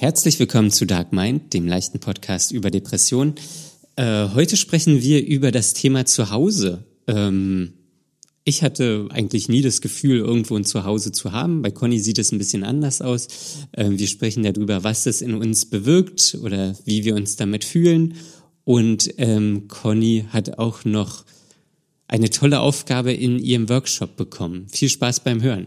Herzlich 0.00 0.38
willkommen 0.38 0.70
zu 0.70 0.86
Dark 0.86 1.12
Mind, 1.12 1.52
dem 1.54 1.66
leichten 1.66 1.98
Podcast 1.98 2.52
über 2.52 2.70
Depression. 2.70 3.34
Äh, 3.96 4.28
heute 4.32 4.56
sprechen 4.56 5.02
wir 5.02 5.26
über 5.26 5.50
das 5.50 5.74
Thema 5.74 6.06
Zuhause. 6.06 6.84
Ähm, 7.08 7.72
ich 8.44 8.62
hatte 8.62 9.08
eigentlich 9.10 9.48
nie 9.48 9.60
das 9.60 9.80
Gefühl, 9.80 10.18
irgendwo 10.18 10.54
ein 10.54 10.64
Zuhause 10.64 11.10
zu 11.10 11.32
haben. 11.32 11.62
Bei 11.62 11.72
Conny 11.72 11.98
sieht 11.98 12.20
es 12.20 12.30
ein 12.30 12.38
bisschen 12.38 12.62
anders 12.62 13.02
aus. 13.02 13.26
Ähm, 13.76 13.98
wir 13.98 14.06
sprechen 14.06 14.44
darüber, 14.44 14.84
was 14.84 15.04
es 15.06 15.20
in 15.20 15.34
uns 15.34 15.66
bewirkt 15.68 16.38
oder 16.44 16.76
wie 16.84 17.02
wir 17.02 17.16
uns 17.16 17.34
damit 17.34 17.64
fühlen. 17.64 18.14
Und 18.62 19.12
ähm, 19.16 19.66
Conny 19.66 20.26
hat 20.28 20.60
auch 20.60 20.84
noch 20.84 21.24
eine 22.06 22.30
tolle 22.30 22.60
Aufgabe 22.60 23.12
in 23.12 23.40
ihrem 23.40 23.68
Workshop 23.68 24.14
bekommen. 24.14 24.68
Viel 24.68 24.90
Spaß 24.90 25.24
beim 25.24 25.42
Hören. 25.42 25.66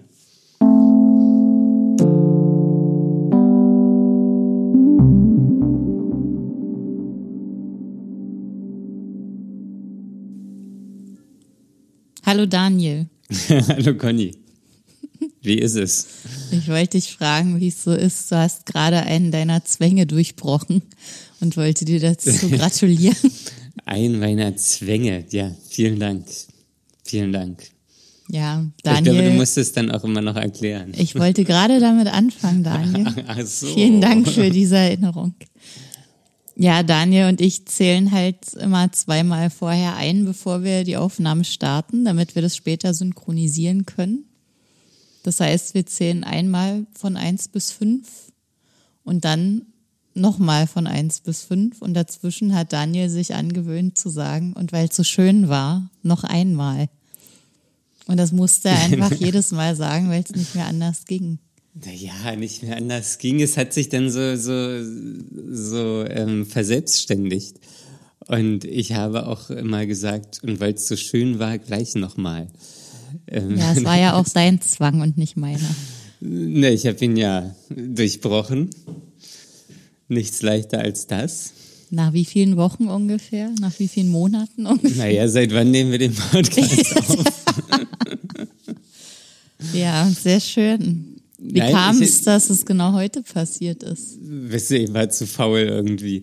Hallo 12.32 12.46
Daniel. 12.46 13.08
Hallo 13.68 13.94
Conny. 13.96 14.32
Wie 15.42 15.58
ist 15.58 15.76
es? 15.76 16.08
Ich 16.52 16.70
wollte 16.70 16.92
dich 16.98 17.12
fragen, 17.12 17.60
wie 17.60 17.68
es 17.68 17.84
so 17.84 17.92
ist. 17.92 18.32
Du 18.32 18.38
hast 18.38 18.66
gerade 18.66 19.00
einen 19.00 19.32
deiner 19.32 19.66
Zwänge 19.66 20.06
durchbrochen 20.06 20.82
und 21.42 21.58
wollte 21.58 21.84
dir 21.84 22.00
dazu 22.00 22.32
gratulieren. 22.52 23.18
Ein 23.84 24.18
meiner 24.18 24.56
Zwänge, 24.56 25.26
ja, 25.32 25.54
vielen 25.68 26.00
Dank. 26.00 26.26
Vielen 27.04 27.34
Dank. 27.34 27.64
Ja, 28.30 28.66
Daniel. 28.82 29.14
Ich 29.14 29.20
glaube, 29.20 29.30
du 29.30 29.36
musst 29.36 29.58
es 29.58 29.74
dann 29.74 29.92
auch 29.92 30.06
immer 30.06 30.22
noch 30.22 30.38
erklären. 30.38 30.94
Ich 30.96 31.16
wollte 31.16 31.44
gerade 31.44 31.82
damit 31.82 32.08
anfangen, 32.08 32.64
Daniel. 32.64 33.08
Ach 33.28 33.46
so. 33.46 33.74
Vielen 33.74 34.00
Dank 34.00 34.30
für 34.30 34.50
diese 34.50 34.78
Erinnerung. 34.78 35.34
Ja, 36.62 36.84
Daniel 36.84 37.28
und 37.28 37.42
ich 37.42 37.66
zählen 37.66 38.12
halt 38.12 38.54
immer 38.54 38.92
zweimal 38.92 39.50
vorher 39.50 39.96
ein, 39.96 40.26
bevor 40.26 40.64
wir 40.64 40.84
die 40.84 40.96
Aufnahme 40.96 41.44
starten, 41.44 42.06
damit 42.06 42.36
wir 42.36 42.44
das 42.44 42.56
später 42.56 42.94
synchronisieren 42.94 43.88
können. 43.88 44.26
Das 45.24 45.40
heißt, 45.40 45.74
wir 45.74 45.88
zählen 45.88 46.24
einmal 46.24 46.86
von 46.94 47.18
eins 47.18 47.48
bis 47.48 47.72
fünf 47.72 48.32
und 49.04 49.26
dann 49.26 49.64
nochmal 50.14 50.68
von 50.68 50.86
eins 50.86 51.22
bis 51.22 51.42
fünf 51.42 51.82
und 51.82 51.96
dazwischen 51.96 52.54
hat 52.54 52.74
Daniel 52.74 53.10
sich 53.10 53.34
angewöhnt 53.34 53.98
zu 53.98 54.10
sagen, 54.10 54.54
und 54.54 54.72
weil 54.72 54.88
es 54.88 54.96
so 54.96 55.04
schön 55.04 55.50
war, 55.50 55.90
noch 56.04 56.24
einmal. 56.24 56.90
Und 58.06 58.18
das 58.18 58.32
musste 58.32 58.70
er 58.70 58.80
einfach 58.82 59.14
jedes 59.14 59.52
Mal 59.52 59.76
sagen, 59.76 60.12
weil 60.12 60.22
es 60.22 60.36
nicht 60.36 60.54
mehr 60.54 60.68
anders 60.68 61.06
ging. 61.06 61.40
Naja, 61.74 62.36
nicht 62.36 62.64
mehr 62.64 62.78
anders 62.78 63.18
ging. 63.18 63.42
Es 63.42 63.56
hat 63.56 63.74
sich 63.74 63.88
dann 63.90 64.10
so, 64.10 64.36
so, 64.36 64.84
so 65.50 66.06
ähm, 66.06 66.46
verselbstständigt. 66.46 67.58
Und 68.28 68.66
ich 68.66 68.94
habe 68.94 69.28
auch 69.28 69.50
immer 69.50 69.86
gesagt, 69.86 70.44
und 70.44 70.60
weil 70.60 70.74
es 70.74 70.88
so 70.88 70.96
schön 70.96 71.40
war, 71.40 71.58
gleich 71.58 71.96
nochmal. 71.96 72.48
Ähm, 73.28 73.58
ja, 73.58 73.72
es 73.72 73.84
war 73.84 73.98
ja 73.98 74.14
auch 74.14 74.26
sein 74.26 74.62
Zwang 74.62 75.02
und 75.02 75.18
nicht 75.18 75.38
meiner. 75.38 75.60
Ne, 76.20 76.70
ich 76.72 76.86
habe 76.86 77.04
ihn 77.04 77.16
ja 77.16 77.56
durchbrochen. 77.70 78.70
Nichts 80.08 80.42
leichter 80.42 80.80
als 80.80 81.08
das. 81.08 81.54
Nach 81.90 82.14
wie 82.14 82.26
vielen 82.26 82.58
Wochen 82.58 82.88
ungefähr? 82.88 83.50
Nach 83.60 83.78
wie 83.80 83.88
vielen 83.88 84.10
Monaten 84.10 84.66
ungefähr? 84.66 85.06
Naja, 85.06 85.28
seit 85.28 85.54
wann 85.54 85.72
nehmen 85.72 85.92
wir 85.92 86.00
den 86.00 86.14
Podcast 86.32 86.98
auf? 86.98 87.26
ja, 89.74 90.10
sehr 90.10 90.40
schön. 90.40 91.11
Wie 91.44 91.60
kam 91.60 92.00
es, 92.02 92.24
dass 92.24 92.52
es 92.52 92.66
genau 92.66 92.94
heute 92.94 93.24
passiert 93.24 93.82
ist? 93.82 94.20
Weißt 94.22 94.72
du, 94.72 94.78
ich 94.78 94.94
war 94.94 95.10
zu 95.10 95.26
faul 95.26 95.62
irgendwie, 95.62 96.22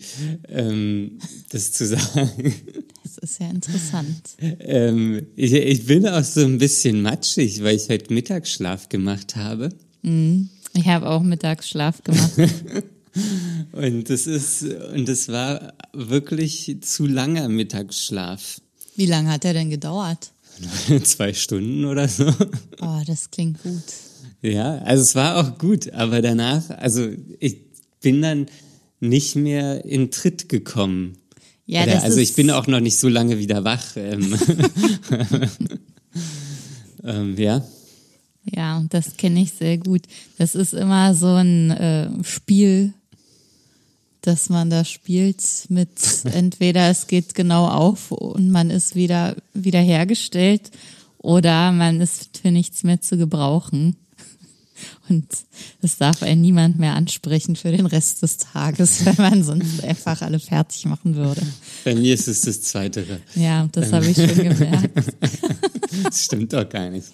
ähm, 0.49 1.19
das 1.51 1.73
zu 1.73 1.87
sagen. 1.87 2.55
Das 3.03 3.19
ist 3.19 3.41
ja 3.41 3.51
interessant. 3.51 4.23
Ähm, 4.39 5.27
ich, 5.35 5.53
ich, 5.53 5.87
bin 5.87 6.07
auch 6.07 6.23
so 6.23 6.41
ein 6.43 6.59
bisschen 6.59 7.03
matschig, 7.03 7.65
weil 7.65 7.77
ich 7.77 7.89
heute 7.89 8.15
Mittagsschlaf 8.15 8.89
gemacht 8.89 9.35
habe. 9.35 9.71
Mhm. 10.03 10.51
Ich 10.75 10.87
habe 10.87 11.09
auch 11.09 11.23
Mittagsschlaf 11.23 12.05
gemacht. 12.05 12.33
und 13.73 14.11
das 14.11 14.29
ist, 14.29 14.63
und 14.63 15.09
das 15.09 15.29
war 15.29 15.73
wirklich 15.93 16.77
zu 16.83 17.07
langer 17.07 17.49
Mittagsschlaf. 17.49 18.61
Wie 18.95 19.07
lange 19.07 19.31
hat 19.31 19.45
er 19.45 19.55
denn 19.55 19.71
gedauert? 19.71 20.31
Zwei 21.03 21.35
Stunden 21.35 21.85
oder 21.87 22.07
so. 22.07 22.33
Oh, 22.81 23.01
das 23.05 23.31
klingt 23.31 23.63
gut. 23.63 23.83
Ja, 24.43 24.79
also 24.79 25.03
es 25.03 25.15
war 25.15 25.37
auch 25.37 25.59
gut, 25.59 25.93
aber 25.93 26.23
danach, 26.23 26.71
also 26.71 27.09
ich 27.41 27.57
bin 28.01 28.23
dann 28.23 28.47
nicht 29.01 29.37
mehr 29.37 29.85
in 29.85 30.11
Tritt 30.11 30.49
gekommen. 30.49 31.19
Ja, 31.67 31.83
Oder, 31.83 31.95
das 31.95 32.05
also 32.05 32.19
ich 32.19 32.35
bin 32.35 32.51
auch 32.51 32.67
noch 32.67 32.81
nicht 32.81 32.97
so 32.97 33.09
lange 33.09 33.39
wieder 33.39 33.65
wach. 33.65 33.97
Ähm. 33.97 34.35
ähm, 37.05 37.37
ja. 37.37 37.63
Ja, 38.45 38.83
das 38.89 39.17
kenne 39.17 39.43
ich 39.43 39.53
sehr 39.53 39.77
gut. 39.77 40.03
Das 40.39 40.55
ist 40.55 40.73
immer 40.73 41.15
so 41.15 41.35
ein 41.35 41.71
äh, 41.71 42.25
Spiel, 42.25 42.95
dass 44.23 44.49
man 44.49 44.71
da 44.71 44.85
spielt 44.85 45.43
mit 45.69 45.91
entweder 46.33 46.91
es 46.91 47.07
geht 47.07 47.35
genau 47.35 47.69
auf 47.69 48.13
und 48.13 48.51
man 48.51 48.71
ist 48.71 48.95
wieder 48.95 49.37
wiederhergestellt 49.53 50.71
oder 51.19 51.73
man 51.73 52.01
ist 52.01 52.39
für 52.39 52.51
nichts 52.51 52.85
mehr 52.85 53.01
zu 53.01 53.19
gebrauchen. 53.19 53.97
Und 55.09 55.27
das 55.81 55.97
darf 55.97 56.23
einen 56.23 56.41
niemand 56.41 56.79
mehr 56.79 56.95
ansprechen 56.95 57.57
für 57.57 57.71
den 57.71 57.87
Rest 57.87 58.23
des 58.23 58.37
Tages, 58.37 59.05
weil 59.07 59.15
man 59.19 59.43
sonst 59.45 59.83
einfach 59.83 60.23
alle 60.23 60.39
fertig 60.39 60.85
machen 60.87 61.17
würde. 61.17 61.43
Bei 61.85 61.95
mir 61.95 62.15
ist 62.15 62.29
es 62.29 62.43
das 62.43 62.63
Zweite. 62.63 63.21
Ja, 63.35 63.69
das 63.73 63.93
habe 63.93 64.07
ich 64.07 64.17
schon 64.17 64.35
gemerkt. 64.35 64.91
Das 66.05 66.27
stimmt 66.27 66.53
doch 66.53 66.69
gar 66.69 66.91
nicht. 66.91 67.09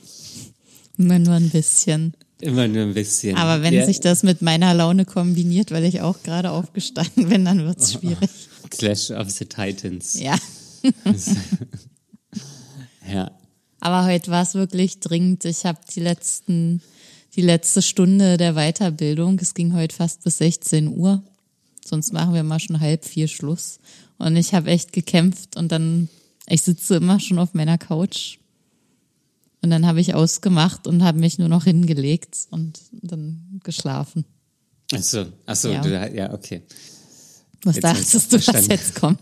Immer 0.99 1.19
nur 1.19 1.35
ein 1.35 1.49
bisschen. 1.49 2.13
Immer 2.41 2.69
nur 2.69 2.83
ein 2.83 2.95
bisschen. 2.95 3.37
Aber 3.37 3.63
wenn 3.63 3.73
ja. 3.73 3.87
sich 3.87 4.01
das 4.01 4.23
mit 4.23 4.43
meiner 4.43 4.75
Laune 4.75 5.05
kombiniert, 5.05 5.71
weil 5.71 5.85
ich 5.85 6.03
auch 6.03 6.23
gerade 6.23 6.51
aufgestanden 6.51 7.29
bin, 7.29 7.45
dann 7.45 7.65
wird 7.65 7.79
es 7.79 7.95
schwierig. 7.95 8.31
Clash 8.71 9.11
of 9.11 9.31
the 9.31 9.47
Titans. 9.47 10.21
Ja. 10.21 10.37
ja. 13.11 13.31
Aber 13.81 14.05
heute 14.05 14.31
war 14.31 14.43
es 14.43 14.55
wirklich 14.55 15.01
dringend. 15.01 15.45
Ich 15.45 15.65
habe 15.65 15.79
die 15.95 16.01
letzten 16.01 16.83
die 17.37 17.43
letzte 17.43 17.83
Stunde 17.83 18.37
der 18.37 18.55
Weiterbildung. 18.55 19.39
Es 19.41 19.55
ging 19.55 19.75
heute 19.75 19.95
fast 19.95 20.22
bis 20.25 20.39
16 20.39 20.89
Uhr. 20.89 21.22
Sonst 21.84 22.12
machen 22.12 22.34
wir 22.34 22.43
mal 22.43 22.61
schon 22.61 22.81
halb 22.81 23.05
vier 23.05 23.28
Schluss. 23.28 23.78
Und 24.19 24.37
ich 24.37 24.55
habe 24.55 24.71
echt 24.71 24.93
gekämpft 24.93 25.56
und 25.56 25.71
dann, 25.73 26.09
ich 26.47 26.62
sitze 26.62 26.97
immer 26.97 27.21
schon 27.21 27.39
auf 27.39 27.55
meiner 27.55 27.78
Couch. 27.78 28.39
Und 29.61 29.71
dann 29.71 29.87
habe 29.87 30.00
ich 30.00 30.15
ausgemacht 30.15 30.87
und 30.87 31.03
habe 31.03 31.19
mich 31.19 31.39
nur 31.39 31.49
noch 31.49 31.65
hingelegt 31.65 32.37
und 32.50 32.81
dann 32.93 33.61
geschlafen. 33.65 34.25
Ach 34.93 35.03
so, 35.03 35.27
ach 35.47 35.56
so, 35.56 35.71
ja, 35.71 35.81
du, 35.81 36.15
ja 36.15 36.33
okay. 36.33 36.62
Was 37.65 37.77
jetzt 37.77 37.84
dachtest 37.84 38.33
du, 38.33 38.37
was 38.37 38.67
jetzt 38.67 38.94
kommt? 38.94 39.21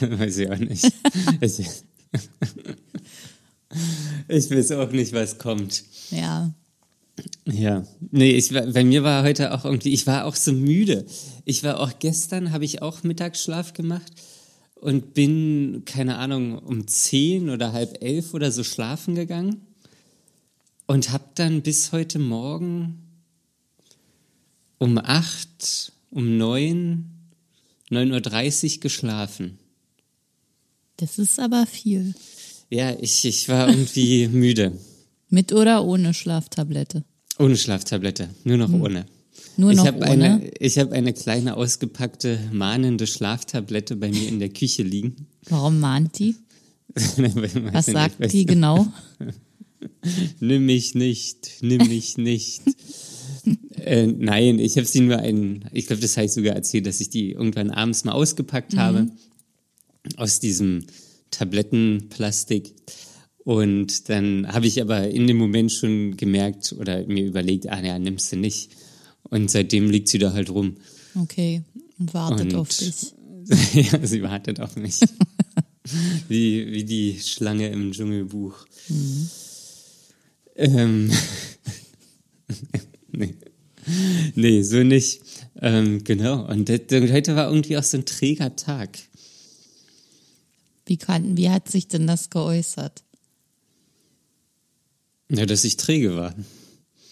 Weiß 0.00 0.36
ich 0.36 0.50
auch 0.50 0.58
nicht. 0.58 0.84
ich, 1.40 1.60
ich 4.28 4.50
weiß 4.50 4.72
auch 4.72 4.90
nicht, 4.90 5.12
was 5.12 5.38
kommt. 5.38 5.84
Ja. 6.10 6.52
Ja, 7.44 7.84
nee, 8.10 8.32
ich, 8.32 8.50
bei 8.50 8.84
mir 8.84 9.02
war 9.02 9.24
heute 9.24 9.54
auch 9.54 9.64
irgendwie, 9.64 9.92
ich 9.92 10.06
war 10.06 10.24
auch 10.26 10.36
so 10.36 10.52
müde. 10.52 11.06
Ich 11.44 11.64
war 11.64 11.80
auch 11.80 11.98
gestern, 11.98 12.52
habe 12.52 12.64
ich 12.64 12.82
auch 12.82 13.02
Mittagsschlaf 13.02 13.72
gemacht 13.72 14.12
und 14.74 15.14
bin, 15.14 15.82
keine 15.84 16.18
Ahnung, 16.18 16.58
um 16.58 16.86
zehn 16.86 17.50
oder 17.50 17.72
halb 17.72 18.02
elf 18.02 18.34
oder 18.34 18.52
so 18.52 18.64
schlafen 18.64 19.14
gegangen 19.14 19.62
und 20.86 21.10
habe 21.10 21.24
dann 21.34 21.62
bis 21.62 21.92
heute 21.92 22.18
Morgen 22.18 23.02
um 24.78 24.98
acht, 24.98 25.92
um 26.10 26.38
neun, 26.38 27.10
neun 27.90 28.12
Uhr 28.12 28.20
dreißig 28.20 28.80
geschlafen. 28.80 29.58
Das 30.96 31.18
ist 31.18 31.38
aber 31.38 31.66
viel. 31.66 32.14
Ja, 32.70 32.96
ich, 33.00 33.24
ich 33.24 33.48
war 33.48 33.68
irgendwie 33.68 34.28
müde. 34.32 34.78
Mit 35.30 35.52
oder 35.52 35.84
ohne 35.84 36.14
Schlaftablette? 36.14 37.04
Ohne 37.38 37.56
Schlaftablette, 37.56 38.30
nur 38.44 38.56
noch 38.56 38.72
hm. 38.72 38.82
ohne. 38.82 39.06
Nur 39.56 39.72
ich 39.72 39.78
habe 39.78 40.02
eine, 40.02 40.50
ich 40.58 40.78
habe 40.78 40.92
eine 40.92 41.12
kleine 41.12 41.56
ausgepackte 41.56 42.38
mahnende 42.52 43.06
Schlaftablette 43.06 43.96
bei 43.96 44.08
mir 44.08 44.28
in 44.28 44.38
der 44.38 44.48
Küche 44.50 44.82
liegen. 44.82 45.26
Warum 45.48 45.80
mahnt 45.80 46.18
die? 46.18 46.36
Was 46.94 47.86
sagt 47.86 48.20
nicht, 48.20 48.32
die 48.32 48.46
genau? 48.46 48.86
nimm 50.40 50.66
mich 50.66 50.94
nicht, 50.94 51.58
nimm 51.60 51.86
mich 51.88 52.16
nicht. 52.18 52.62
äh, 53.76 54.06
nein, 54.06 54.58
ich 54.58 54.76
habe 54.76 54.86
sie 54.86 55.00
nur 55.00 55.18
einen, 55.18 55.64
ich 55.72 55.86
glaube, 55.86 56.02
das 56.02 56.16
habe 56.16 56.26
ich 56.26 56.32
sogar 56.32 56.54
erzählt, 56.54 56.86
dass 56.86 57.00
ich 57.00 57.10
die 57.10 57.32
irgendwann 57.32 57.70
abends 57.70 58.04
mal 58.04 58.12
ausgepackt 58.12 58.74
mhm. 58.74 58.78
habe 58.78 59.10
aus 60.16 60.40
diesem 60.40 60.84
Tablettenplastik. 61.30 62.74
Und 63.48 64.10
dann 64.10 64.46
habe 64.46 64.66
ich 64.66 64.78
aber 64.82 65.08
in 65.08 65.26
dem 65.26 65.38
Moment 65.38 65.72
schon 65.72 66.18
gemerkt 66.18 66.74
oder 66.78 67.06
mir 67.06 67.24
überlegt, 67.24 67.66
ah 67.66 67.80
ja, 67.82 67.98
nimmst 67.98 68.30
du 68.30 68.36
nicht. 68.36 68.68
Und 69.22 69.50
seitdem 69.50 69.88
liegt 69.88 70.08
sie 70.08 70.18
da 70.18 70.34
halt 70.34 70.50
rum. 70.50 70.76
Okay, 71.14 71.62
und 71.98 72.12
wartet 72.12 72.52
Und- 72.52 72.56
auf 72.56 72.68
dich. 72.68 73.14
ja, 73.72 74.06
sie 74.06 74.22
wartet 74.22 74.60
auf 74.60 74.76
mich. 74.76 75.00
wie, 76.28 76.70
wie 76.72 76.84
die 76.84 77.18
Schlange 77.18 77.70
im 77.70 77.92
Dschungelbuch. 77.92 78.66
Ähm, 80.54 81.10
nee. 83.12 83.34
nee, 84.34 84.62
so 84.62 84.82
nicht. 84.82 85.22
Ähm, 85.58 86.04
genau. 86.04 86.46
Und 86.50 86.68
das- 86.68 86.80
heute 86.90 87.34
war 87.34 87.48
irgendwie 87.48 87.78
auch 87.78 87.82
so 87.82 87.96
ein 87.96 88.04
träger 88.04 88.56
Tag. 88.56 88.98
Wie, 90.84 90.98
kann, 90.98 91.38
wie 91.38 91.48
hat 91.48 91.70
sich 91.70 91.88
denn 91.88 92.06
das 92.06 92.28
geäußert? 92.28 93.04
Ja, 95.30 95.46
dass 95.46 95.64
ich 95.64 95.76
träge 95.76 96.16
war. 96.16 96.34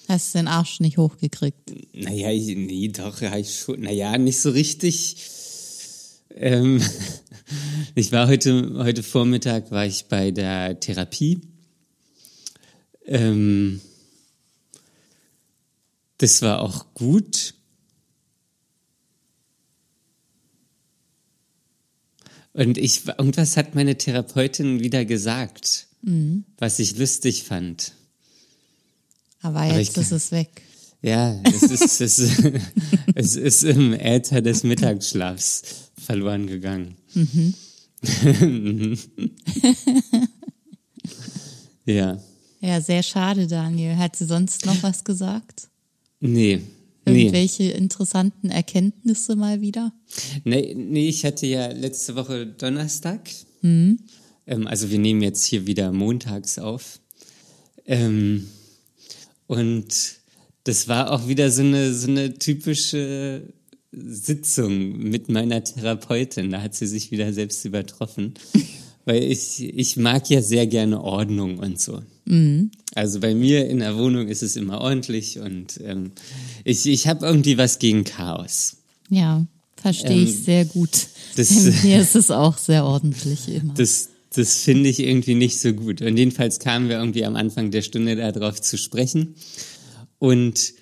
Hast 0.09 0.35
du 0.35 0.39
den 0.39 0.49
Arsch 0.49 0.81
nicht 0.81 0.99
hochgekriegt? 0.99 1.73
Naja, 1.93 2.31
ich, 2.31 2.47
nee, 2.57 2.89
doch, 2.89 3.21
ja, 3.21 3.37
ich 3.37 3.59
schon. 3.59 3.81
Naja, 3.81 4.17
nicht 4.17 4.41
so 4.41 4.51
richtig. 4.51 5.17
Ähm, 6.31 6.81
ich 7.95 8.13
war 8.13 8.29
heute, 8.29 8.75
heute 8.77 9.03
Vormittag 9.03 9.71
war 9.71 9.85
ich 9.85 10.07
bei 10.07 10.31
der 10.31 10.79
Therapie. 10.81 11.41
Ähm, 13.05 13.81
das 16.19 16.41
war 16.41 16.61
auch 16.61 16.95
gut. 16.95 17.55
Und 22.53 22.79
ich, 22.79 23.07
irgendwas 23.07 23.59
hat 23.59 23.75
meine 23.75 23.99
Therapeutin 23.99 24.81
wieder 24.81 25.05
gesagt, 25.05 25.89
was 26.59 26.79
ich 26.79 26.97
lustig 26.97 27.45
fand. 27.45 27.93
Aber 29.43 29.61
Aber 29.61 29.79
jetzt 29.79 29.91
ich- 29.97 30.03
ist 30.03 30.13
es 30.13 30.33
weg. 30.33 30.63
Ja, 31.03 31.39
es 31.45 31.63
ist, 31.63 32.01
es, 32.01 32.19
ist, 32.19 32.43
es 33.15 33.37
ist 33.37 33.63
im 33.65 33.93
Äther 33.93 34.41
des 34.43 34.63
Mittagsschlafs 34.65 35.63
verloren 35.99 36.47
gegangen. 36.47 36.97
ja, 41.85 42.19
Ja, 42.61 42.81
sehr 42.81 43.03
schade, 43.03 43.47
Daniel. 43.47 43.97
Hat 43.97 44.17
sie 44.17 44.25
sonst 44.27 44.67
noch 44.67 44.83
was 44.83 45.05
gesagt? 45.05 45.69
nee, 46.21 46.61
nee. 47.07 47.23
Irgendwelche 47.23 47.65
interessanten 47.71 48.51
Erkenntnisse 48.51 49.37
mal 49.37 49.61
wieder? 49.61 49.93
nee. 50.45 50.75
Nee, 50.75 51.09
ich 51.09 51.25
hatte 51.25 51.47
ja 51.47 51.69
letzte 51.69 52.17
Woche 52.17 52.47
Donnerstag. 52.47 53.21
Ähm, 53.63 53.99
also 54.67 54.91
wir 54.91 54.99
nehmen 54.99 55.23
jetzt 55.23 55.45
hier 55.45 55.67
wieder 55.67 55.93
montags 55.93 56.59
auf. 56.59 57.01
Ähm, 57.85 58.49
und 59.47 59.87
das 60.65 60.89
war 60.89 61.13
auch 61.13 61.29
wieder 61.29 61.51
so 61.51 61.63
eine, 61.63 61.95
so 61.95 62.09
eine 62.09 62.39
typische 62.39 63.43
Sitzung 63.93 64.99
mit 64.99 65.29
meiner 65.29 65.63
Therapeutin. 65.63 66.51
Da 66.51 66.61
hat 66.63 66.75
sie 66.75 66.87
sich 66.87 67.11
wieder 67.11 67.33
selbst 67.33 67.65
übertroffen. 67.65 68.35
Weil 69.05 69.23
ich, 69.23 69.63
ich 69.63 69.97
mag 69.97 70.29
ja 70.31 70.43
sehr 70.43 70.67
gerne 70.67 71.01
Ordnung 71.01 71.59
und 71.61 71.81
so. 71.81 72.03
Also 72.97 73.21
bei 73.21 73.37
mir 73.37 73.69
in 73.69 73.79
der 73.79 73.97
Wohnung 73.97 74.27
ist 74.27 74.43
es 74.43 74.57
immer 74.57 74.81
ordentlich 74.81 75.39
und 75.39 75.81
ähm, 75.85 76.11
ich, 76.65 76.87
ich 76.87 77.07
habe 77.07 77.25
irgendwie 77.25 77.57
was 77.57 77.79
gegen 77.79 78.03
Chaos. 78.03 78.79
Ja, 79.09 79.47
verstehe 79.77 80.25
ich 80.25 80.31
Ähm, 80.35 80.43
sehr 80.43 80.65
gut. 80.65 81.07
das- 81.37 81.55
Bei 81.55 81.71
mir 81.85 82.01
ist 82.01 82.17
es 82.17 82.33
auch 82.33 82.59
sehr 82.59 82.85
ordentlich 82.85 83.47
immer. 83.49 83.75
Das, 83.75 84.09
das 84.37 84.57
finde 84.63 84.89
ich 84.89 85.01
irgendwie 85.01 85.35
nicht 85.35 85.59
so 85.61 85.73
gut. 85.73 86.03
Und 86.03 86.17
jedenfalls 86.17 86.59
kamen 86.59 86.89
wir 86.89 86.99
irgendwie 86.99 87.25
am 87.25 87.37
Anfang 87.37 87.71
der 87.71 87.83
Stunde 87.83 88.17
darauf 88.17 88.61
zu 88.61 88.77
sprechen. 88.79 89.35
Und 90.19 90.73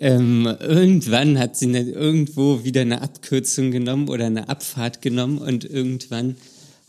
ähm, 0.00 0.46
irgendwann 0.60 1.38
hat 1.38 1.56
sie 1.56 1.66
ne- 1.66 1.82
irgendwo 1.90 2.64
wieder 2.64 2.80
eine 2.80 3.02
Abkürzung 3.02 3.70
genommen 3.70 4.08
oder 4.08 4.26
eine 4.26 4.48
Abfahrt 4.48 5.02
genommen 5.02 5.38
und 5.38 5.64
irgendwann 5.64 6.36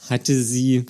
hatte 0.10 0.42
sie 0.42 0.86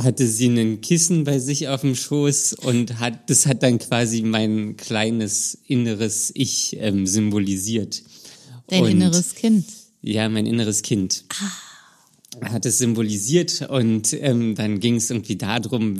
hatte 0.00 0.26
sie 0.26 0.48
ein 0.48 0.80
Kissen 0.80 1.24
bei 1.24 1.38
sich 1.38 1.68
auf 1.68 1.82
dem 1.82 1.94
Schoß 1.94 2.54
und 2.54 2.98
hat 2.98 3.28
das 3.30 3.46
hat 3.46 3.62
dann 3.62 3.78
quasi 3.78 4.22
mein 4.22 4.76
kleines 4.76 5.58
inneres 5.66 6.30
Ich 6.34 6.76
ähm, 6.80 7.06
symbolisiert. 7.06 8.02
Dein 8.68 8.84
Und- 8.84 8.90
inneres 8.92 9.34
Kind. 9.34 9.64
ja, 10.00 10.28
mein 10.28 10.46
inneres 10.46 10.82
Kind. 10.82 11.24
Hat 12.40 12.64
es 12.66 12.78
symbolisiert 12.78 13.68
und 13.68 14.14
ähm, 14.14 14.54
dann 14.54 14.80
ging 14.80 14.96
es 14.96 15.10
irgendwie 15.10 15.36
darum, 15.36 15.96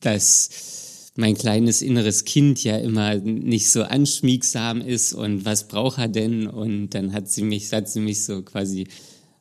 dass 0.00 1.12
mein 1.16 1.34
kleines 1.34 1.82
inneres 1.82 2.24
Kind 2.24 2.62
ja 2.62 2.76
immer 2.76 3.14
nicht 3.16 3.70
so 3.70 3.82
anschmiegsam 3.82 4.80
ist 4.80 5.14
und 5.14 5.44
was 5.44 5.66
braucht 5.66 5.98
er 5.98 6.08
denn? 6.08 6.46
Und 6.46 6.90
dann 6.90 7.12
hat 7.12 7.30
sie 7.30 7.42
mich, 7.42 7.72
hat 7.72 7.88
sie 7.88 8.00
mich 8.00 8.24
so 8.24 8.42
quasi, 8.42 8.86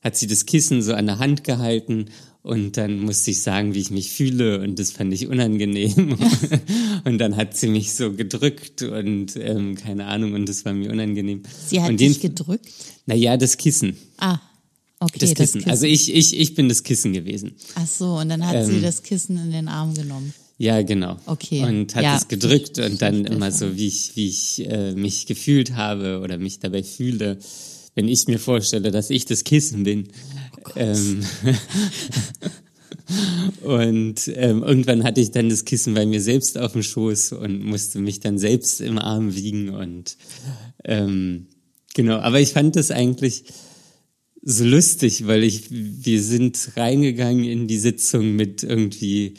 hat 0.01 0.15
sie 0.15 0.27
das 0.27 0.45
Kissen 0.45 0.81
so 0.81 0.93
an 0.93 1.05
der 1.05 1.19
Hand 1.19 1.43
gehalten 1.43 2.05
und 2.45 2.77
dann 2.77 2.99
musste 2.99 3.31
ich 3.31 3.41
sagen, 3.41 3.73
wie 3.73 3.79
ich 3.79 3.91
mich 3.91 4.11
fühle 4.11 4.61
und 4.61 4.77
das 4.77 4.91
fand 4.91 5.13
ich 5.13 5.27
unangenehm. 5.27 6.15
und 7.03 7.17
dann 7.17 7.35
hat 7.35 7.57
sie 7.57 7.67
mich 7.67 7.93
so 7.93 8.13
gedrückt 8.13 8.83
und 8.83 9.35
ähm, 9.35 9.75
keine 9.75 10.05
Ahnung 10.05 10.33
und 10.33 10.47
das 10.47 10.63
war 10.63 10.73
mir 10.73 10.91
unangenehm. 10.91 11.43
Sie 11.67 11.81
hat 11.81 11.89
und 11.89 11.99
dich 11.99 12.21
gedrückt? 12.21 12.67
naja, 13.05 13.35
das 13.35 13.57
Kissen. 13.57 13.97
Ah, 14.17 14.39
okay, 15.05 15.19
Das 15.19 15.33
Kissen. 15.33 15.65
Also 15.65 15.85
ich, 15.85 16.13
ich, 16.13 16.37
ich 16.37 16.53
bin 16.55 16.69
das 16.69 16.83
Kissen 16.83 17.13
gewesen. 17.13 17.53
Ach 17.75 17.87
so, 17.87 18.17
und 18.17 18.29
dann 18.29 18.45
hat 18.45 18.65
sie 18.65 18.73
Ähm, 18.77 18.81
das 18.81 19.03
Kissen 19.03 19.37
in 19.37 19.51
den 19.51 19.67
Arm 19.67 19.93
genommen. 19.93 20.33
Ja, 20.57 20.81
genau. 20.81 21.17
Okay. 21.25 21.63
Und 21.63 21.95
hat 21.95 22.03
Ja, 22.03 22.15
es 22.15 22.27
gedrückt 22.27 22.79
und 22.79 23.01
dann 23.01 23.25
immer 23.25 23.51
so, 23.51 23.75
wie 23.75 23.87
ich, 23.87 24.15
wie 24.15 24.27
ich 24.27 24.65
äh, 24.69 24.93
mich 24.93 25.25
gefühlt 25.25 25.75
habe 25.75 26.21
oder 26.23 26.37
mich 26.37 26.59
dabei 26.59 26.81
fühle, 26.81 27.37
wenn 27.93 28.07
ich 28.07 28.27
mir 28.27 28.39
vorstelle, 28.39 28.91
dass 28.91 29.09
ich 29.09 29.25
das 29.25 29.43
Kissen 29.43 29.83
bin. 29.83 30.07
Oh 30.65 30.69
ähm, 30.77 31.25
und 33.61 34.31
ähm, 34.33 34.63
irgendwann 34.63 35.03
hatte 35.03 35.21
ich 35.21 35.31
dann 35.31 35.49
das 35.49 35.65
Kissen 35.65 35.93
bei 35.93 36.05
mir 36.05 36.21
selbst 36.21 36.57
auf 36.57 36.73
dem 36.73 36.83
Schoß 36.83 37.33
und 37.33 37.63
musste 37.63 37.99
mich 37.99 38.19
dann 38.19 38.37
selbst 38.37 38.81
im 38.81 38.97
Arm 38.97 39.35
wiegen 39.35 39.69
und 39.69 40.17
ähm, 40.83 41.47
genau. 41.93 42.17
Aber 42.17 42.39
ich 42.39 42.49
fand 42.53 42.75
das 42.75 42.91
eigentlich 42.91 43.43
so 44.45 44.63
lustig, 44.63 45.25
weil 45.25 45.43
ich, 45.43 45.65
wir 45.71 46.21
sind 46.21 46.71
reingegangen 46.77 47.43
in 47.43 47.67
die 47.67 47.79
Sitzung 47.79 48.35
mit 48.35 48.61
irgendwie 48.61 49.33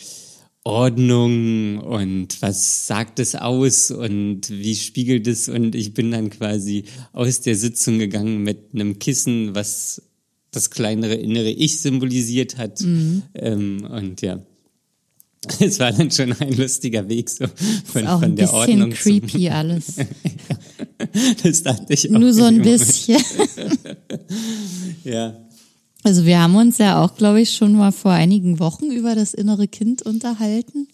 Ordnung 0.64 1.78
und 1.78 2.42
was 2.42 2.88
sagt 2.88 3.20
es 3.20 3.36
aus 3.36 3.92
und 3.92 4.50
wie 4.50 4.74
spiegelt 4.74 5.28
es 5.28 5.48
und 5.48 5.76
ich 5.76 5.94
bin 5.94 6.10
dann 6.10 6.28
quasi 6.28 6.86
aus 7.12 7.40
der 7.40 7.54
Sitzung 7.54 8.00
gegangen 8.00 8.42
mit 8.42 8.74
einem 8.74 8.98
Kissen, 8.98 9.54
was 9.54 10.02
das 10.50 10.70
kleinere 10.70 11.14
innere 11.14 11.50
Ich 11.50 11.80
symbolisiert 11.80 12.58
hat 12.58 12.80
ähm, 12.82 13.86
und 13.88 14.22
ja. 14.22 14.44
Es 15.60 15.78
war 15.78 15.92
dann 15.92 16.10
schon 16.10 16.32
ein 16.32 16.56
lustiger 16.56 17.08
Weg 17.08 17.30
so 17.30 17.44
von, 17.84 18.06
Auch 18.08 18.18
von 18.18 18.30
ein 18.30 18.36
der 18.36 18.46
bisschen 18.46 18.58
Ordnung 18.58 18.90
creepy 18.90 19.48
alles. 19.50 19.94
das 21.44 21.62
dachte 21.62 21.94
ich 21.94 22.10
auch 22.10 22.18
Nur 22.18 22.32
so 22.32 22.44
in 22.46 22.56
ein 22.56 22.62
bisschen. 22.62 23.20
Ja. 25.06 25.34
Also 26.02 26.24
wir 26.24 26.40
haben 26.40 26.54
uns 26.56 26.78
ja 26.78 27.02
auch, 27.02 27.16
glaube 27.16 27.40
ich, 27.40 27.54
schon 27.54 27.72
mal 27.72 27.92
vor 27.92 28.12
einigen 28.12 28.58
Wochen 28.58 28.86
über 28.90 29.14
das 29.14 29.34
innere 29.34 29.66
Kind 29.68 30.02
unterhalten. 30.02 30.88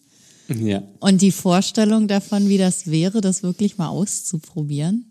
Ja. 0.48 0.82
Und 1.00 1.22
die 1.22 1.32
Vorstellung 1.32 2.08
davon, 2.08 2.48
wie 2.48 2.58
das 2.58 2.86
wäre, 2.88 3.20
das 3.20 3.42
wirklich 3.42 3.78
mal 3.78 3.88
auszuprobieren. 3.88 5.06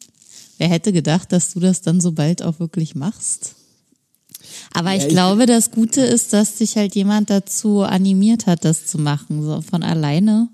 Wer 0.58 0.70
hätte 0.70 0.94
gedacht, 0.94 1.32
dass 1.32 1.54
du 1.54 1.60
das 1.60 1.82
dann 1.82 2.00
so 2.02 2.12
bald 2.12 2.44
auch 2.44 2.60
wirklich 2.60 2.96
machst? 2.96 3.56
Aber 4.74 4.94
ich 4.96 5.02
Ja, 5.04 5.08
ich- 5.08 5.14
glaube, 5.14 5.46
das 5.46 5.72
Gute 5.72 6.02
ist, 6.02 6.34
dass 6.34 6.56
dich 6.56 6.78
halt 6.78 6.96
jemand 6.96 7.30
dazu 7.30 7.82
animiert 7.82 8.46
hat, 8.48 8.66
das 8.66 8.86
zu 8.88 8.98
machen. 8.98 9.44
So 9.44 9.62
von 9.62 9.82
alleine 9.84 10.50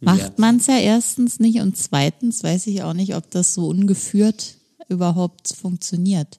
macht 0.00 0.20
ja. 0.20 0.32
man 0.36 0.56
es 0.56 0.66
ja 0.66 0.78
erstens 0.78 1.40
nicht 1.40 1.60
und 1.60 1.76
zweitens 1.76 2.42
weiß 2.42 2.66
ich 2.66 2.82
auch 2.82 2.94
nicht, 2.94 3.14
ob 3.16 3.30
das 3.30 3.54
so 3.54 3.68
ungeführt 3.68 4.56
überhaupt 4.88 5.48
funktioniert. 5.54 6.38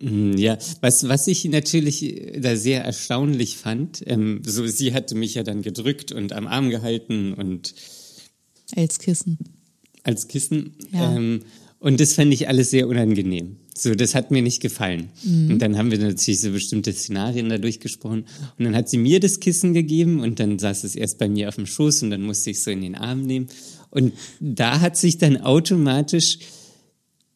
Mm, 0.00 0.36
Ja, 0.36 0.58
was, 0.80 1.08
was 1.08 1.26
ich 1.26 1.44
natürlich 1.44 2.02
äh, 2.04 2.40
da 2.40 2.56
sehr 2.56 2.84
erstaunlich 2.84 3.56
fand, 3.56 4.02
ähm, 4.06 4.42
so 4.44 4.66
sie 4.66 4.94
hatte 4.94 5.14
mich 5.14 5.34
ja 5.34 5.42
dann 5.42 5.62
gedrückt 5.62 6.12
und 6.12 6.32
am 6.32 6.46
Arm 6.46 6.70
gehalten 6.70 7.34
und 7.34 7.74
Als 8.74 8.98
Kissen. 8.98 9.38
als 10.02 10.28
Kissen. 10.28 10.74
Ja. 10.92 11.14
Ähm, 11.16 11.40
und 11.78 12.00
das 12.00 12.14
fand 12.14 12.32
ich 12.32 12.46
alles 12.48 12.70
sehr 12.70 12.86
unangenehm. 12.88 13.56
So, 13.76 13.94
das 13.96 14.14
hat 14.14 14.30
mir 14.30 14.40
nicht 14.42 14.60
gefallen. 14.62 15.08
Und 15.24 15.58
dann 15.58 15.76
haben 15.76 15.90
wir 15.90 15.98
natürlich 15.98 16.40
so 16.40 16.52
bestimmte 16.52 16.92
Szenarien 16.92 17.48
da 17.48 17.58
durchgesprochen. 17.58 18.26
Und 18.56 18.64
dann 18.64 18.76
hat 18.76 18.88
sie 18.88 18.98
mir 18.98 19.18
das 19.18 19.40
Kissen 19.40 19.72
gegeben 19.74 20.20
und 20.20 20.38
dann 20.38 20.60
saß 20.60 20.84
es 20.84 20.94
erst 20.94 21.18
bei 21.18 21.28
mir 21.28 21.48
auf 21.48 21.56
dem 21.56 21.66
Schoß 21.66 22.04
und 22.04 22.10
dann 22.10 22.22
musste 22.22 22.50
ich 22.50 22.62
so 22.62 22.70
in 22.70 22.82
den 22.82 22.94
Arm 22.94 23.22
nehmen. 23.22 23.48
Und 23.92 24.14
da 24.40 24.80
hat 24.80 24.96
sich 24.96 25.18
dann 25.18 25.36
automatisch 25.36 26.38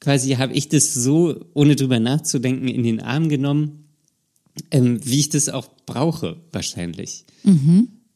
quasi 0.00 0.34
habe 0.34 0.52
ich 0.52 0.68
das 0.68 0.94
so, 0.94 1.44
ohne 1.54 1.75
drüber 1.75 1.98
nachzudenken, 1.98 2.68
in 2.68 2.82
den 2.82 3.00
Arm 3.00 3.28
genommen, 3.28 3.88
ähm, 4.70 5.00
wie 5.04 5.20
ich 5.20 5.28
das 5.30 5.48
auch 5.48 5.68
brauche, 5.84 6.36
wahrscheinlich. 6.52 7.25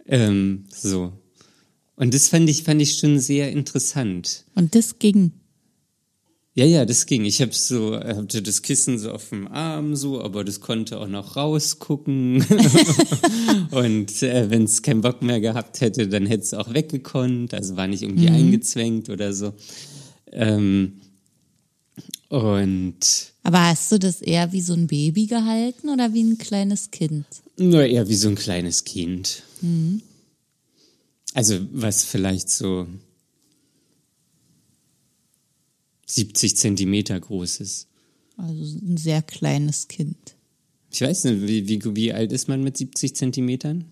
Ähm, 0.06 0.64
so. 0.72 1.12
Und 1.96 2.14
das 2.14 2.28
fand 2.28 2.48
ich, 2.48 2.62
fand 2.62 2.80
ich 2.80 2.96
schon 2.96 3.18
sehr 3.18 3.50
interessant. 3.50 4.44
Und 4.54 4.74
das 4.74 4.98
ging. 4.98 5.32
Ja, 6.54 6.64
ja, 6.64 6.84
das 6.84 7.06
ging. 7.06 7.24
Ich 7.24 7.40
habe 7.40 7.52
so, 7.54 7.94
hatte 7.94 8.42
das 8.42 8.62
Kissen 8.62 8.98
so 8.98 9.12
auf 9.12 9.28
dem 9.28 9.46
Arm 9.46 9.94
so, 9.94 10.20
aber 10.20 10.42
das 10.42 10.60
konnte 10.60 10.98
auch 10.98 11.06
noch 11.06 11.36
rausgucken. 11.36 12.44
und 13.70 14.22
äh, 14.22 14.50
wenn 14.50 14.64
es 14.64 14.82
keinen 14.82 15.00
Bock 15.00 15.22
mehr 15.22 15.40
gehabt 15.40 15.80
hätte, 15.80 16.08
dann 16.08 16.26
hätte 16.26 16.42
es 16.42 16.54
auch 16.54 16.74
weggekonnt. 16.74 17.54
Also 17.54 17.76
war 17.76 17.86
nicht 17.86 18.02
irgendwie 18.02 18.28
mhm. 18.28 18.34
eingezwängt 18.34 19.10
oder 19.10 19.32
so. 19.32 19.54
Ähm, 20.32 21.00
und. 22.28 22.98
Aber 23.44 23.68
hast 23.68 23.92
du 23.92 23.98
das 23.98 24.20
eher 24.20 24.52
wie 24.52 24.60
so 24.60 24.72
ein 24.74 24.88
Baby 24.88 25.26
gehalten 25.26 25.88
oder 25.88 26.12
wie 26.12 26.22
ein 26.22 26.38
kleines 26.38 26.90
Kind? 26.90 27.26
Nur 27.58 27.84
eher 27.84 28.08
wie 28.08 28.16
so 28.16 28.28
ein 28.28 28.34
kleines 28.34 28.84
Kind. 28.84 29.44
Mhm. 29.60 30.02
Also 31.34 31.60
was 31.72 32.04
vielleicht 32.04 32.50
so 32.50 32.88
70 36.14 36.56
Zentimeter 36.56 37.18
groß 37.18 37.60
ist. 37.60 37.86
Also 38.36 38.78
ein 38.78 38.96
sehr 38.96 39.22
kleines 39.22 39.88
Kind. 39.88 40.36
Ich 40.92 41.00
weiß 41.02 41.24
nicht, 41.24 41.46
wie, 41.46 41.68
wie, 41.68 41.96
wie 41.96 42.12
alt 42.12 42.32
ist 42.32 42.48
man 42.48 42.62
mit 42.62 42.76
70 42.76 43.14
Zentimetern? 43.14 43.84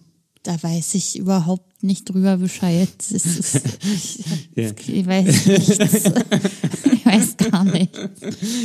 Da 0.42 0.60
weiß 0.62 0.94
ich 0.94 1.18
überhaupt 1.18 1.82
nicht 1.82 2.08
drüber 2.08 2.38
Bescheid. 2.38 2.88
Ist, 3.10 3.26
ich, 3.94 4.24
ja. 4.54 4.70
ich, 4.70 5.06
weiß 5.06 5.46
nichts. 5.46 5.78
ich 6.92 7.06
weiß 7.06 7.36
gar 7.36 7.64
nicht. 7.64 7.90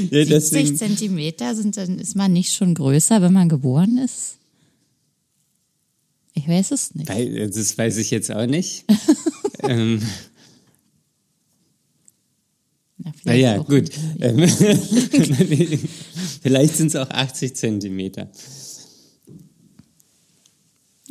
Ja, 0.10 0.40
70 0.40 0.78
Zentimeter 0.78 1.56
sind 1.56 1.78
dann, 1.78 2.00
ist 2.00 2.16
man 2.16 2.34
nicht 2.34 2.54
schon 2.54 2.74
größer, 2.74 3.22
wenn 3.22 3.34
man 3.34 3.50
geboren 3.50 3.98
ist? 3.98 4.38
Ich 6.34 6.48
weiß 6.48 6.72
es 6.72 6.96
nicht. 6.96 7.10
Das 7.10 7.78
weiß 7.78 7.98
ich 7.98 8.10
jetzt 8.10 8.32
auch 8.32 8.48
nicht. 8.48 8.86
ähm, 9.60 10.02
naja, 13.24 13.58
na 13.58 13.64
gut. 13.64 13.90
Ähm, 14.20 14.48
vielleicht 16.42 16.76
sind 16.76 16.88
es 16.88 16.96
auch 16.96 17.10
80 17.10 17.56
Zentimeter. 17.56 18.30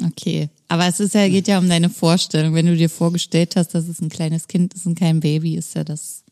Okay, 0.07 0.49
aber 0.69 0.87
es 0.87 1.01
ist 1.01 1.15
ja, 1.15 1.29
geht 1.29 1.49
ja 1.49 1.59
um 1.59 1.69
deine 1.69 1.91
Vorstellung. 1.91 2.55
Wenn 2.55 2.67
du 2.67 2.77
dir 2.77 2.89
vorgestellt 2.89 3.57
hast, 3.57 3.75
dass 3.75 3.89
es 3.89 4.01
ein 4.01 4.09
kleines 4.09 4.49
Kind 4.49 4.75
ist 4.75 4.87
und 4.87 4.99
kein 4.99 5.21
Baby, 5.21 5.57
ist 5.57 5.75
ja 5.75 5.85
das, 5.85 6.25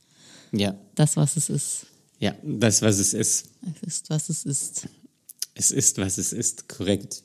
ja. 0.53 0.75
das 0.95 1.17
was 1.17 1.37
es 1.37 1.51
ist. 1.51 1.87
Ja, 2.19 2.35
das, 2.43 2.83
was 2.83 2.99
es 2.99 3.15
ist. 3.15 3.49
Es 3.63 3.83
ist, 3.87 4.11
was 4.11 4.29
es 4.29 4.45
ist. 4.45 4.89
Es 5.55 5.71
ist, 5.71 5.99
was 5.99 6.19
es 6.19 6.33
ist, 6.33 6.69
korrekt. 6.69 7.23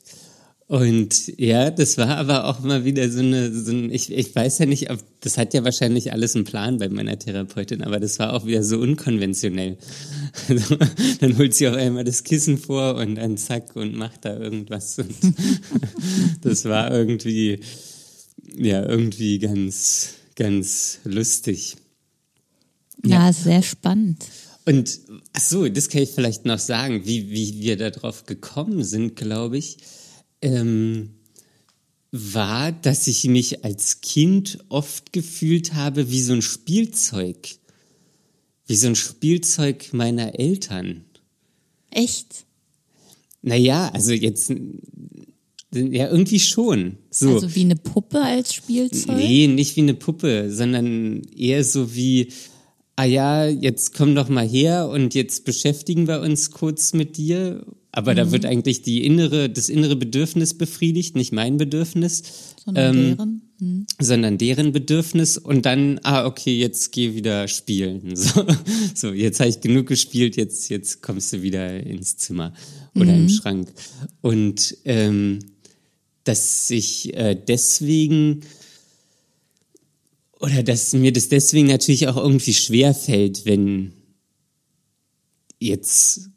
Und 0.68 1.38
ja, 1.38 1.70
das 1.70 1.96
war 1.96 2.16
aber 2.16 2.46
auch 2.46 2.58
mal 2.58 2.84
wieder 2.84 3.08
so 3.08 3.20
eine, 3.20 3.52
so 3.52 3.70
ein, 3.70 3.88
ich, 3.92 4.10
ich 4.10 4.34
weiß 4.34 4.58
ja 4.58 4.66
nicht, 4.66 4.90
ob, 4.90 4.98
das 5.20 5.38
hat 5.38 5.54
ja 5.54 5.62
wahrscheinlich 5.62 6.12
alles 6.12 6.34
einen 6.34 6.44
Plan 6.44 6.78
bei 6.78 6.88
meiner 6.88 7.16
Therapeutin, 7.16 7.84
aber 7.84 8.00
das 8.00 8.18
war 8.18 8.32
auch 8.32 8.46
wieder 8.46 8.64
so 8.64 8.78
unkonventionell. 8.78 9.78
Also, 10.48 10.76
dann 11.20 11.38
holt 11.38 11.54
sie 11.54 11.68
auch 11.68 11.76
einmal 11.76 12.02
das 12.02 12.24
Kissen 12.24 12.58
vor 12.58 12.96
und 12.96 13.14
dann 13.14 13.36
zack 13.36 13.76
und 13.76 13.94
macht 13.94 14.24
da 14.24 14.36
irgendwas. 14.36 14.98
Und 14.98 15.14
das 16.42 16.64
war 16.64 16.90
irgendwie, 16.90 17.60
ja, 18.56 18.84
irgendwie 18.84 19.38
ganz, 19.38 20.14
ganz 20.34 20.98
lustig. 21.04 21.76
Ja, 23.04 23.26
ja 23.26 23.32
sehr 23.32 23.62
spannend. 23.62 24.24
Und 24.64 24.98
ach 25.32 25.42
so, 25.42 25.68
das 25.68 25.88
kann 25.88 26.02
ich 26.02 26.10
vielleicht 26.10 26.44
noch 26.44 26.58
sagen, 26.58 27.02
wie, 27.04 27.30
wie 27.30 27.60
wir 27.60 27.76
darauf 27.76 28.26
gekommen 28.26 28.82
sind, 28.82 29.14
glaube 29.14 29.58
ich 29.58 29.78
ähm, 30.42 31.10
war, 32.12 32.72
dass 32.72 33.06
ich 33.06 33.24
mich 33.24 33.64
als 33.64 34.00
Kind 34.00 34.58
oft 34.68 35.12
gefühlt 35.12 35.74
habe 35.74 36.10
wie 36.10 36.22
so 36.22 36.32
ein 36.32 36.42
Spielzeug. 36.42 37.48
Wie 38.66 38.76
so 38.76 38.88
ein 38.88 38.96
Spielzeug 38.96 39.92
meiner 39.92 40.38
Eltern. 40.38 41.04
Echt? 41.90 42.46
Naja, 43.42 43.90
also 43.92 44.12
jetzt, 44.12 44.50
ja, 45.72 46.08
irgendwie 46.10 46.40
schon. 46.40 46.98
So. 47.10 47.34
Also 47.34 47.54
wie 47.54 47.60
eine 47.60 47.76
Puppe 47.76 48.20
als 48.20 48.54
Spielzeug? 48.54 49.16
Nee, 49.16 49.46
nicht 49.46 49.76
wie 49.76 49.82
eine 49.82 49.94
Puppe, 49.94 50.50
sondern 50.50 51.22
eher 51.24 51.62
so 51.62 51.94
wie, 51.94 52.32
ah 52.96 53.04
ja, 53.04 53.46
jetzt 53.46 53.94
komm 53.94 54.14
doch 54.14 54.28
mal 54.28 54.46
her 54.46 54.88
und 54.88 55.14
jetzt 55.14 55.44
beschäftigen 55.44 56.08
wir 56.08 56.20
uns 56.20 56.50
kurz 56.50 56.92
mit 56.92 57.16
dir 57.16 57.64
aber 57.96 58.12
mhm. 58.12 58.16
da 58.16 58.30
wird 58.30 58.44
eigentlich 58.44 58.82
die 58.82 59.06
innere, 59.06 59.48
das 59.48 59.70
innere 59.70 59.96
Bedürfnis 59.96 60.52
befriedigt, 60.52 61.16
nicht 61.16 61.32
mein 61.32 61.56
Bedürfnis. 61.56 62.22
Sondern 62.62 62.94
ähm, 62.94 63.16
deren. 63.16 63.42
Mhm. 63.58 63.86
Sondern 63.98 64.36
deren 64.36 64.72
Bedürfnis 64.72 65.38
und 65.38 65.64
dann, 65.64 65.98
ah, 66.02 66.26
okay, 66.26 66.58
jetzt 66.58 66.92
geh 66.92 67.14
wieder 67.14 67.48
spielen. 67.48 68.14
So, 68.14 68.44
so 68.94 69.12
jetzt 69.14 69.40
habe 69.40 69.48
ich 69.48 69.62
genug 69.62 69.86
gespielt, 69.86 70.36
jetzt, 70.36 70.68
jetzt 70.68 71.00
kommst 71.00 71.32
du 71.32 71.40
wieder 71.40 71.80
ins 71.80 72.18
Zimmer 72.18 72.52
oder 72.94 73.14
mhm. 73.14 73.22
im 73.22 73.28
Schrank. 73.30 73.72
Und 74.20 74.76
ähm, 74.84 75.38
dass 76.24 76.68
sich 76.68 77.14
äh, 77.14 77.34
deswegen 77.34 78.42
oder 80.38 80.62
dass 80.62 80.92
mir 80.92 81.14
das 81.14 81.30
deswegen 81.30 81.68
natürlich 81.68 82.08
auch 82.08 82.18
irgendwie 82.18 82.52
schwer 82.52 82.92
fällt, 82.92 83.46
wenn 83.46 83.92
jetzt 85.58 86.28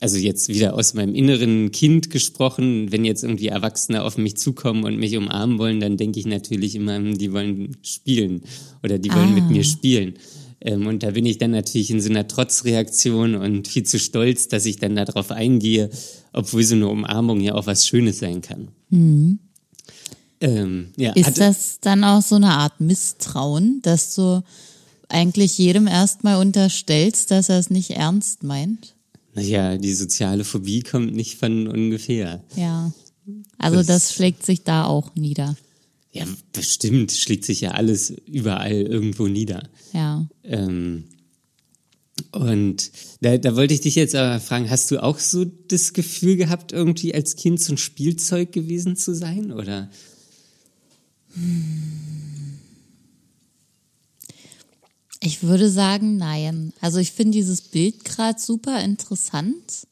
also 0.00 0.16
jetzt 0.16 0.48
wieder 0.48 0.74
aus 0.74 0.94
meinem 0.94 1.14
inneren 1.14 1.72
Kind 1.72 2.10
gesprochen, 2.10 2.92
wenn 2.92 3.04
jetzt 3.04 3.24
irgendwie 3.24 3.48
Erwachsene 3.48 4.02
auf 4.04 4.16
mich 4.16 4.36
zukommen 4.36 4.84
und 4.84 4.96
mich 4.96 5.16
umarmen 5.16 5.58
wollen, 5.58 5.80
dann 5.80 5.96
denke 5.96 6.20
ich 6.20 6.26
natürlich 6.26 6.74
immer, 6.76 7.00
die 7.00 7.32
wollen 7.32 7.76
spielen 7.82 8.42
oder 8.82 8.98
die 8.98 9.12
wollen 9.12 9.30
ah. 9.30 9.40
mit 9.40 9.50
mir 9.50 9.64
spielen. 9.64 10.14
Ähm, 10.60 10.86
und 10.86 11.02
da 11.02 11.12
bin 11.12 11.26
ich 11.26 11.38
dann 11.38 11.50
natürlich 11.50 11.90
in 11.90 12.00
so 12.00 12.10
einer 12.10 12.26
Trotzreaktion 12.26 13.34
und 13.34 13.68
viel 13.68 13.84
zu 13.84 13.98
stolz, 13.98 14.48
dass 14.48 14.66
ich 14.66 14.76
dann 14.76 14.96
darauf 14.96 15.30
eingehe, 15.30 15.90
obwohl 16.32 16.62
so 16.62 16.74
eine 16.74 16.88
Umarmung 16.88 17.40
ja 17.40 17.54
auch 17.54 17.66
was 17.66 17.86
Schönes 17.86 18.18
sein 18.18 18.40
kann. 18.40 18.68
Mhm. 18.90 19.38
Ähm, 20.40 20.92
ja, 20.96 21.12
Ist 21.12 21.38
das 21.38 21.78
dann 21.80 22.04
auch 22.04 22.22
so 22.22 22.36
eine 22.36 22.50
Art 22.50 22.80
Misstrauen, 22.80 23.80
dass 23.82 24.14
du 24.14 24.42
eigentlich 25.08 25.58
jedem 25.58 25.88
erstmal 25.88 26.36
unterstellst, 26.36 27.32
dass 27.32 27.48
er 27.48 27.58
es 27.58 27.70
nicht 27.70 27.90
ernst 27.90 28.44
meint? 28.44 28.94
Naja, 29.38 29.78
die 29.78 29.94
soziale 29.94 30.44
Phobie 30.44 30.82
kommt 30.82 31.14
nicht 31.14 31.38
von 31.38 31.68
ungefähr. 31.68 32.42
Ja. 32.56 32.92
Also 33.58 33.78
das, 33.78 33.86
das 33.86 34.14
schlägt 34.14 34.44
sich 34.44 34.64
da 34.64 34.84
auch 34.84 35.14
nieder. 35.14 35.56
Ja, 36.12 36.24
bestimmt 36.52 37.12
schlägt 37.12 37.44
sich 37.44 37.60
ja 37.60 37.72
alles 37.72 38.10
überall 38.26 38.72
irgendwo 38.72 39.26
nieder. 39.26 39.68
Ja. 39.92 40.26
Ähm, 40.42 41.04
und 42.32 42.90
da, 43.20 43.38
da 43.38 43.54
wollte 43.54 43.74
ich 43.74 43.80
dich 43.82 43.94
jetzt 43.94 44.14
aber 44.14 44.40
fragen, 44.40 44.70
hast 44.70 44.90
du 44.90 45.02
auch 45.02 45.18
so 45.18 45.44
das 45.44 45.92
Gefühl 45.92 46.36
gehabt, 46.36 46.72
irgendwie 46.72 47.14
als 47.14 47.36
Kind 47.36 47.60
so 47.60 47.74
ein 47.74 47.78
Spielzeug 47.78 48.52
gewesen 48.52 48.96
zu 48.96 49.14
sein, 49.14 49.52
oder? 49.52 49.90
Hm. 51.34 52.27
Ich 55.28 55.42
würde 55.42 55.68
sagen, 55.68 56.16
nein. 56.16 56.72
Also 56.80 57.00
ich 57.00 57.12
finde 57.12 57.32
dieses 57.32 57.60
Bild 57.60 58.02
gerade 58.06 58.40
super 58.40 58.82
interessant, 58.82 59.86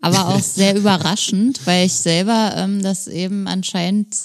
aber 0.00 0.28
auch 0.28 0.40
sehr 0.44 0.76
überraschend, 0.76 1.66
weil 1.66 1.86
ich 1.86 1.94
selber 1.94 2.52
ähm, 2.54 2.80
das 2.80 3.08
eben 3.08 3.48
anscheinend 3.48 4.16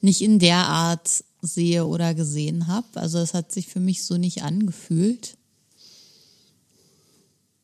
nicht 0.00 0.20
in 0.20 0.40
der 0.40 0.66
Art 0.66 1.22
sehe 1.42 1.86
oder 1.86 2.14
gesehen 2.14 2.66
habe. 2.66 2.88
Also 2.94 3.18
es 3.18 3.34
hat 3.34 3.52
sich 3.52 3.68
für 3.68 3.78
mich 3.78 4.02
so 4.02 4.16
nicht 4.16 4.42
angefühlt. 4.42 5.36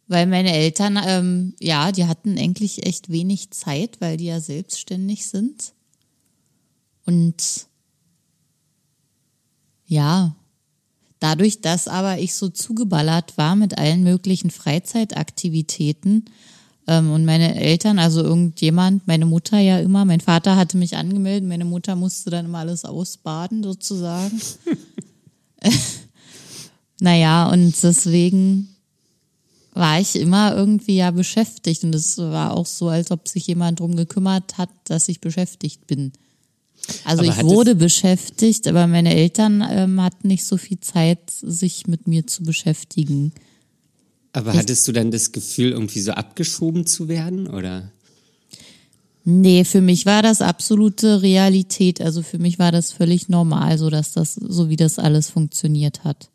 Weil 0.06 0.28
meine 0.28 0.52
Eltern, 0.52 0.96
ähm, 1.04 1.54
ja, 1.58 1.90
die 1.90 2.04
hatten 2.04 2.38
eigentlich 2.38 2.86
echt 2.86 3.10
wenig 3.10 3.50
Zeit, 3.50 4.00
weil 4.00 4.18
die 4.18 4.26
ja 4.26 4.38
selbstständig 4.38 5.26
sind. 5.26 5.72
Und 7.06 7.66
ja, 9.86 10.36
Dadurch, 11.24 11.62
dass 11.62 11.88
aber 11.88 12.18
ich 12.18 12.34
so 12.34 12.50
zugeballert 12.50 13.38
war 13.38 13.56
mit 13.56 13.78
allen 13.78 14.02
möglichen 14.02 14.50
Freizeitaktivitäten 14.50 16.26
ähm, 16.86 17.12
und 17.12 17.24
meine 17.24 17.58
Eltern, 17.58 17.98
also 17.98 18.22
irgendjemand, 18.22 19.06
meine 19.06 19.24
Mutter 19.24 19.58
ja 19.58 19.78
immer, 19.78 20.04
mein 20.04 20.20
Vater 20.20 20.54
hatte 20.56 20.76
mich 20.76 20.98
angemeldet, 20.98 21.48
meine 21.48 21.64
Mutter 21.64 21.96
musste 21.96 22.28
dann 22.28 22.44
immer 22.44 22.58
alles 22.58 22.84
ausbaden 22.84 23.62
sozusagen. 23.62 24.38
naja, 27.00 27.48
und 27.48 27.74
deswegen 27.82 28.76
war 29.72 29.98
ich 30.00 30.16
immer 30.16 30.54
irgendwie 30.54 30.96
ja 30.96 31.10
beschäftigt 31.10 31.84
und 31.84 31.94
es 31.94 32.18
war 32.18 32.52
auch 32.52 32.66
so, 32.66 32.90
als 32.90 33.10
ob 33.10 33.28
sich 33.28 33.46
jemand 33.46 33.80
drum 33.80 33.96
gekümmert 33.96 34.58
hat, 34.58 34.68
dass 34.84 35.08
ich 35.08 35.22
beschäftigt 35.22 35.86
bin. 35.86 36.12
Also 37.04 37.22
aber 37.22 37.32
ich 37.32 37.44
wurde 37.44 37.74
beschäftigt, 37.74 38.66
aber 38.66 38.86
meine 38.86 39.14
Eltern 39.14 39.64
ähm, 39.68 40.02
hatten 40.02 40.28
nicht 40.28 40.44
so 40.44 40.56
viel 40.56 40.80
Zeit, 40.80 41.30
sich 41.30 41.86
mit 41.86 42.06
mir 42.06 42.26
zu 42.26 42.42
beschäftigen. 42.42 43.32
Aber 44.32 44.52
ich, 44.52 44.58
hattest 44.58 44.86
du 44.88 44.92
dann 44.92 45.10
das 45.10 45.32
Gefühl, 45.32 45.70
irgendwie 45.72 46.00
so 46.00 46.12
abgeschoben 46.12 46.86
zu 46.86 47.08
werden, 47.08 47.46
oder? 47.46 47.90
Nee, 49.24 49.64
für 49.64 49.80
mich 49.80 50.04
war 50.04 50.22
das 50.22 50.42
absolute 50.42 51.22
Realität. 51.22 52.00
Also 52.00 52.22
für 52.22 52.38
mich 52.38 52.58
war 52.58 52.72
das 52.72 52.92
völlig 52.92 53.28
normal, 53.28 53.78
so 53.78 53.88
dass 53.88 54.12
das, 54.12 54.34
so 54.34 54.68
wie 54.68 54.76
das 54.76 54.98
alles 54.98 55.30
funktioniert 55.30 56.04
hat. 56.04 56.28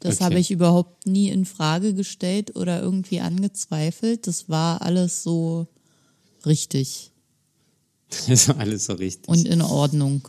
Das 0.00 0.16
Okay. 0.16 0.24
habe 0.24 0.38
ich 0.38 0.50
überhaupt 0.50 1.06
nie 1.06 1.28
in 1.28 1.44
Frage 1.46 1.94
gestellt 1.94 2.56
oder 2.56 2.82
irgendwie 2.82 3.20
angezweifelt. 3.20 4.26
Das 4.26 4.48
war 4.48 4.82
alles 4.82 5.22
so 5.22 5.66
richtig 6.44 7.12
Das 8.28 8.48
war 8.48 8.58
alles 8.58 8.86
so 8.86 8.94
richtig. 8.94 9.28
und 9.28 9.46
in 9.46 9.62
Ordnung. 9.62 10.28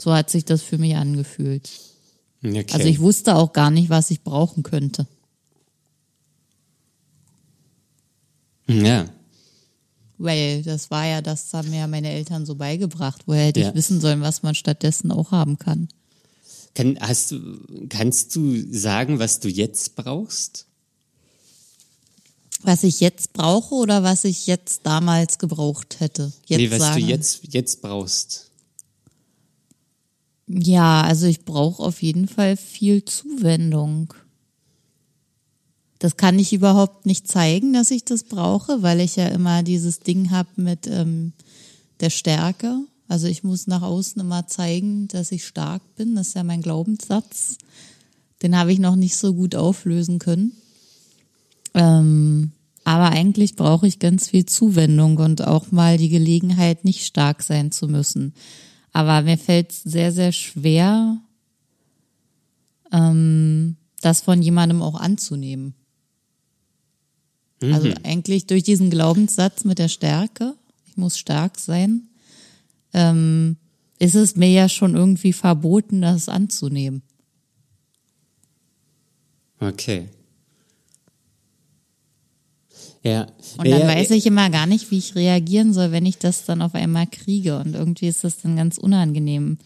So 0.00 0.12
hat 0.12 0.30
sich 0.30 0.44
das 0.44 0.62
für 0.62 0.78
mich 0.78 0.96
angefühlt. 0.96 1.70
okay. 2.42 2.64
Also 2.72 2.86
ich 2.88 3.00
wusste 3.00 3.36
auch 3.36 3.52
gar 3.52 3.70
nicht, 3.70 3.90
was 3.90 4.10
ich 4.10 4.22
brauchen 4.22 4.62
könnte. 4.62 5.06
ja. 8.66 9.06
Weil 10.22 10.62
das 10.62 10.90
war 10.90 11.06
ja, 11.06 11.22
das 11.22 11.52
haben 11.54 11.70
mir 11.70 11.78
ja 11.78 11.86
meine 11.86 12.10
Eltern 12.10 12.44
so 12.44 12.54
beigebracht. 12.54 13.22
Woher 13.26 13.46
hätte 13.46 13.60
Ja. 13.60 13.68
ich 13.70 13.74
wissen 13.74 14.00
sollen, 14.02 14.20
was 14.20 14.42
man 14.42 14.54
stattdessen 14.54 15.10
auch 15.10 15.30
haben 15.32 15.58
kann? 15.58 15.88
Kann, 16.74 16.98
hast 17.00 17.34
kannst 17.88 18.36
du 18.36 18.54
sagen, 18.70 19.18
was 19.18 19.40
du 19.40 19.48
jetzt 19.48 19.96
brauchst? 19.96 20.66
Was 22.62 22.82
ich 22.82 23.00
jetzt 23.00 23.32
brauche 23.32 23.74
oder 23.74 24.02
was 24.02 24.24
ich 24.24 24.46
jetzt 24.46 24.82
damals 24.84 25.38
gebraucht 25.38 26.00
hätte? 26.00 26.32
Jetzt 26.46 26.58
nee, 26.58 26.70
was 26.70 26.78
sage. 26.78 27.00
du 27.00 27.06
jetzt, 27.06 27.40
jetzt 27.52 27.80
brauchst. 27.80 28.50
Ja, 30.46 31.02
also 31.02 31.26
ich 31.26 31.44
brauche 31.44 31.82
auf 31.82 32.02
jeden 32.02 32.28
Fall 32.28 32.56
viel 32.56 33.04
Zuwendung. 33.04 34.12
Das 36.00 36.16
kann 36.16 36.38
ich 36.38 36.52
überhaupt 36.52 37.06
nicht 37.06 37.28
zeigen, 37.28 37.72
dass 37.72 37.90
ich 37.90 38.04
das 38.04 38.24
brauche, 38.24 38.82
weil 38.82 39.00
ich 39.00 39.16
ja 39.16 39.28
immer 39.28 39.62
dieses 39.62 40.00
Ding 40.00 40.30
habe 40.30 40.48
mit 40.56 40.86
ähm, 40.86 41.32
der 42.00 42.10
Stärke. 42.10 42.80
Also 43.06 43.26
ich 43.26 43.44
muss 43.44 43.66
nach 43.66 43.82
außen 43.82 44.20
immer 44.20 44.46
zeigen, 44.46 45.08
dass 45.08 45.30
ich 45.30 45.46
stark 45.46 45.82
bin. 45.96 46.14
Das 46.14 46.28
ist 46.28 46.34
ja 46.34 46.42
mein 46.42 46.62
Glaubenssatz. 46.62 47.58
Den 48.42 48.56
habe 48.56 48.72
ich 48.72 48.78
noch 48.78 48.96
nicht 48.96 49.16
so 49.16 49.34
gut 49.34 49.54
auflösen 49.54 50.18
können. 50.18 50.52
Ähm, 51.74 52.52
aber 52.84 53.10
eigentlich 53.10 53.56
brauche 53.56 53.86
ich 53.86 53.98
ganz 53.98 54.28
viel 54.28 54.46
Zuwendung 54.46 55.18
und 55.18 55.46
auch 55.46 55.70
mal 55.70 55.96
die 55.96 56.08
Gelegenheit, 56.08 56.84
nicht 56.84 57.04
stark 57.04 57.42
sein 57.42 57.70
zu 57.70 57.88
müssen. 57.88 58.34
Aber 58.92 59.22
mir 59.22 59.38
fällt 59.38 59.70
es 59.70 59.82
sehr, 59.82 60.12
sehr 60.12 60.32
schwer, 60.32 61.18
ähm, 62.92 63.76
das 64.00 64.22
von 64.22 64.42
jemandem 64.42 64.82
auch 64.82 64.98
anzunehmen. 64.98 65.74
Also 67.62 67.92
eigentlich 68.04 68.46
durch 68.46 68.62
diesen 68.62 68.88
Glaubenssatz 68.88 69.64
mit 69.64 69.78
der 69.78 69.88
Stärke, 69.88 70.54
ich 70.86 70.96
muss 70.96 71.18
stark 71.18 71.58
sein, 71.58 72.08
ähm, 72.94 73.58
ist 73.98 74.14
es 74.14 74.34
mir 74.34 74.50
ja 74.50 74.68
schon 74.68 74.96
irgendwie 74.96 75.34
verboten, 75.34 76.00
das 76.00 76.30
anzunehmen. 76.30 77.02
Okay. 79.60 80.08
Ja. 83.02 83.22
Und 83.56 83.66
dann 83.66 83.80
ja, 83.80 83.88
weiß 83.88 84.10
ich 84.10 84.26
immer 84.26 84.50
gar 84.50 84.66
nicht, 84.66 84.90
wie 84.90 84.98
ich 84.98 85.14
reagieren 85.14 85.72
soll, 85.72 85.90
wenn 85.92 86.04
ich 86.06 86.18
das 86.18 86.44
dann 86.44 86.60
auf 86.62 86.74
einmal 86.74 87.06
kriege. 87.06 87.58
Und 87.58 87.74
irgendwie 87.74 88.08
ist 88.08 88.24
das 88.24 88.38
dann 88.38 88.56
ganz 88.56 88.78
unangenehm. 88.78 89.58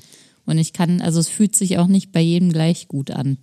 Und 0.47 0.59
ich 0.59 0.73
kann, 0.73 1.00
also 1.00 1.21
es 1.21 1.29
fühlt 1.29 1.57
sich 1.57 1.79
auch 1.79 1.87
nicht 1.87 2.12
bei 2.12 2.21
jedem 2.21 2.53
gleich 2.53 2.87
gut 2.87 3.11
an. 3.11 3.38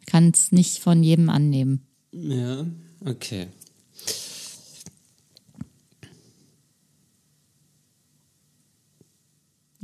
Ich 0.00 0.06
kann 0.06 0.30
es 0.32 0.52
nicht 0.52 0.78
von 0.78 1.02
jedem 1.02 1.30
annehmen. 1.30 1.82
Ja, 2.12 2.66
okay. 3.04 3.48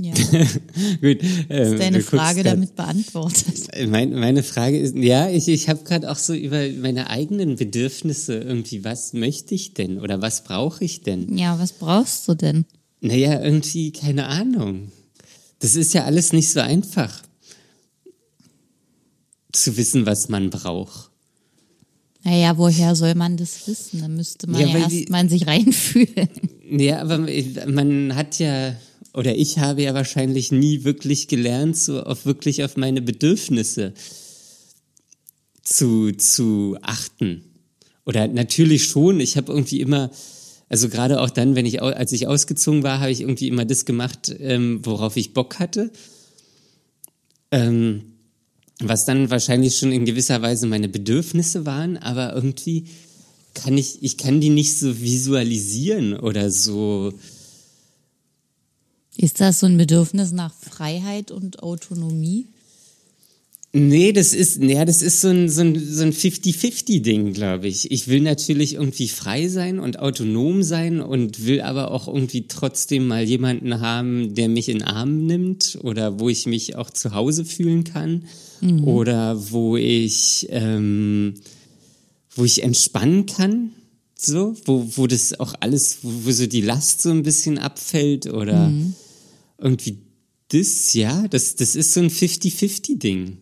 Ja. 0.02 0.12
Gut. 1.00 1.22
Ist 1.22 1.48
deine 1.48 1.98
du 1.98 2.04
guckst 2.04 2.08
Frage 2.08 2.42
damit 2.42 2.74
beantwortet? 2.74 3.68
Mein, 3.88 4.12
meine 4.14 4.42
Frage 4.42 4.78
ist, 4.78 4.96
ja, 4.96 5.28
ich, 5.28 5.46
ich 5.48 5.68
habe 5.68 5.84
gerade 5.84 6.10
auch 6.10 6.16
so 6.16 6.32
über 6.34 6.66
meine 6.80 7.10
eigenen 7.10 7.56
Bedürfnisse 7.56 8.38
irgendwie, 8.38 8.82
was 8.84 9.12
möchte 9.12 9.54
ich 9.54 9.74
denn 9.74 10.00
oder 10.00 10.22
was 10.22 10.44
brauche 10.44 10.84
ich 10.84 11.02
denn? 11.02 11.36
Ja, 11.36 11.58
was 11.58 11.72
brauchst 11.72 12.26
du 12.28 12.34
denn? 12.34 12.64
Naja, 13.00 13.42
irgendwie, 13.42 13.90
keine 13.92 14.26
Ahnung. 14.26 14.90
Das 15.58 15.76
ist 15.76 15.92
ja 15.92 16.04
alles 16.04 16.32
nicht 16.32 16.50
so 16.50 16.60
einfach. 16.60 17.22
Zu 19.52 19.76
wissen, 19.76 20.06
was 20.06 20.28
man 20.28 20.50
braucht. 20.50 21.10
Naja, 22.22 22.56
woher 22.58 22.94
soll 22.94 23.14
man 23.14 23.36
das 23.36 23.66
wissen? 23.66 24.00
Da 24.00 24.08
müsste 24.08 24.46
man 24.48 24.60
Ja, 24.60 24.66
ja, 24.68 24.78
erst 24.78 24.90
die- 24.92 25.06
mal 25.10 25.20
in 25.22 25.28
sich 25.28 25.46
reinfühlen. 25.46 26.28
Ja, 26.70 27.00
aber 27.00 27.26
man 27.66 28.14
hat 28.14 28.38
ja, 28.38 28.74
oder 29.12 29.36
ich 29.36 29.58
habe 29.58 29.82
ja 29.82 29.94
wahrscheinlich 29.94 30.52
nie 30.52 30.84
wirklich 30.84 31.28
gelernt, 31.28 31.76
so 31.76 32.02
auf 32.02 32.26
wirklich 32.26 32.64
auf 32.64 32.76
meine 32.76 33.02
Bedürfnisse 33.02 33.92
zu, 35.62 36.12
zu 36.12 36.76
achten. 36.82 37.44
Oder 38.04 38.28
natürlich 38.28 38.84
schon, 38.84 39.20
ich 39.20 39.36
habe 39.36 39.52
irgendwie 39.52 39.80
immer, 39.80 40.10
also 40.68 40.88
gerade 40.88 41.20
auch 41.20 41.30
dann, 41.30 41.54
wenn 41.54 41.66
ich, 41.66 41.82
als 41.82 42.12
ich 42.12 42.26
ausgezogen 42.26 42.82
war, 42.82 43.00
habe 43.00 43.10
ich 43.10 43.20
irgendwie 43.20 43.48
immer 43.48 43.64
das 43.64 43.84
gemacht, 43.84 44.34
ähm, 44.40 44.80
worauf 44.84 45.16
ich 45.16 45.34
Bock 45.34 45.58
hatte. 45.58 45.90
Ähm, 47.50 48.02
was 48.80 49.04
dann 49.04 49.30
wahrscheinlich 49.30 49.76
schon 49.76 49.92
in 49.92 50.06
gewisser 50.06 50.40
Weise 50.40 50.66
meine 50.66 50.88
Bedürfnisse 50.88 51.66
waren, 51.66 51.98
aber 51.98 52.34
irgendwie 52.34 52.86
kann 53.54 53.76
ich, 53.76 54.02
ich 54.02 54.16
kann 54.16 54.40
die 54.40 54.48
nicht 54.48 54.78
so 54.78 55.00
visualisieren 55.00 56.18
oder 56.18 56.50
so. 56.50 57.12
Ist 59.22 59.38
das 59.38 59.60
so 59.60 59.66
ein 59.66 59.76
Bedürfnis 59.76 60.32
nach 60.32 60.54
Freiheit 60.54 61.30
und 61.30 61.62
Autonomie? 61.62 62.46
Nee, 63.74 64.12
das 64.12 64.32
ist, 64.32 64.58
naja, 64.60 64.86
das 64.86 65.02
ist 65.02 65.20
so 65.20 65.28
ein, 65.28 65.50
so 65.50 65.60
ein, 65.60 65.78
so 65.78 66.04
ein 66.04 66.12
50-50-Ding, 66.14 67.34
glaube 67.34 67.68
ich. 67.68 67.90
Ich 67.90 68.08
will 68.08 68.22
natürlich 68.22 68.76
irgendwie 68.76 69.08
frei 69.08 69.48
sein 69.48 69.78
und 69.78 69.98
autonom 69.98 70.62
sein 70.62 71.02
und 71.02 71.44
will 71.44 71.60
aber 71.60 71.90
auch 71.90 72.08
irgendwie 72.08 72.48
trotzdem 72.48 73.06
mal 73.08 73.22
jemanden 73.22 73.80
haben, 73.80 74.34
der 74.34 74.48
mich 74.48 74.70
in 74.70 74.82
Arm 74.82 75.26
nimmt 75.26 75.78
oder 75.82 76.18
wo 76.18 76.30
ich 76.30 76.46
mich 76.46 76.76
auch 76.76 76.88
zu 76.88 77.12
Hause 77.12 77.44
fühlen 77.44 77.84
kann 77.84 78.24
oder 78.86 79.50
wo 79.52 79.76
ich, 79.76 80.46
ähm, 80.48 81.34
wo 82.34 82.44
ich 82.44 82.62
entspannen 82.62 83.26
kann, 83.26 83.72
so, 84.16 84.56
wo, 84.64 84.86
wo 84.96 85.06
das 85.06 85.38
auch 85.38 85.52
alles, 85.60 85.98
wo, 86.00 86.10
wo 86.24 86.30
so 86.32 86.46
die 86.46 86.62
Last 86.62 87.02
so 87.02 87.10
ein 87.10 87.22
bisschen 87.22 87.58
abfällt 87.58 88.26
oder 88.26 88.72
irgendwie 89.60 89.98
das, 90.48 90.94
ja, 90.94 91.28
das, 91.28 91.56
das 91.56 91.76
ist 91.76 91.92
so 91.92 92.00
ein 92.00 92.10
50-50-Ding. 92.10 93.38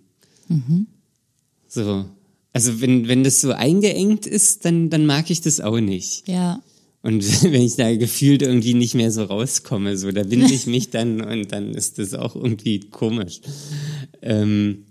So. 1.69 2.05
Also 2.53 2.81
wenn, 2.81 3.09
wenn 3.09 3.25
das 3.25 3.41
so 3.41 3.53
eingeengt 3.53 4.27
ist, 4.27 4.65
dann, 4.65 4.91
dann 4.91 5.07
mag 5.07 5.31
ich 5.31 5.41
das 5.41 5.61
auch 5.61 5.81
nicht. 5.81 6.29
Ja. 6.29 6.63
Und 7.03 7.23
wenn 7.45 7.63
ich 7.63 7.77
da 7.77 7.95
gefühlt 7.97 8.43
irgendwie 8.43 8.75
nicht 8.75 8.95
mehr 8.95 9.11
so 9.11 9.23
rauskomme, 9.25 9.97
so, 9.97 10.11
da 10.11 10.25
binde 10.25 10.53
ich 10.53 10.67
mich 10.67 10.91
dann 10.91 11.21
und 11.21 11.53
dann 11.53 11.75
ist 11.75 11.99
das 11.99 12.15
auch 12.15 12.35
irgendwie 12.35 12.81
komisch. 12.81 13.41
Ähm, 14.23 14.85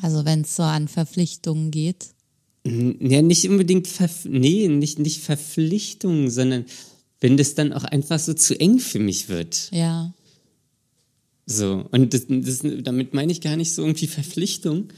Also 0.00 0.24
wenn 0.24 0.42
es 0.42 0.56
so 0.56 0.62
an 0.62 0.88
Verpflichtungen 0.88 1.70
geht. 1.70 2.06
Ja, 2.64 3.22
nicht 3.22 3.48
unbedingt, 3.48 3.86
Verf 3.86 4.24
nee, 4.24 4.66
nicht, 4.68 4.98
nicht 4.98 5.20
Verpflichtung, 5.20 6.30
sondern 6.30 6.64
wenn 7.20 7.36
das 7.36 7.54
dann 7.54 7.72
auch 7.72 7.84
einfach 7.84 8.18
so 8.18 8.34
zu 8.34 8.58
eng 8.58 8.78
für 8.78 8.98
mich 8.98 9.28
wird. 9.28 9.70
Ja. 9.72 10.12
So. 11.46 11.86
Und 11.90 12.12
das, 12.12 12.26
das, 12.28 12.60
damit 12.82 13.14
meine 13.14 13.32
ich 13.32 13.40
gar 13.40 13.56
nicht 13.56 13.72
so 13.72 13.82
irgendwie 13.82 14.06
Verpflichtung, 14.06 14.88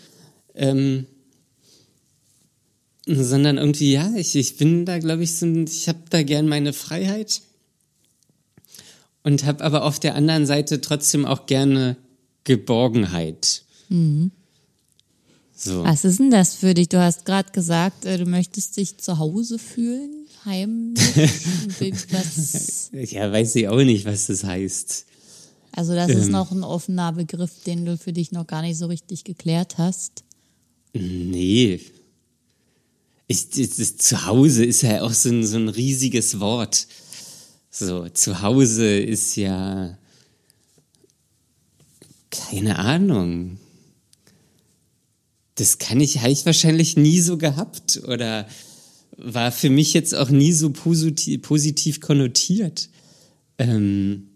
ähm, 0.55 1.07
sondern 3.07 3.59
irgendwie, 3.59 3.93
ja, 3.93 4.13
ich, 4.17 4.35
ich 4.35 4.57
bin 4.57 4.85
da, 4.85 4.99
glaube 4.99 5.23
ich, 5.23 5.37
so 5.37 5.47
ich 5.47 5.89
habe 5.89 6.01
da 6.11 6.23
gern 6.23 6.49
meine 6.49 6.73
Freiheit 6.73 7.43
und 9.23 9.45
habe 9.45 9.65
aber 9.65 9.85
auf 9.85 9.99
der 9.99 10.15
anderen 10.15 10.47
Seite 10.47 10.81
trotzdem 10.81 11.25
auch 11.25 11.47
gerne 11.47 11.97
Geborgenheit. 12.45 13.63
So. 15.55 15.85
Was 15.85 16.05
ist 16.05 16.19
denn 16.19 16.31
das 16.31 16.55
für 16.55 16.73
dich? 16.75 16.89
Du 16.89 17.01
hast 17.01 17.25
gerade 17.25 17.51
gesagt, 17.53 18.05
äh, 18.05 18.17
du 18.17 18.27
möchtest 18.27 18.77
dich 18.77 18.99
zu 18.99 19.19
Hause 19.19 19.59
fühlen, 19.59 20.18
Was, 22.11 22.91
Ja, 22.93 23.31
weiß 23.33 23.55
ich 23.57 23.69
auch 23.69 23.83
nicht, 23.83 24.05
was 24.05 24.27
das 24.29 24.45
heißt. 24.45 25.05
also 25.73 25.95
das 25.95 26.11
ist 26.11 26.27
Ähm. 26.27 26.33
noch 26.33 26.51
ein 26.53 26.65
offener 26.65 27.13
Begriff, 27.13 27.51
den 27.67 27.85
du 27.85 27.97
für 27.97 28.13
dich 28.13 28.33
noch 28.33 28.47
gar 28.47 28.63
nicht 28.63 28.79
so 28.79 28.87
richtig 28.87 29.25
geklärt 29.25 29.79
hast. 29.79 30.25
Nee. 30.95 31.81
Ich, 33.27 33.51
das, 33.51 33.77
das 33.77 33.97
Zuhause 33.99 34.65
ist 34.65 34.83
ja 34.83 35.03
auch 35.03 35.13
so 35.13 35.29
ein, 35.29 35.47
so 35.47 35.57
ein 35.59 35.69
riesiges 35.69 36.41
Wort. 36.41 36.87
So, 37.71 38.09
Zuhause 38.09 38.99
ist 38.99 39.37
ja 39.37 39.97
keine 42.31 42.79
Ahnung. 42.79 43.59
Das 45.57 45.79
kann 45.79 46.01
ich, 46.01 46.19
habe 46.21 46.31
ich 46.31 46.47
wahrscheinlich 46.47 46.97
nie 46.97 47.21
so 47.21 47.37
gehabt 47.37 48.01
oder 48.07 48.47
war 49.19 49.53
für 49.53 49.71
mich 49.71 49.93
jetzt 49.95 50.15
auch 50.15 50.31
nie 50.31 50.53
so 50.53 50.71
positiv, 50.71 51.43
positiv 51.43 52.01
konnotiert. 52.01 52.89
Ähm, 53.59 54.29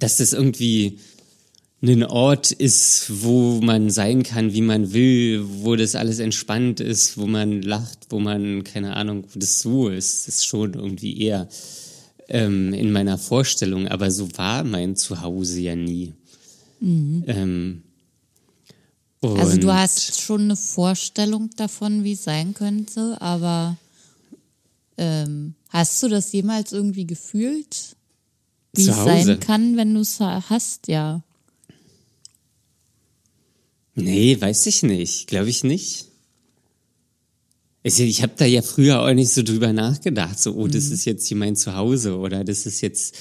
dass 0.00 0.16
das 0.16 0.32
irgendwie 0.32 0.98
ein 1.82 2.02
Ort 2.04 2.50
ist, 2.50 3.06
wo 3.22 3.60
man 3.60 3.90
sein 3.90 4.22
kann, 4.22 4.54
wie 4.54 4.62
man 4.62 4.92
will, 4.92 5.44
wo 5.44 5.76
das 5.76 5.94
alles 5.94 6.18
entspannt 6.18 6.80
ist, 6.80 7.18
wo 7.18 7.26
man 7.26 7.60
lacht, 7.60 8.06
wo 8.08 8.18
man, 8.18 8.64
keine 8.64 8.96
Ahnung, 8.96 9.24
wo 9.32 9.38
das 9.38 9.60
so 9.60 9.88
ist, 9.88 10.26
das 10.26 10.36
ist 10.36 10.46
schon 10.46 10.74
irgendwie 10.74 11.20
eher 11.20 11.48
ähm, 12.28 12.72
in 12.72 12.90
meiner 12.90 13.18
Vorstellung, 13.18 13.86
aber 13.86 14.10
so 14.10 14.28
war 14.36 14.64
mein 14.64 14.96
Zuhause 14.96 15.60
ja 15.60 15.76
nie. 15.76 16.14
Mhm. 16.80 17.24
Ähm, 17.26 17.82
also 19.32 19.56
du 19.56 19.72
hast 19.72 20.20
schon 20.20 20.42
eine 20.42 20.56
Vorstellung 20.56 21.50
davon, 21.56 22.04
wie 22.04 22.12
es 22.12 22.24
sein 22.24 22.54
könnte, 22.54 23.20
aber 23.20 23.76
ähm, 24.96 25.54
hast 25.70 26.02
du 26.02 26.08
das 26.08 26.32
jemals 26.32 26.72
irgendwie 26.72 27.06
gefühlt? 27.06 27.96
Wie 28.74 28.88
es 28.88 28.96
sein 28.96 29.38
kann, 29.40 29.76
wenn 29.76 29.94
du 29.94 30.00
es 30.00 30.20
hast, 30.20 30.88
ja. 30.88 31.22
Nee, 33.94 34.40
weiß 34.40 34.66
ich 34.66 34.82
nicht. 34.82 35.28
Glaube 35.28 35.48
ich 35.48 35.62
nicht. 35.62 36.06
Ich 37.84 38.22
habe 38.22 38.32
da 38.36 38.46
ja 38.46 38.62
früher 38.62 39.02
auch 39.02 39.12
nicht 39.12 39.30
so 39.30 39.42
drüber 39.42 39.74
nachgedacht, 39.74 40.40
so, 40.40 40.54
oh, 40.54 40.66
das 40.66 40.86
mhm. 40.86 40.94
ist 40.94 41.04
jetzt 41.04 41.26
hier 41.26 41.36
mein 41.36 41.54
Zuhause 41.54 42.16
oder 42.16 42.42
das 42.42 42.64
ist 42.64 42.80
jetzt 42.80 43.14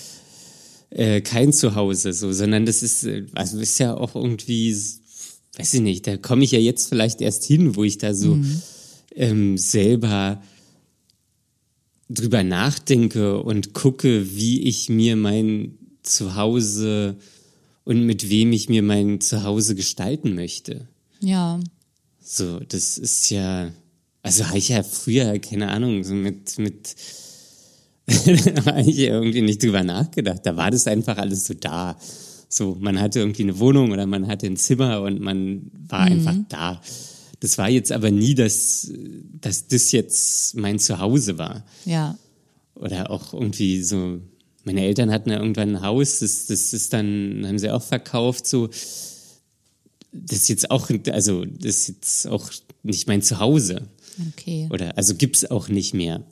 äh, 0.89 1.19
kein 1.19 1.51
Zuhause, 1.51 2.13
so, 2.13 2.31
sondern 2.31 2.65
das 2.65 2.81
ist, 2.81 3.03
äh, 3.03 3.25
also 3.35 3.59
ist 3.59 3.77
ja 3.79 3.93
auch 3.93 4.15
irgendwie, 4.15 4.73
weiß 5.57 5.75
ich 5.75 5.81
nicht, 5.81 6.07
da 6.07 6.17
komme 6.17 6.43
ich 6.43 6.51
ja 6.51 6.59
jetzt 6.59 6.89
vielleicht 6.89 7.21
erst 7.21 7.43
hin, 7.45 7.75
wo 7.75 7.83
ich 7.83 7.97
da 7.97 8.13
so 8.13 8.35
mhm. 8.35 8.61
ähm, 9.15 9.57
selber 9.57 10.41
drüber 12.09 12.43
nachdenke 12.43 13.41
und 13.41 13.73
gucke, 13.73 14.35
wie 14.35 14.63
ich 14.63 14.89
mir 14.89 15.15
mein 15.15 15.77
Zuhause 16.03 17.17
und 17.85 18.05
mit 18.05 18.29
wem 18.29 18.51
ich 18.51 18.69
mir 18.69 18.83
mein 18.83 19.21
Zuhause 19.21 19.75
gestalten 19.75 20.35
möchte. 20.35 20.87
Ja. 21.19 21.59
So, 22.21 22.59
das 22.59 22.97
ist 22.97 23.29
ja, 23.29 23.71
also 24.21 24.47
habe 24.47 24.57
ich 24.57 24.69
ja 24.69 24.83
früher, 24.83 25.37
keine 25.39 25.69
Ahnung, 25.69 26.03
so 26.03 26.13
mit, 26.13 26.57
mit, 26.57 26.95
da 28.07 28.65
habe 28.65 28.89
ich 28.89 28.99
irgendwie 28.99 29.41
nicht 29.41 29.61
drüber 29.61 29.83
nachgedacht. 29.83 30.45
Da 30.45 30.55
war 30.55 30.71
das 30.71 30.87
einfach 30.87 31.17
alles 31.17 31.45
so 31.45 31.53
da. 31.53 31.97
So, 32.55 32.77
man 32.79 33.01
hatte 33.01 33.19
irgendwie 33.19 33.41
eine 33.41 33.57
Wohnung 33.57 33.91
oder 33.91 34.05
man 34.05 34.27
hatte 34.27 34.45
ein 34.45 34.57
Zimmer 34.57 35.01
und 35.01 35.19
man 35.19 35.71
war 35.87 36.05
mhm. 36.05 36.11
einfach 36.11 36.35
da. 36.49 36.81
Das 37.39 37.57
war 37.57 37.67
jetzt 37.67 37.91
aber 37.91 38.11
nie, 38.11 38.35
dass, 38.35 38.91
dass 39.41 39.67
das 39.67 39.91
jetzt 39.91 40.55
mein 40.55 40.77
Zuhause 40.77 41.39
war. 41.39 41.65
Ja. 41.85 42.15
Oder 42.75 43.09
auch 43.09 43.33
irgendwie 43.33 43.81
so, 43.81 44.19
meine 44.65 44.81
Eltern 44.81 45.11
hatten 45.11 45.31
ja 45.31 45.39
irgendwann 45.39 45.77
ein 45.77 45.81
Haus, 45.81 46.19
das, 46.19 46.45
das 46.45 46.73
ist 46.73 46.93
dann, 46.93 47.43
haben 47.47 47.57
sie 47.57 47.71
auch 47.71 47.81
verkauft, 47.81 48.45
so. 48.45 48.69
Das 50.11 50.37
ist 50.41 50.47
jetzt 50.47 50.69
auch, 50.69 50.91
also, 51.11 51.45
das 51.45 51.75
ist 51.75 51.87
jetzt 51.87 52.27
auch 52.27 52.51
nicht 52.83 53.07
mein 53.07 53.23
Zuhause. 53.23 53.89
Okay. 54.29 54.69
Oder, 54.71 54.95
also 54.95 55.15
gibt's 55.15 55.49
auch 55.49 55.69
nicht 55.69 55.95
mehr. 55.95 56.23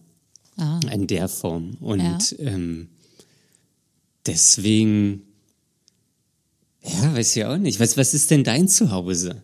Ah. 0.58 0.80
In 0.94 1.08
der 1.08 1.28
Form. 1.28 1.78
Und, 1.80 2.00
ja. 2.00 2.20
ähm, 2.38 2.90
deswegen, 4.28 5.24
ja, 6.84 7.14
weiß 7.14 7.36
ich 7.36 7.46
auch 7.46 7.58
nicht. 7.58 7.80
Was, 7.80 7.98
was 7.98 8.14
ist 8.14 8.32
denn 8.32 8.44
dein 8.44 8.68
Zuhause? 8.68 9.42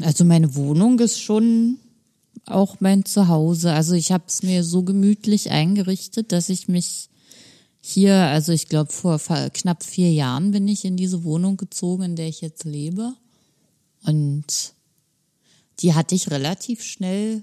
Also 0.00 0.24
meine 0.24 0.54
Wohnung 0.54 0.98
ist 1.00 1.20
schon 1.20 1.78
auch 2.46 2.76
mein 2.80 3.04
Zuhause. 3.04 3.72
Also 3.72 3.94
ich 3.94 4.12
habe 4.12 4.24
es 4.26 4.42
mir 4.42 4.64
so 4.64 4.82
gemütlich 4.82 5.50
eingerichtet, 5.50 6.32
dass 6.32 6.48
ich 6.48 6.68
mich 6.68 7.08
hier, 7.80 8.14
also 8.14 8.52
ich 8.52 8.68
glaube 8.68 8.92
vor 8.92 9.18
knapp 9.18 9.82
vier 9.82 10.12
Jahren 10.12 10.50
bin 10.50 10.68
ich 10.68 10.84
in 10.84 10.96
diese 10.96 11.24
Wohnung 11.24 11.56
gezogen, 11.56 12.02
in 12.02 12.16
der 12.16 12.28
ich 12.28 12.40
jetzt 12.40 12.64
lebe. 12.64 13.14
Und 14.04 14.74
die 15.80 15.94
hatte 15.94 16.14
ich 16.14 16.30
relativ 16.30 16.82
schnell 16.82 17.42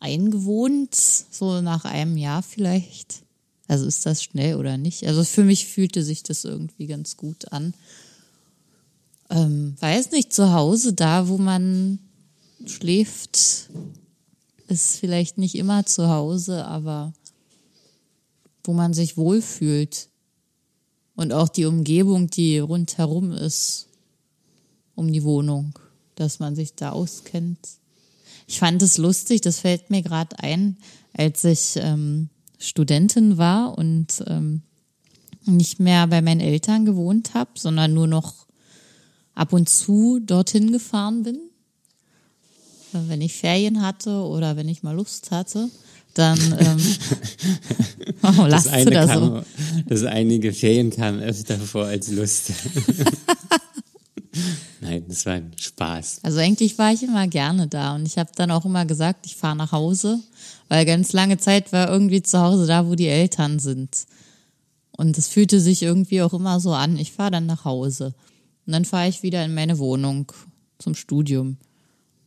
eingewohnt, 0.00 0.94
so 0.94 1.60
nach 1.60 1.84
einem 1.84 2.16
Jahr 2.16 2.42
vielleicht. 2.42 3.22
Also 3.70 3.86
ist 3.86 4.04
das 4.04 4.22
schnell 4.22 4.56
oder 4.56 4.76
nicht? 4.78 5.06
Also 5.06 5.22
für 5.24 5.44
mich 5.44 5.66
fühlte 5.66 6.02
sich 6.02 6.22
das 6.22 6.44
irgendwie 6.44 6.86
ganz 6.86 7.16
gut 7.16 7.52
an 7.52 7.74
ähm, 9.30 9.76
weiß 9.78 10.10
nicht, 10.10 10.32
zu 10.32 10.52
Hause, 10.52 10.92
da 10.92 11.28
wo 11.28 11.38
man 11.38 12.00
schläft, 12.66 13.70
ist 14.66 14.96
vielleicht 14.98 15.38
nicht 15.38 15.54
immer 15.54 15.86
zu 15.86 16.08
Hause, 16.08 16.66
aber 16.66 17.14
wo 18.64 18.72
man 18.72 18.92
sich 18.92 19.16
wohlfühlt. 19.16 20.08
Und 21.14 21.32
auch 21.32 21.48
die 21.48 21.64
Umgebung, 21.64 22.28
die 22.28 22.58
rundherum 22.58 23.32
ist, 23.32 23.88
um 24.94 25.12
die 25.12 25.22
Wohnung, 25.22 25.78
dass 26.16 26.38
man 26.38 26.56
sich 26.56 26.74
da 26.74 26.90
auskennt. 26.90 27.58
Ich 28.46 28.58
fand 28.58 28.82
es 28.82 28.98
lustig, 28.98 29.40
das 29.42 29.60
fällt 29.60 29.90
mir 29.90 30.02
gerade 30.02 30.38
ein, 30.40 30.76
als 31.12 31.44
ich 31.44 31.76
ähm, 31.76 32.30
Studentin 32.60 33.38
war 33.38 33.76
und 33.76 34.22
ähm, 34.26 34.62
nicht 35.46 35.80
mehr 35.80 36.06
bei 36.06 36.22
meinen 36.22 36.40
Eltern 36.40 36.84
gewohnt 36.84 37.34
habe, 37.34 37.50
sondern 37.54 37.94
nur 37.94 38.06
noch 38.06 38.46
ab 39.34 39.52
und 39.52 39.68
zu 39.68 40.20
dorthin 40.20 40.70
gefahren 40.70 41.22
bin. 41.22 41.38
Wenn 42.92 43.22
ich 43.22 43.34
Ferien 43.34 43.82
hatte 43.82 44.10
oder 44.10 44.56
wenn 44.56 44.68
ich 44.68 44.82
mal 44.82 44.94
Lust 44.94 45.30
hatte, 45.30 45.70
dann 46.14 46.38
ähm, 46.58 46.78
oh, 48.22 48.46
das 48.48 48.66
eine 48.66 48.90
da 48.90 49.06
kam, 49.06 49.24
so. 49.24 49.42
Das 49.86 50.04
einige 50.04 50.52
Ferien 50.52 50.90
kamen 50.90 51.20
öfter 51.20 51.58
vor 51.58 51.86
als 51.86 52.10
Lust. 52.10 52.52
Nein, 54.80 55.04
das 55.08 55.24
war 55.24 55.34
ein 55.34 55.52
Spaß. 55.56 56.20
Also 56.22 56.40
eigentlich 56.40 56.78
war 56.78 56.92
ich 56.92 57.02
immer 57.02 57.28
gerne 57.28 57.68
da 57.68 57.94
und 57.94 58.06
ich 58.06 58.18
habe 58.18 58.30
dann 58.34 58.50
auch 58.50 58.64
immer 58.64 58.86
gesagt, 58.86 59.26
ich 59.26 59.36
fahre 59.36 59.56
nach 59.56 59.72
Hause, 59.72 60.20
weil 60.70 60.86
ganz 60.86 61.12
lange 61.12 61.36
Zeit 61.36 61.72
war 61.72 61.90
irgendwie 61.90 62.22
zu 62.22 62.40
Hause 62.40 62.66
da, 62.68 62.86
wo 62.86 62.94
die 62.94 63.08
Eltern 63.08 63.58
sind. 63.58 64.06
Und 64.96 65.18
es 65.18 65.26
fühlte 65.26 65.60
sich 65.60 65.82
irgendwie 65.82 66.22
auch 66.22 66.32
immer 66.32 66.60
so 66.60 66.72
an, 66.72 66.96
ich 66.96 67.10
fahre 67.10 67.32
dann 67.32 67.46
nach 67.46 67.64
Hause. 67.64 68.14
Und 68.66 68.72
dann 68.72 68.84
fahre 68.84 69.08
ich 69.08 69.24
wieder 69.24 69.44
in 69.44 69.52
meine 69.52 69.78
Wohnung 69.78 70.30
zum 70.78 70.94
Studium 70.94 71.56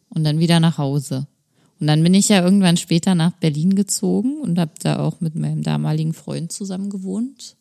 und 0.10 0.26
dann 0.26 0.40
wieder 0.40 0.60
nach 0.60 0.78
Hause. 0.78 1.26
Und 1.80 1.88
dann 1.88 2.04
bin 2.04 2.14
ich 2.14 2.28
ja 2.28 2.44
irgendwann 2.44 2.76
später 2.76 3.16
nach 3.16 3.32
Berlin 3.32 3.76
gezogen 3.76 4.42
und 4.42 4.60
habe 4.60 4.74
da 4.82 5.00
auch 5.00 5.22
mit 5.22 5.36
meinem 5.36 5.64
damaligen 5.64 6.14
Freund 6.14 6.52
zusammen 6.52 6.90
gewohnt, 6.90 7.56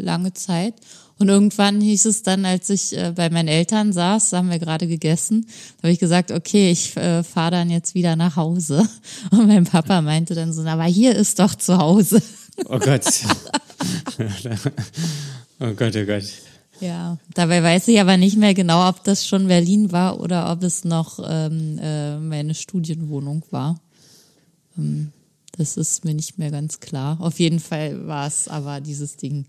lange 0.00 0.32
Zeit. 0.32 0.74
Und 1.18 1.28
irgendwann 1.28 1.80
hieß 1.80 2.04
es 2.04 2.22
dann, 2.22 2.44
als 2.44 2.68
ich 2.68 2.96
äh, 2.96 3.12
bei 3.14 3.30
meinen 3.30 3.48
Eltern 3.48 3.92
saß, 3.92 4.32
haben 4.32 4.50
wir 4.50 4.58
gerade 4.58 4.86
gegessen, 4.86 5.46
habe 5.78 5.90
ich 5.90 5.98
gesagt, 5.98 6.30
okay, 6.30 6.70
ich 6.70 6.94
äh, 6.96 7.22
fahre 7.22 7.52
dann 7.52 7.70
jetzt 7.70 7.94
wieder 7.94 8.16
nach 8.16 8.36
Hause. 8.36 8.86
Und 9.30 9.46
mein 9.46 9.64
Papa 9.64 10.02
meinte 10.02 10.34
dann 10.34 10.52
so, 10.52 10.62
aber 10.62 10.84
hier 10.84 11.14
ist 11.16 11.38
doch 11.38 11.54
zu 11.54 11.78
Hause. 11.78 12.22
Oh 12.66 12.78
Gott. 12.78 13.04
oh 15.60 15.72
Gott, 15.74 15.96
oh 15.96 16.04
Gott. 16.04 16.24
Ja, 16.80 17.16
dabei 17.32 17.62
weiß 17.62 17.88
ich 17.88 17.98
aber 18.00 18.18
nicht 18.18 18.36
mehr 18.36 18.52
genau, 18.52 18.86
ob 18.86 19.02
das 19.04 19.26
schon 19.26 19.48
Berlin 19.48 19.92
war 19.92 20.20
oder 20.20 20.52
ob 20.52 20.62
es 20.62 20.84
noch 20.84 21.18
ähm, 21.26 21.78
äh, 21.80 22.18
meine 22.18 22.54
Studienwohnung 22.54 23.42
war. 23.50 23.80
Ähm, 24.76 25.12
das 25.56 25.78
ist 25.78 26.04
mir 26.04 26.14
nicht 26.14 26.38
mehr 26.38 26.50
ganz 26.50 26.80
klar. 26.80 27.18
Auf 27.20 27.40
jeden 27.40 27.60
Fall 27.60 28.06
war 28.06 28.26
es 28.26 28.48
aber 28.48 28.82
dieses 28.82 29.16
Ding 29.16 29.46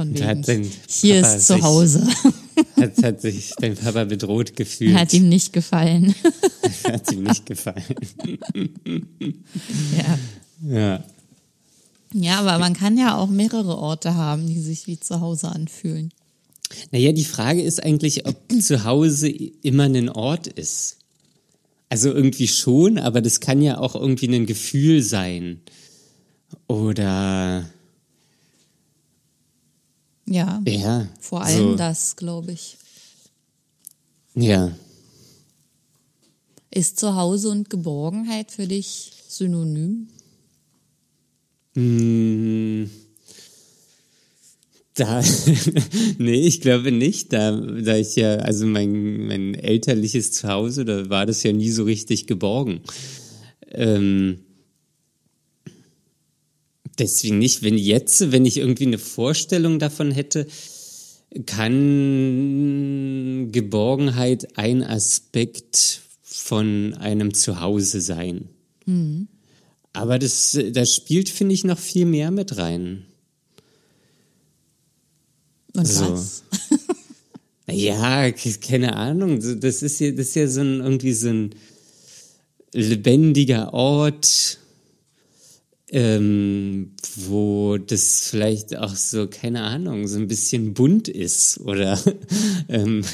von 0.00 0.14
wegen, 0.14 0.70
hier 0.88 1.20
Papa 1.20 1.34
ist 1.34 1.46
zu 1.46 1.62
Hause. 1.62 2.06
Hat, 2.76 3.02
hat 3.02 3.20
sich 3.22 3.52
dein 3.58 3.74
Papa 3.74 4.04
bedroht 4.04 4.54
gefühlt. 4.54 4.94
Hat 4.94 5.14
ihm 5.14 5.28
nicht 5.30 5.52
gefallen. 5.52 6.14
hat 6.84 7.10
ihm 7.10 7.22
nicht 7.22 7.46
gefallen. 7.46 7.82
ja. 9.96 10.18
Ja. 10.70 11.04
Ja, 12.12 12.40
aber 12.40 12.58
man 12.58 12.74
kann 12.74 12.98
ja 12.98 13.16
auch 13.16 13.28
mehrere 13.28 13.78
Orte 13.78 14.14
haben, 14.14 14.46
die 14.46 14.60
sich 14.60 14.86
wie 14.86 15.00
zu 15.00 15.20
Hause 15.20 15.48
anfühlen. 15.48 16.12
Naja, 16.90 17.12
die 17.12 17.24
Frage 17.24 17.62
ist 17.62 17.82
eigentlich, 17.82 18.26
ob 18.26 18.36
zu 18.60 18.84
Hause 18.84 19.28
immer 19.28 19.84
ein 19.84 20.08
Ort 20.08 20.46
ist. 20.46 20.98
Also 21.88 22.12
irgendwie 22.12 22.48
schon, 22.48 22.98
aber 22.98 23.20
das 23.22 23.40
kann 23.40 23.62
ja 23.62 23.78
auch 23.78 23.94
irgendwie 23.94 24.28
ein 24.34 24.46
Gefühl 24.46 25.02
sein. 25.02 25.60
Oder. 26.66 27.70
Ja. 30.30 30.62
Ja. 30.66 31.08
Vor 31.18 31.42
allem 31.42 31.72
so. 31.72 31.74
das, 31.74 32.14
glaube 32.14 32.52
ich. 32.52 32.76
Ja. 34.34 34.70
Ist 36.70 37.00
Zuhause 37.00 37.48
und 37.48 37.68
Geborgenheit 37.68 38.52
für 38.52 38.68
dich 38.68 39.10
synonym? 39.26 40.08
Mmh 41.74 42.88
Da, 44.94 45.20
nee, 46.18 46.46
ich 46.46 46.60
glaube 46.60 46.92
nicht. 46.92 47.32
Da, 47.32 47.52
da 47.52 47.96
ich 47.96 48.14
ja, 48.14 48.36
also 48.36 48.66
mein, 48.66 49.26
mein 49.26 49.54
elterliches 49.54 50.30
Zuhause, 50.30 50.84
da 50.84 51.10
war 51.10 51.26
das 51.26 51.42
ja 51.42 51.52
nie 51.52 51.70
so 51.70 51.82
richtig 51.84 52.28
geborgen. 52.28 52.82
Ähm, 53.72 54.40
deswegen 57.00 57.38
nicht. 57.38 57.62
Wenn 57.62 57.76
jetzt, 57.76 58.32
wenn 58.32 58.46
ich 58.46 58.58
irgendwie 58.58 58.86
eine 58.86 58.98
Vorstellung 58.98 59.78
davon 59.78 60.12
hätte, 60.12 60.46
kann 61.46 63.50
Geborgenheit 63.52 64.58
ein 64.58 64.82
Aspekt 64.82 66.00
von 66.22 66.94
einem 66.94 67.34
Zuhause 67.34 68.00
sein. 68.00 68.48
Mhm. 68.86 69.28
Aber 69.92 70.18
das, 70.18 70.58
das 70.72 70.94
spielt, 70.94 71.28
finde 71.28 71.54
ich, 71.54 71.64
noch 71.64 71.78
viel 71.78 72.06
mehr 72.06 72.30
mit 72.30 72.56
rein. 72.56 73.04
Und 75.74 75.86
so. 75.86 76.12
was? 76.12 76.44
ja, 77.70 78.30
keine 78.30 78.96
Ahnung. 78.96 79.60
Das 79.60 79.82
ist 79.82 80.00
ja, 80.00 80.12
das 80.12 80.28
ist 80.28 80.36
ja 80.36 80.46
so 80.46 80.60
ein, 80.60 80.80
irgendwie 80.80 81.12
so 81.12 81.28
ein 81.28 81.50
lebendiger 82.72 83.74
Ort, 83.74 84.59
ähm, 85.92 86.92
wo 87.16 87.76
das 87.76 88.28
vielleicht 88.30 88.76
auch 88.76 88.94
so, 88.94 89.26
keine 89.26 89.62
Ahnung, 89.62 90.06
so 90.06 90.18
ein 90.18 90.28
bisschen 90.28 90.72
bunt 90.72 91.08
ist 91.08 91.58
oder 91.60 91.98
ähm, 92.68 93.04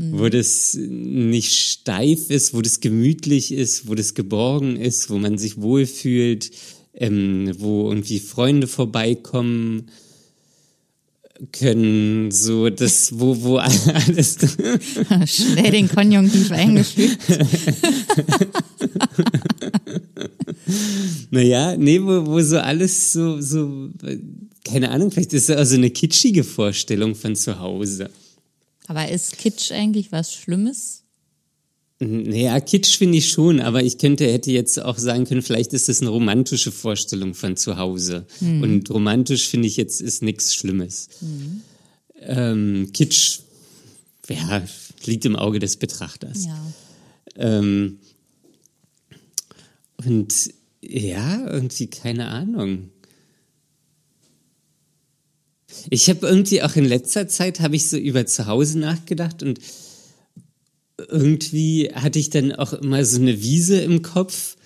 mhm. 0.00 0.18
wo 0.18 0.28
das 0.28 0.74
nicht 0.74 1.52
steif 1.52 2.30
ist, 2.30 2.54
wo 2.54 2.62
das 2.62 2.80
gemütlich 2.80 3.52
ist, 3.52 3.88
wo 3.88 3.94
das 3.94 4.14
geborgen 4.14 4.76
ist, 4.76 5.10
wo 5.10 5.18
man 5.18 5.38
sich 5.38 5.60
wohlfühlt, 5.60 6.50
ähm, 6.94 7.52
wo 7.58 7.88
irgendwie 7.88 8.18
Freunde 8.18 8.66
vorbeikommen 8.66 9.88
können, 11.52 12.32
so 12.32 12.68
das, 12.68 13.18
wo, 13.18 13.40
wo 13.42 13.56
alles. 13.58 14.38
Schnell 15.26 15.70
den 15.70 15.88
Konjunktiv 15.88 16.50
eingefügt. 16.50 17.18
Naja, 21.30 21.76
nee, 21.76 22.00
wo, 22.02 22.26
wo 22.26 22.40
so 22.40 22.58
alles 22.58 23.12
so, 23.12 23.40
so, 23.40 23.90
keine 24.64 24.90
Ahnung, 24.90 25.10
vielleicht 25.10 25.32
ist 25.32 25.50
es 25.50 25.56
also 25.56 25.74
eine 25.74 25.90
kitschige 25.90 26.44
Vorstellung 26.44 27.14
von 27.14 27.36
zu 27.36 27.58
Hause. 27.58 28.10
Aber 28.86 29.08
ist 29.08 29.38
Kitsch 29.38 29.70
eigentlich 29.70 30.12
was 30.12 30.34
Schlimmes? 30.34 31.04
Naja, 32.00 32.60
Kitsch 32.60 32.96
finde 32.96 33.18
ich 33.18 33.28
schon, 33.28 33.60
aber 33.60 33.82
ich 33.82 33.98
könnte, 33.98 34.30
hätte 34.30 34.52
jetzt 34.52 34.80
auch 34.80 34.98
sagen 34.98 35.24
können, 35.24 35.42
vielleicht 35.42 35.72
ist 35.72 35.88
das 35.88 36.00
eine 36.00 36.10
romantische 36.10 36.70
Vorstellung 36.70 37.34
von 37.34 37.56
zu 37.56 37.76
Hause. 37.76 38.24
Mhm. 38.40 38.62
Und 38.62 38.90
romantisch 38.90 39.48
finde 39.48 39.66
ich 39.66 39.76
jetzt 39.76 40.00
ist 40.00 40.22
nichts 40.22 40.54
Schlimmes. 40.54 41.08
Mhm. 41.20 41.62
Ähm, 42.20 42.90
Kitsch, 42.92 43.40
ja, 44.28 44.62
liegt 45.06 45.24
im 45.24 45.34
Auge 45.34 45.58
des 45.58 45.76
Betrachters. 45.76 46.44
Ja. 46.44 46.72
Ähm, 47.36 47.98
und 50.06 50.52
ja, 50.82 51.46
irgendwie 51.46 51.88
keine 51.88 52.28
Ahnung. 52.28 52.90
Ich 55.90 56.08
habe 56.08 56.26
irgendwie 56.26 56.62
auch 56.62 56.76
in 56.76 56.84
letzter 56.84 57.28
Zeit 57.28 57.60
habe 57.60 57.76
ich 57.76 57.88
so 57.88 57.96
über 57.96 58.26
zu 58.26 58.46
Hause 58.46 58.78
nachgedacht 58.78 59.42
und 59.42 59.60
irgendwie 61.08 61.90
hatte 61.94 62.18
ich 62.18 62.30
dann 62.30 62.52
auch 62.52 62.72
immer 62.72 63.04
so 63.04 63.20
eine 63.20 63.40
Wiese 63.40 63.80
im 63.80 64.02
Kopf, 64.02 64.56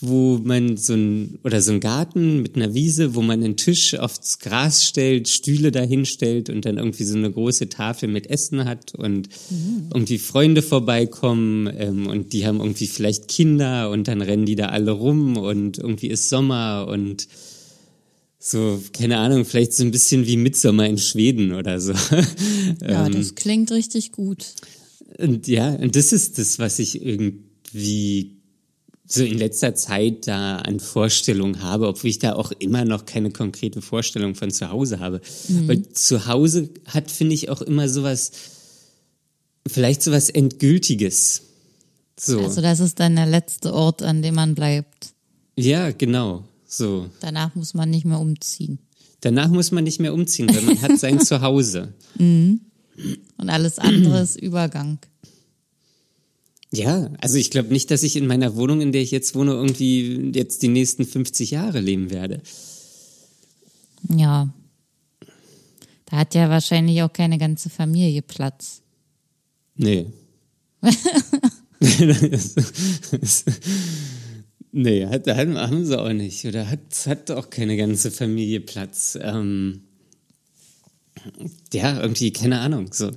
wo 0.00 0.38
man 0.38 0.76
so 0.76 0.94
ein, 0.94 1.40
oder 1.42 1.60
so 1.60 1.72
ein 1.72 1.80
Garten 1.80 2.40
mit 2.40 2.54
einer 2.54 2.72
Wiese, 2.72 3.16
wo 3.16 3.22
man 3.22 3.42
einen 3.42 3.56
Tisch 3.56 3.96
aufs 3.96 4.38
Gras 4.38 4.84
stellt, 4.84 5.28
Stühle 5.28 5.72
dahin 5.72 6.06
stellt 6.06 6.50
und 6.50 6.64
dann 6.64 6.78
irgendwie 6.78 7.02
so 7.02 7.16
eine 7.16 7.30
große 7.30 7.68
Tafel 7.68 8.08
mit 8.08 8.30
Essen 8.30 8.64
hat 8.64 8.94
und 8.94 9.28
mhm. 9.50 9.88
irgendwie 9.92 10.18
Freunde 10.18 10.62
vorbeikommen 10.62 11.68
ähm, 11.76 12.06
und 12.06 12.32
die 12.32 12.46
haben 12.46 12.60
irgendwie 12.60 12.86
vielleicht 12.86 13.26
Kinder 13.26 13.90
und 13.90 14.06
dann 14.06 14.22
rennen 14.22 14.46
die 14.46 14.54
da 14.54 14.66
alle 14.66 14.92
rum 14.92 15.36
und 15.36 15.78
irgendwie 15.78 16.08
ist 16.08 16.28
Sommer 16.28 16.86
und 16.88 17.26
so, 18.38 18.80
keine 18.92 19.18
Ahnung, 19.18 19.44
vielleicht 19.44 19.72
so 19.72 19.82
ein 19.82 19.90
bisschen 19.90 20.26
wie 20.26 20.36
Mitsommer 20.36 20.86
in 20.86 20.98
Schweden 20.98 21.52
oder 21.52 21.80
so. 21.80 21.92
Ja, 22.82 23.06
ähm, 23.06 23.12
das 23.12 23.34
klingt 23.34 23.72
richtig 23.72 24.12
gut. 24.12 24.46
Und 25.18 25.48
ja, 25.48 25.74
und 25.74 25.96
das 25.96 26.12
ist 26.12 26.38
das, 26.38 26.58
was 26.58 26.78
ich 26.78 27.02
irgendwie 27.02 28.37
so 29.10 29.24
in 29.24 29.38
letzter 29.38 29.74
Zeit 29.74 30.26
da 30.28 30.56
an 30.56 30.80
Vorstellungen 30.80 31.62
habe, 31.62 31.88
obwohl 31.88 32.10
ich 32.10 32.18
da 32.18 32.34
auch 32.34 32.52
immer 32.52 32.84
noch 32.84 33.06
keine 33.06 33.30
konkrete 33.30 33.80
Vorstellung 33.80 34.34
von 34.34 34.50
zu 34.50 34.68
Hause 34.68 35.00
habe. 35.00 35.22
Mhm. 35.48 35.68
Weil 35.68 35.88
zu 35.88 36.26
Hause 36.26 36.68
hat, 36.86 37.10
finde 37.10 37.34
ich, 37.34 37.48
auch 37.48 37.62
immer 37.62 37.88
sowas, 37.88 38.30
vielleicht 39.66 40.02
sowas 40.02 40.28
Endgültiges. 40.28 41.42
So. 42.20 42.40
Also 42.40 42.60
das 42.60 42.80
ist 42.80 43.00
dann 43.00 43.16
der 43.16 43.26
letzte 43.26 43.72
Ort, 43.72 44.02
an 44.02 44.20
dem 44.20 44.34
man 44.34 44.54
bleibt. 44.54 45.14
Ja, 45.56 45.90
genau. 45.90 46.44
So. 46.66 47.08
Danach 47.20 47.54
muss 47.54 47.72
man 47.72 47.88
nicht 47.88 48.04
mehr 48.04 48.20
umziehen. 48.20 48.78
Danach 49.22 49.48
muss 49.48 49.72
man 49.72 49.84
nicht 49.84 50.00
mehr 50.00 50.12
umziehen, 50.12 50.54
weil 50.54 50.62
man 50.62 50.82
hat 50.82 50.98
sein 50.98 51.18
Zuhause. 51.24 51.94
Mhm. 52.18 52.60
Und 53.38 53.48
alles 53.48 53.78
andere 53.78 54.20
ist 54.20 54.38
Übergang. 54.38 54.98
Ja, 56.70 57.10
also 57.20 57.36
ich 57.36 57.50
glaube 57.50 57.72
nicht, 57.72 57.90
dass 57.90 58.02
ich 58.02 58.16
in 58.16 58.26
meiner 58.26 58.54
Wohnung, 58.56 58.80
in 58.82 58.92
der 58.92 59.00
ich 59.00 59.10
jetzt 59.10 59.34
wohne, 59.34 59.52
irgendwie 59.52 60.32
jetzt 60.34 60.62
die 60.62 60.68
nächsten 60.68 61.06
50 61.06 61.50
Jahre 61.50 61.80
leben 61.80 62.10
werde. 62.10 62.42
Ja. 64.14 64.52
Da 66.06 66.18
hat 66.18 66.34
ja 66.34 66.50
wahrscheinlich 66.50 67.02
auch 67.02 67.12
keine 67.12 67.38
ganze 67.38 67.70
Familie 67.70 68.22
Platz. 68.22 68.82
Nee. 69.76 70.06
nee, 74.72 75.06
hat, 75.06 75.26
haben 75.26 75.84
sie 75.84 76.00
auch 76.00 76.12
nicht. 76.12 76.44
Oder 76.44 76.70
hat, 76.70 77.06
hat 77.06 77.30
auch 77.30 77.50
keine 77.50 77.76
ganze 77.76 78.10
Familie 78.10 78.60
Platz. 78.60 79.18
Ähm, 79.20 79.82
ja, 81.72 82.00
irgendwie, 82.00 82.32
keine 82.32 82.60
Ahnung, 82.60 82.92
so. 82.92 83.10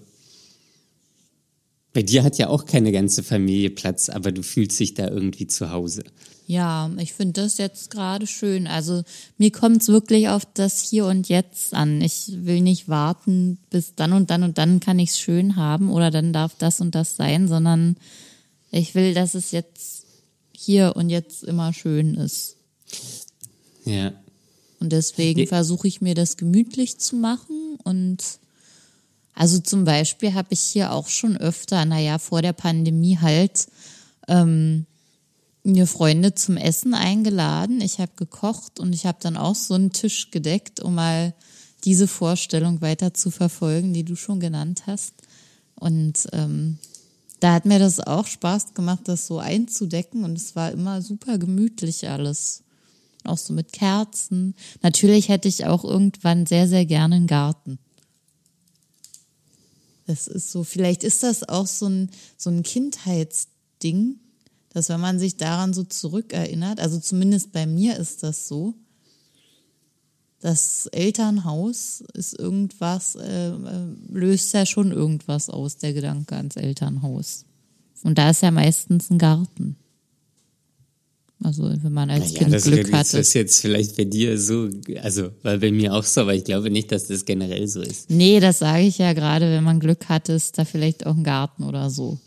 Bei 1.93 2.03
dir 2.03 2.23
hat 2.23 2.37
ja 2.37 2.47
auch 2.47 2.65
keine 2.65 2.91
ganze 2.91 3.21
Familie 3.21 3.69
Platz, 3.69 4.09
aber 4.09 4.31
du 4.31 4.43
fühlst 4.43 4.79
dich 4.79 4.93
da 4.93 5.09
irgendwie 5.09 5.47
zu 5.47 5.71
Hause. 5.71 6.03
Ja, 6.47 6.91
ich 6.97 7.13
finde 7.13 7.41
das 7.41 7.57
jetzt 7.57 7.91
gerade 7.91 8.27
schön. 8.27 8.67
Also 8.67 9.03
mir 9.37 9.51
kommt 9.51 9.81
es 9.81 9.87
wirklich 9.87 10.29
auf 10.29 10.45
das 10.53 10.81
Hier 10.81 11.05
und 11.05 11.29
Jetzt 11.29 11.73
an. 11.73 12.01
Ich 12.01 12.29
will 12.45 12.61
nicht 12.61 12.89
warten, 12.89 13.57
bis 13.69 13.95
dann 13.95 14.13
und 14.13 14.29
dann 14.29 14.43
und 14.43 14.57
dann 14.57 14.79
kann 14.79 14.99
ich 14.99 15.11
es 15.11 15.19
schön 15.19 15.55
haben 15.55 15.89
oder 15.89 16.11
dann 16.11 16.33
darf 16.33 16.55
das 16.57 16.81
und 16.81 16.95
das 16.95 17.15
sein, 17.15 17.47
sondern 17.47 17.95
ich 18.71 18.95
will, 18.95 19.13
dass 19.13 19.33
es 19.33 19.51
jetzt 19.51 20.05
hier 20.51 20.93
und 20.95 21.09
jetzt 21.09 21.43
immer 21.43 21.73
schön 21.73 22.15
ist. 22.15 22.57
Ja. 23.85 24.13
Und 24.79 24.91
deswegen 24.91 25.47
versuche 25.47 25.87
ich 25.87 26.01
mir 26.01 26.15
das 26.15 26.37
gemütlich 26.37 26.97
zu 26.97 27.15
machen 27.15 27.77
und 27.83 28.40
also 29.33 29.59
zum 29.59 29.85
Beispiel 29.85 30.33
habe 30.33 30.49
ich 30.51 30.59
hier 30.59 30.91
auch 30.91 31.07
schon 31.07 31.37
öfter, 31.37 31.85
naja, 31.85 32.19
vor 32.19 32.41
der 32.41 32.53
Pandemie 32.53 33.17
halt, 33.17 33.67
ähm, 34.27 34.85
mir 35.63 35.87
Freunde 35.87 36.33
zum 36.33 36.57
Essen 36.57 36.93
eingeladen. 36.93 37.81
Ich 37.81 37.99
habe 37.99 38.11
gekocht 38.15 38.79
und 38.79 38.93
ich 38.93 39.05
habe 39.05 39.19
dann 39.21 39.37
auch 39.37 39.55
so 39.55 39.75
einen 39.75 39.91
Tisch 39.91 40.31
gedeckt, 40.31 40.79
um 40.79 40.95
mal 40.95 41.33
diese 41.83 42.07
Vorstellung 42.07 42.81
weiter 42.81 43.13
zu 43.13 43.31
verfolgen, 43.31 43.93
die 43.93 44.03
du 44.03 44.15
schon 44.15 44.39
genannt 44.39 44.83
hast. 44.87 45.13
Und 45.75 46.27
ähm, 46.33 46.77
da 47.39 47.53
hat 47.53 47.65
mir 47.65 47.79
das 47.79 47.99
auch 47.99 48.27
Spaß 48.27 48.73
gemacht, 48.73 49.01
das 49.05 49.27
so 49.27 49.39
einzudecken 49.39 50.23
und 50.23 50.37
es 50.37 50.55
war 50.55 50.71
immer 50.71 51.01
super 51.01 51.37
gemütlich 51.37 52.07
alles. 52.07 52.63
Auch 53.23 53.37
so 53.37 53.53
mit 53.53 53.71
Kerzen. 53.71 54.55
Natürlich 54.81 55.29
hätte 55.29 55.47
ich 55.47 55.65
auch 55.65 55.83
irgendwann 55.83 56.45
sehr, 56.45 56.67
sehr 56.67 56.85
gerne 56.85 57.15
einen 57.15 57.27
Garten. 57.27 57.77
Das 60.07 60.27
ist 60.27 60.51
so, 60.51 60.63
vielleicht 60.63 61.03
ist 61.03 61.23
das 61.23 61.47
auch 61.47 61.67
so 61.67 61.87
ein, 61.87 62.09
so 62.37 62.49
ein 62.49 62.63
Kindheitsding, 62.63 64.19
dass 64.69 64.89
wenn 64.89 64.99
man 64.99 65.19
sich 65.19 65.37
daran 65.37 65.73
so 65.73 65.83
zurückerinnert, 65.83 66.79
also 66.79 66.99
zumindest 66.99 67.51
bei 67.51 67.65
mir 67.65 67.97
ist 67.97 68.23
das 68.23 68.47
so, 68.47 68.73
das 70.39 70.87
Elternhaus 70.87 72.03
ist 72.13 72.37
irgendwas, 72.37 73.15
äh, 73.15 73.49
äh 73.49 73.95
löst 74.09 74.53
ja 74.53 74.65
schon 74.65 74.91
irgendwas 74.91 75.49
aus, 75.49 75.77
der 75.77 75.93
Gedanke 75.93 76.35
ans 76.35 76.55
Elternhaus. 76.55 77.45
Und 78.03 78.17
da 78.17 78.31
ist 78.31 78.41
ja 78.41 78.49
meistens 78.49 79.11
ein 79.11 79.19
Garten. 79.19 79.75
Also 81.43 81.63
wenn 81.63 81.93
man 81.93 82.09
als 82.09 82.25
naja, 82.25 82.39
Kind 82.39 82.53
das 82.53 82.63
Glück 82.63 82.91
hatte. 82.91 83.17
Das 83.17 83.27
ist 83.27 83.33
jetzt 83.33 83.61
vielleicht 83.61 83.97
bei 83.97 84.05
dir 84.05 84.37
so, 84.37 84.69
also 85.01 85.31
weil 85.41 85.57
bei 85.59 85.71
mir 85.71 85.93
auch 85.93 86.03
so, 86.03 86.21
aber 86.21 86.35
ich 86.35 86.43
glaube 86.43 86.69
nicht, 86.69 86.91
dass 86.91 87.07
das 87.07 87.25
generell 87.25 87.67
so 87.67 87.81
ist. 87.81 88.09
Nee, 88.09 88.39
das 88.39 88.59
sage 88.59 88.83
ich 88.83 88.99
ja 88.99 89.13
gerade, 89.13 89.51
wenn 89.51 89.63
man 89.63 89.79
Glück 89.79 90.07
hatte, 90.07 90.33
ist 90.33 90.57
da 90.57 90.65
vielleicht 90.65 91.05
auch 91.05 91.15
ein 91.15 91.23
Garten 91.23 91.63
oder 91.63 91.89
so. 91.89 92.19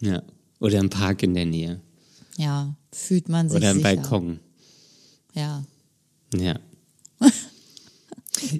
Ja, 0.00 0.22
oder 0.58 0.78
ein 0.78 0.90
Park 0.90 1.22
in 1.22 1.34
der 1.34 1.46
Nähe. 1.46 1.80
Ja, 2.38 2.74
fühlt 2.92 3.28
man 3.28 3.48
sich 3.48 3.58
Oder 3.58 3.70
ein 3.70 3.76
sicher. 3.76 3.96
Balkon. 3.96 4.38
Ja. 5.34 5.64
Ja. 6.36 6.58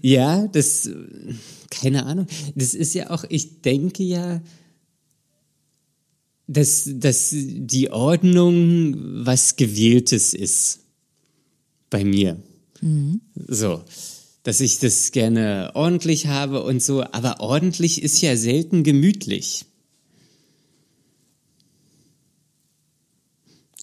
Ja, 0.00 0.46
das, 0.46 0.88
keine 1.70 2.06
Ahnung. 2.06 2.26
Das 2.54 2.74
ist 2.74 2.94
ja 2.94 3.10
auch, 3.10 3.24
ich 3.28 3.62
denke 3.62 4.04
ja, 4.04 4.40
dass, 6.52 6.88
dass 6.92 7.30
die 7.32 7.90
Ordnung 7.90 8.94
was 9.24 9.56
Gewähltes 9.56 10.34
ist. 10.34 10.80
Bei 11.90 12.04
mir. 12.04 12.42
So. 13.34 13.82
Dass 14.44 14.60
ich 14.60 14.78
das 14.80 15.12
gerne 15.12 15.70
ordentlich 15.74 16.26
habe 16.26 16.62
und 16.64 16.82
so, 16.82 17.02
aber 17.04 17.40
ordentlich 17.40 18.02
ist 18.02 18.20
ja 18.22 18.36
selten 18.36 18.82
gemütlich. 18.82 19.64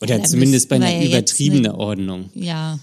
Oder 0.02 0.18
Ja, 0.20 0.24
zumindest 0.24 0.70
bei 0.70 0.76
einer 0.78 1.06
übertriebenen 1.06 1.72
Ordnung. 1.72 2.30
Ja. 2.34 2.80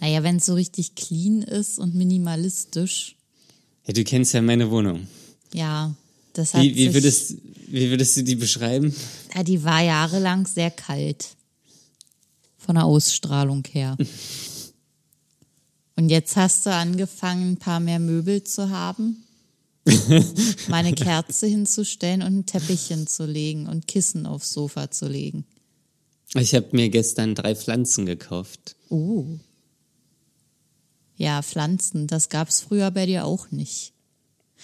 Naja, 0.00 0.22
wenn 0.22 0.36
es 0.36 0.46
so 0.46 0.54
richtig 0.54 0.94
clean 0.94 1.42
ist 1.42 1.78
und 1.78 1.94
minimalistisch, 1.94 3.16
Ja, 3.86 3.94
du 3.94 4.04
kennst 4.04 4.34
ja 4.34 4.42
meine 4.42 4.70
Wohnung. 4.70 5.06
ja, 5.54 5.94
das 6.38 6.54
hat 6.54 6.62
Wie, 6.62 6.74
wie, 6.74 6.84
sich, 6.84 6.94
würdest, 6.94 7.34
wie 7.68 7.90
würdest 7.90 8.16
du 8.16 8.22
die 8.22 8.36
beschreiben? 8.36 8.94
ja, 9.34 9.42
die 9.42 9.62
war 9.64 9.82
jahrelang 9.82 10.46
sehr 10.46 10.70
kalt. 10.70 11.28
Von 12.58 12.74
der 12.74 12.84
Ausstrahlung 12.84 13.62
her. 13.70 13.96
Und 15.94 16.08
jetzt 16.10 16.36
hast 16.36 16.66
du 16.66 16.70
angefangen, 16.70 17.52
ein 17.52 17.56
paar 17.56 17.80
mehr 17.80 18.00
Möbel 18.00 18.42
zu 18.42 18.70
haben, 18.70 19.24
mal 20.68 20.78
eine 20.78 20.92
Kerze 20.92 21.46
hinzustellen 21.46 22.22
und 22.22 22.38
ein 22.38 22.46
Teppich 22.46 22.88
hinzulegen 22.88 23.68
und 23.68 23.86
Kissen 23.86 24.26
aufs 24.26 24.52
Sofa 24.52 24.90
zu 24.90 25.06
legen. 25.06 25.44
Ich 26.34 26.54
habe 26.54 26.68
mir 26.72 26.88
gestern 26.90 27.34
drei 27.34 27.54
Pflanzen 27.54 28.04
gekauft. 28.04 28.76
Oh. 28.88 29.26
Ja, 31.16 31.40
Pflanzen, 31.40 32.08
das 32.08 32.28
gab's 32.28 32.60
früher 32.60 32.90
bei 32.90 33.06
dir 33.06 33.24
auch 33.24 33.50
nicht. 33.50 33.92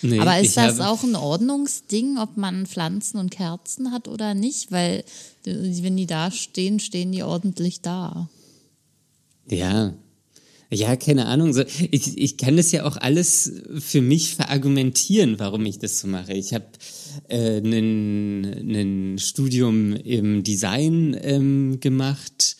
Nee, 0.00 0.18
Aber 0.18 0.40
ist 0.40 0.56
das 0.56 0.80
auch 0.80 1.04
ein 1.04 1.14
Ordnungsding, 1.14 2.18
ob 2.18 2.36
man 2.36 2.66
Pflanzen 2.66 3.18
und 3.18 3.30
Kerzen 3.30 3.92
hat 3.92 4.08
oder 4.08 4.34
nicht? 4.34 4.72
Weil 4.72 5.04
wenn 5.44 5.96
die 5.96 6.06
da 6.06 6.30
stehen, 6.30 6.80
stehen 6.80 7.12
die 7.12 7.22
ordentlich 7.22 7.82
da. 7.82 8.28
Ja. 9.48 9.94
Ja, 10.70 10.96
keine 10.96 11.26
Ahnung. 11.26 11.54
Ich, 11.90 12.16
ich 12.16 12.36
kann 12.38 12.56
das 12.56 12.72
ja 12.72 12.84
auch 12.84 12.96
alles 12.96 13.52
für 13.78 14.00
mich 14.00 14.34
verargumentieren, 14.34 15.38
warum 15.38 15.66
ich 15.66 15.78
das 15.78 16.00
so 16.00 16.08
mache. 16.08 16.32
Ich 16.32 16.54
habe 16.54 16.64
äh, 17.28 17.58
ein 17.58 19.18
Studium 19.18 19.94
im 19.94 20.42
Design 20.42 21.14
ähm, 21.20 21.78
gemacht. 21.80 22.56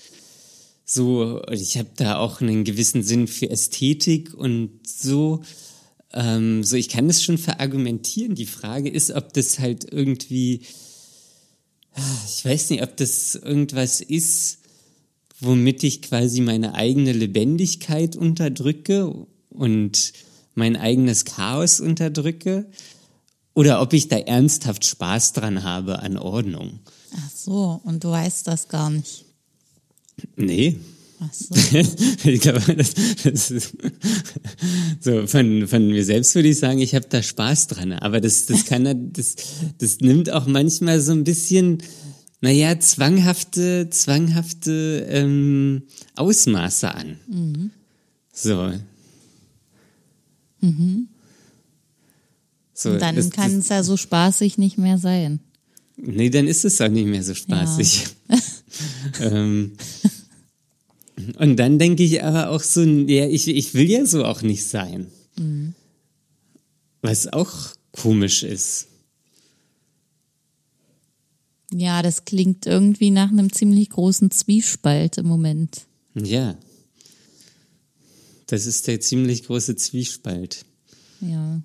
So, 0.85 1.41
ich 1.51 1.79
habe 1.79 1.89
da 1.97 2.19
auch 2.19 2.43
einen 2.43 2.65
gewissen 2.65 3.03
Sinn 3.03 3.29
für 3.29 3.49
Ästhetik 3.49 4.35
und 4.35 4.81
so. 4.87 5.41
Ähm, 6.15 6.63
so, 6.65 6.77
ich 6.77 6.89
kann 6.89 7.09
das 7.09 7.23
schon 7.23 7.39
verargumentieren. 7.39 8.35
Die 8.35 8.47
Frage 8.47 8.89
ist, 8.89 9.11
ob 9.13 9.33
das 9.33 9.59
halt 9.59 9.91
irgendwie, 9.91 10.61
ich 12.29 12.45
weiß 12.45 12.71
nicht, 12.71 12.83
ob 12.83 12.97
das 12.97 13.35
irgendwas 13.35 14.01
ist, 14.01 14.59
womit 15.41 15.83
ich 15.83 16.03
quasi 16.03 16.41
meine 16.41 16.75
eigene 16.75 17.13
Lebendigkeit 17.13 18.17
unterdrücke 18.17 19.27
und 19.51 20.13
mein 20.55 20.77
eigenes 20.77 21.25
Chaos 21.25 21.81
unterdrücke 21.81 22.67
oder 23.55 23.83
ob 23.83 23.93
ich 23.93 24.09
da 24.09 24.17
ernsthaft 24.17 24.85
Spaß 24.85 25.33
dran 25.33 25.63
habe 25.63 25.99
an 26.01 26.17
Ordnung. 26.17 26.81
Ach 27.15 27.31
so, 27.35 27.81
und 27.85 28.05
du 28.05 28.11
weißt 28.11 28.47
das 28.47 28.69
gar 28.69 28.91
nicht. 28.91 29.25
Nee. 30.37 30.79
So. 31.31 31.55
ich 32.29 32.41
glaube, 32.41 32.75
das, 32.75 32.95
das 33.23 33.51
ist 33.51 33.77
so 35.01 35.27
von, 35.27 35.69
von 35.69 35.87
mir 35.87 36.05
selbst 36.05 36.35
würde 36.35 36.49
ich 36.49 36.59
sagen, 36.59 36.79
ich 36.79 36.95
habe 36.95 37.07
da 37.09 37.23
Spaß 37.23 37.69
dran. 37.69 37.93
Aber 37.93 38.21
das, 38.21 38.47
das 38.47 38.65
kann 38.67 39.13
das, 39.13 39.37
das 39.79 40.01
nimmt 40.01 40.31
auch 40.31 40.47
manchmal 40.47 41.01
so 41.01 41.13
ein 41.13 41.25
bisschen, 41.25 41.79
naja, 42.41 42.79
zwanghafte, 42.81 43.89
zwanghafte 43.91 45.07
ähm, 45.09 45.83
Ausmaße 46.17 46.95
an. 46.95 47.17
So. 48.33 48.73
So, 52.75 52.91
Und 52.91 53.03
dann 53.03 53.31
kann 53.31 53.59
es 53.59 53.69
ja 53.69 53.83
so 53.83 53.97
spaßig 53.97 54.59
nicht 54.59 54.79
mehr 54.79 54.99
sein. 54.99 55.41
Nee, 55.97 56.31
dann 56.31 56.49
ist 56.49 56.65
es 56.65 56.81
auch 56.81 56.89
nicht 56.89 57.07
mehr 57.07 57.23
so 57.23 57.35
spaßig. 57.35 58.07
ähm, 59.21 59.73
und 61.39 61.57
dann 61.57 61.79
denke 61.79 62.03
ich 62.03 62.23
aber 62.23 62.51
auch 62.51 62.63
so, 62.63 62.83
ja, 62.83 63.27
ich, 63.27 63.49
ich 63.49 63.75
will 63.75 63.91
ja 63.91 64.07
so 64.07 64.25
auch 64.25 64.43
nicht 64.43 64.65
sein. 64.65 65.09
Was 67.03 67.33
auch 67.33 67.53
komisch 67.93 68.43
ist. 68.43 68.89
Ja, 71.73 72.03
das 72.03 72.25
klingt 72.25 72.67
irgendwie 72.67 73.11
nach 73.11 73.31
einem 73.31 73.53
ziemlich 73.53 73.91
großen 73.91 74.31
Zwiespalt 74.31 75.19
im 75.19 75.27
Moment. 75.27 75.83
Ja. 76.15 76.57
Das 78.47 78.67
ist 78.67 78.87
der 78.87 79.01
ziemlich 79.01 79.45
große 79.45 79.77
Zwiespalt. 79.77 80.65
Ja. 81.21 81.63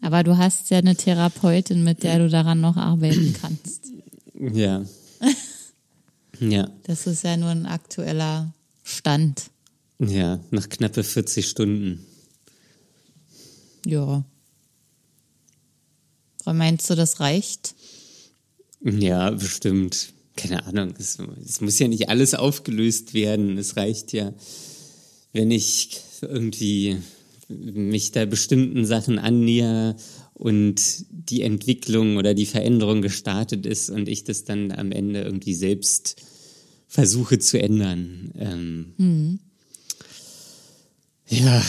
Aber 0.00 0.22
du 0.22 0.38
hast 0.38 0.70
ja 0.70 0.78
eine 0.78 0.94
Therapeutin, 0.94 1.82
mit 1.82 2.04
der 2.04 2.20
du 2.20 2.28
daran 2.28 2.60
noch 2.60 2.76
arbeiten 2.76 3.34
kannst. 3.40 3.92
Ja. 4.38 4.84
Ja, 6.40 6.70
Das 6.84 7.06
ist 7.06 7.22
ja 7.24 7.36
nur 7.36 7.50
ein 7.50 7.66
aktueller 7.66 8.52
Stand. 8.82 9.50
ja, 9.98 10.40
nach 10.50 10.68
knappe 10.68 11.04
40 11.04 11.46
Stunden. 11.48 12.04
Ja. 13.86 14.24
Meinst 16.46 16.90
du, 16.90 16.94
das 16.96 17.20
reicht? 17.20 17.74
Ja, 18.82 19.30
bestimmt. 19.30 20.12
Keine 20.36 20.64
Ahnung. 20.66 20.94
Es, 20.98 21.18
es 21.44 21.60
muss 21.60 21.78
ja 21.78 21.86
nicht 21.86 22.08
alles 22.08 22.34
aufgelöst 22.34 23.14
werden. 23.14 23.56
Es 23.58 23.76
reicht 23.76 24.12
ja, 24.12 24.32
wenn 25.32 25.50
ich 25.50 26.00
irgendwie 26.22 26.96
mich 27.48 28.10
da 28.12 28.24
bestimmten 28.24 28.84
Sachen 28.86 29.18
annäher 29.18 29.96
und 30.40 31.04
die 31.10 31.42
Entwicklung 31.42 32.16
oder 32.16 32.32
die 32.32 32.46
Veränderung 32.46 33.02
gestartet 33.02 33.66
ist 33.66 33.90
und 33.90 34.08
ich 34.08 34.24
das 34.24 34.44
dann 34.44 34.72
am 34.72 34.90
Ende 34.90 35.20
irgendwie 35.20 35.54
selbst 35.54 36.16
versuche 36.88 37.38
zu 37.38 37.60
ändern. 37.60 38.32
Ähm, 38.38 39.38
Ja, 41.28 41.62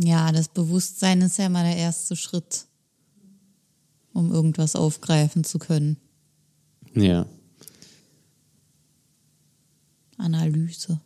Ja, 0.00 0.30
das 0.30 0.48
Bewusstsein 0.48 1.20
ist 1.22 1.38
ja 1.38 1.48
mal 1.48 1.64
der 1.64 1.76
erste 1.76 2.14
Schritt, 2.14 2.66
um 4.12 4.32
irgendwas 4.32 4.76
aufgreifen 4.76 5.44
zu 5.44 5.58
können. 5.58 5.96
ja. 6.94 7.26
Analyse. 10.16 11.00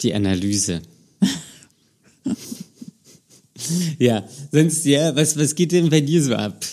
Die 0.00 0.14
Analyse. 0.14 0.80
ja, 3.98 4.24
sonst, 4.52 4.84
ja, 4.84 5.14
was, 5.16 5.36
was 5.38 5.54
geht 5.54 5.72
denn 5.72 5.88
bei 5.90 6.00
dir 6.00 6.22
so 6.22 6.34
ab? 6.34 6.64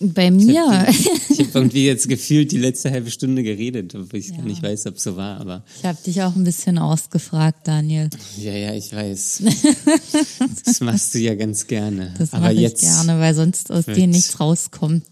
Bei 0.00 0.30
mir, 0.30 0.86
Ich 1.28 1.38
habe 1.40 1.50
irgendwie 1.54 1.84
jetzt 1.86 2.08
gefühlt 2.08 2.52
die 2.52 2.58
letzte 2.58 2.90
halbe 2.90 3.10
Stunde 3.10 3.42
geredet, 3.42 3.94
obwohl 3.96 4.20
ich 4.20 4.28
Ja. 4.28 4.36
gar 4.36 4.44
nicht 4.44 4.62
weiß, 4.62 4.86
ob 4.86 4.94
es 4.96 5.02
so 5.02 5.16
war, 5.16 5.40
aber 5.40 5.64
ich 5.76 5.84
habe 5.84 5.98
dich 6.06 6.22
auch 6.22 6.36
ein 6.36 6.44
bisschen 6.44 6.78
ausgefragt, 6.78 7.66
Daniel. 7.66 8.08
ja, 8.40 8.52
ja, 8.52 8.74
ich 8.74 8.92
weiß. 8.92 9.42
das 10.64 10.80
machst 10.80 11.14
du 11.14 11.18
ja 11.18 11.34
ganz 11.34 11.66
gerne. 11.66 12.14
Das 12.16 12.30
mache 12.32 12.52
ich 12.52 12.74
gerne, 12.76 13.18
weil 13.18 13.34
sonst 13.34 13.72
aus 13.72 13.86
dir 13.86 14.06
nichts 14.06 14.38
rauskommt. 14.38 15.04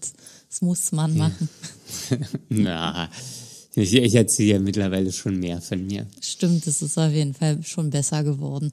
Das 0.49 0.61
muss 0.61 0.93
man 0.93 1.17
machen. 1.17 1.49
na, 2.49 3.09
ich, 3.75 3.93
ich 3.93 4.15
erzähle 4.15 4.53
ja 4.53 4.59
mittlerweile 4.59 5.11
schon 5.11 5.37
mehr 5.37 5.61
von 5.61 5.85
mir. 5.85 6.07
Stimmt, 6.21 6.65
es 6.65 6.81
ist 6.81 6.97
auf 6.97 7.11
jeden 7.11 7.33
Fall 7.33 7.59
schon 7.63 7.89
besser 7.89 8.23
geworden. 8.23 8.71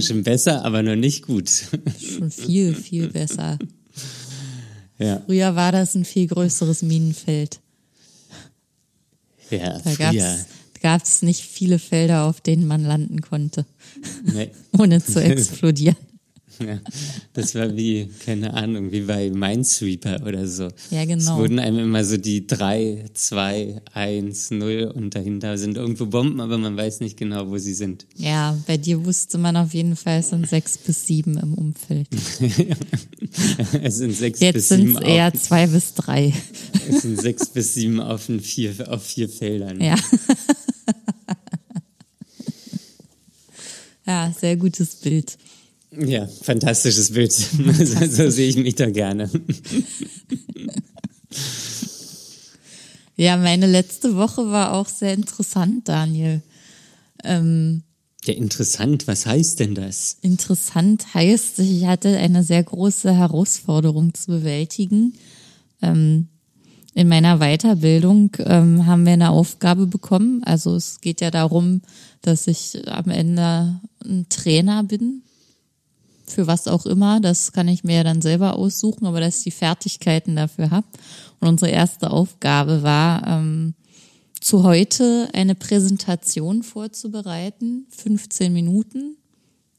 Schon 0.00 0.22
besser, 0.22 0.64
aber 0.64 0.82
noch 0.82 0.96
nicht 0.96 1.26
gut. 1.26 1.48
Schon 2.00 2.30
viel, 2.30 2.74
viel 2.74 3.08
besser. 3.08 3.58
ja, 4.98 5.22
Früher 5.26 5.54
war 5.54 5.72
das 5.72 5.94
ein 5.94 6.04
viel 6.04 6.26
größeres 6.26 6.82
Minenfeld. 6.82 7.60
ja, 9.50 9.78
Da 9.78 9.90
früher. 9.90 10.36
gab 10.82 11.02
es 11.04 11.22
nicht 11.22 11.42
viele 11.42 11.78
Felder, 11.78 12.24
auf 12.24 12.40
denen 12.40 12.66
man 12.66 12.84
landen 12.84 13.20
konnte, 13.20 13.64
Nee. 14.32 14.50
ohne 14.78 15.02
zu 15.04 15.20
explodieren. 15.22 15.96
Ja, 16.60 16.78
das 17.32 17.54
war 17.54 17.74
wie, 17.76 18.08
keine 18.24 18.54
Ahnung, 18.54 18.92
wie 18.92 19.00
bei 19.00 19.30
Minesweeper 19.30 20.22
oder 20.26 20.46
so. 20.46 20.68
Ja, 20.90 21.04
genau. 21.04 21.32
Es 21.32 21.38
wurden 21.38 21.58
einem 21.58 21.78
immer 21.78 22.04
so 22.04 22.16
die 22.16 22.46
3, 22.46 23.06
2, 23.12 23.80
1, 23.92 24.50
0 24.52 24.92
und 24.94 25.14
dahinter 25.14 25.58
sind 25.58 25.76
irgendwo 25.76 26.06
Bomben, 26.06 26.40
aber 26.40 26.58
man 26.58 26.76
weiß 26.76 27.00
nicht 27.00 27.16
genau, 27.16 27.48
wo 27.50 27.58
sie 27.58 27.74
sind. 27.74 28.06
Ja, 28.16 28.56
bei 28.66 28.76
dir 28.76 29.04
wusste 29.04 29.38
man 29.38 29.56
auf 29.56 29.74
jeden 29.74 29.96
Fall, 29.96 30.20
es 30.20 30.30
sind 30.30 30.48
sechs 30.48 30.78
bis 30.78 31.06
sieben 31.06 31.36
im 31.38 31.54
Umfeld. 31.54 32.08
es 33.82 33.96
sind 33.96 34.12
sechs 34.12 34.40
Jetzt 34.40 34.54
bis 34.54 34.68
sind 34.68 34.80
sieben 34.80 34.96
es 34.96 35.02
eher 35.02 35.28
auf, 35.28 35.42
zwei 35.42 35.66
bis 35.66 35.94
drei. 35.94 36.32
es 36.88 37.02
sind 37.02 37.20
sechs 37.20 37.48
bis 37.48 37.74
sieben 37.74 38.00
auf, 38.00 38.26
den 38.26 38.40
vier, 38.40 38.72
auf 38.88 39.02
vier 39.02 39.28
Feldern. 39.28 39.80
Ja. 39.80 39.96
Ja, 44.06 44.32
sehr 44.38 44.56
gutes 44.56 44.96
Bild. 44.96 45.38
Ja, 45.98 46.26
fantastisches 46.26 47.12
Bild. 47.12 47.32
so, 47.32 48.06
so 48.06 48.30
sehe 48.30 48.48
ich 48.48 48.56
mich 48.56 48.74
da 48.74 48.90
gerne. 48.90 49.30
Ja, 53.16 53.36
meine 53.36 53.66
letzte 53.66 54.16
Woche 54.16 54.50
war 54.50 54.72
auch 54.72 54.88
sehr 54.88 55.14
interessant, 55.14 55.88
Daniel. 55.88 56.42
Ähm, 57.22 57.82
ja, 58.24 58.34
interessant. 58.34 59.06
Was 59.06 59.26
heißt 59.26 59.60
denn 59.60 59.74
das? 59.74 60.18
Interessant 60.22 61.14
heißt, 61.14 61.60
ich 61.60 61.86
hatte 61.86 62.16
eine 62.16 62.42
sehr 62.42 62.62
große 62.62 63.14
Herausforderung 63.14 64.14
zu 64.14 64.32
bewältigen. 64.32 65.14
Ähm, 65.82 66.28
in 66.94 67.08
meiner 67.08 67.38
Weiterbildung 67.38 68.30
ähm, 68.38 68.86
haben 68.86 69.04
wir 69.04 69.12
eine 69.12 69.30
Aufgabe 69.30 69.86
bekommen. 69.86 70.42
Also 70.44 70.74
es 70.74 71.00
geht 71.00 71.20
ja 71.20 71.30
darum, 71.30 71.82
dass 72.22 72.46
ich 72.46 72.88
am 72.88 73.10
Ende 73.10 73.80
ein 74.04 74.26
Trainer 74.28 74.84
bin. 74.84 75.23
Für 76.26 76.46
was 76.46 76.68
auch 76.68 76.86
immer. 76.86 77.20
Das 77.20 77.52
kann 77.52 77.68
ich 77.68 77.84
mir 77.84 77.96
ja 77.96 78.04
dann 78.04 78.22
selber 78.22 78.56
aussuchen, 78.56 79.06
aber 79.06 79.20
dass 79.20 79.38
ich 79.38 79.44
die 79.44 79.50
Fertigkeiten 79.50 80.36
dafür 80.36 80.70
habe. 80.70 80.86
Und 81.40 81.48
unsere 81.48 81.70
erste 81.70 82.10
Aufgabe 82.10 82.82
war, 82.82 83.26
ähm, 83.26 83.74
zu 84.40 84.62
heute 84.62 85.28
eine 85.32 85.54
Präsentation 85.54 86.62
vorzubereiten. 86.62 87.86
15 87.90 88.52
Minuten. 88.52 89.16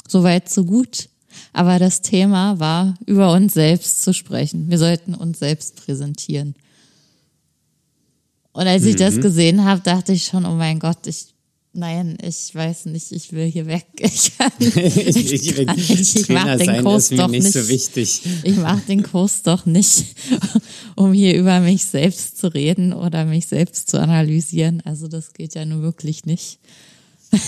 Soweit, 0.08 0.50
so 0.50 0.66
gut. 0.66 1.10
Aber 1.54 1.80
das 1.80 2.02
Thema 2.02 2.60
war, 2.60 2.96
über 3.06 3.32
uns 3.32 3.54
selbst 3.54 4.04
zu 4.04 4.14
sprechen. 4.14 4.70
Wir 4.70 4.78
sollten 4.78 5.14
uns 5.14 5.40
selbst 5.40 5.76
präsentieren. 5.76 6.56
Und 8.54 8.68
als 8.68 8.84
mhm. 8.84 8.90
ich 8.90 8.96
das 8.96 9.16
mhm. 9.16 9.22
gesehen 9.22 9.66
habe, 9.66 9.82
dachte 9.82 10.14
ich 10.14 10.26
schon, 10.26 10.46
oh 10.46 10.56
mein 10.56 10.80
Gott, 10.80 11.06
ich 11.08 11.35
Nein, 11.78 12.18
ich 12.22 12.56
weiß 12.56 12.86
nicht, 12.86 13.12
ich 13.12 13.34
will 13.34 13.48
hier 13.48 13.68
weg. 13.68 13.86
Ich, 14.00 14.38
kann, 14.38 14.52
ich, 14.60 15.34
ich, 15.34 15.56
kann 15.56 15.76
nicht, 15.76 16.16
ich 16.16 16.30
mach 16.30 16.58
den 16.58 16.84
Kurs 16.84 17.10
doch 17.10 17.28
nicht, 17.28 17.52
so 17.52 17.68
wichtig. 17.68 18.22
Ich 18.44 18.56
mache 18.56 18.82
den 18.88 19.04
Kurs 19.04 19.44
doch 19.44 19.66
nicht, 19.66 20.16
um 20.96 21.12
hier 21.12 21.38
über 21.38 21.60
mich 21.60 21.86
selbst 21.86 22.38
zu 22.38 22.48
reden 22.48 22.94
oder 22.94 23.26
mich 23.26 23.48
selbst 23.48 23.90
zu 23.90 24.00
analysieren. 24.00 24.82
Also 24.86 25.10
das 25.10 25.34
geht 25.34 25.56
ja 25.56 25.66
nur 25.66 25.82
wirklich 25.82 26.26
nicht. 26.26 26.60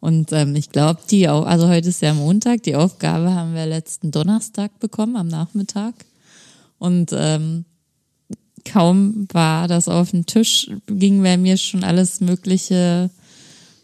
Und 0.00 0.32
ähm, 0.32 0.54
ich 0.54 0.68
glaube, 0.68 1.00
die, 1.10 1.28
also 1.28 1.68
heute 1.68 1.88
ist 1.88 2.02
ja 2.02 2.12
Montag, 2.12 2.62
die 2.64 2.76
Aufgabe 2.76 3.32
haben 3.34 3.54
wir 3.54 3.64
letzten 3.64 4.10
Donnerstag 4.10 4.78
bekommen 4.80 5.16
am 5.16 5.28
Nachmittag. 5.28 5.94
Und 6.78 7.10
ähm, 7.14 7.64
kaum 8.66 9.26
war 9.32 9.68
das 9.68 9.88
auf 9.88 10.10
dem 10.10 10.26
Tisch, 10.26 10.70
ging 10.86 11.22
bei 11.22 11.36
mir 11.36 11.56
schon 11.56 11.84
alles 11.84 12.20
Mögliche 12.20 13.10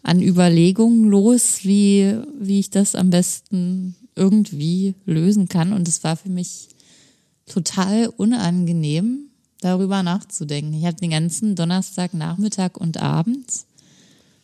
an 0.03 0.21
Überlegungen 0.21 1.05
los, 1.05 1.63
wie, 1.63 2.15
wie 2.39 2.59
ich 2.59 2.69
das 2.69 2.93
am 2.93 3.09
besten 3.09 3.95
irgendwie 4.15 4.95
lösen 5.05 5.47
kann. 5.47 5.73
Und 5.73 5.87
es 5.87 6.03
war 6.03 6.17
für 6.17 6.29
mich 6.29 6.67
total 7.47 8.07
unangenehm, 8.07 9.29
darüber 9.61 10.03
nachzudenken. 10.03 10.73
Ich 10.73 10.85
habe 10.85 10.97
den 10.97 11.11
ganzen 11.11 11.55
Donnerstag, 11.55 12.13
Nachmittag 12.13 12.77
und 12.77 12.97
Abend 12.97 13.47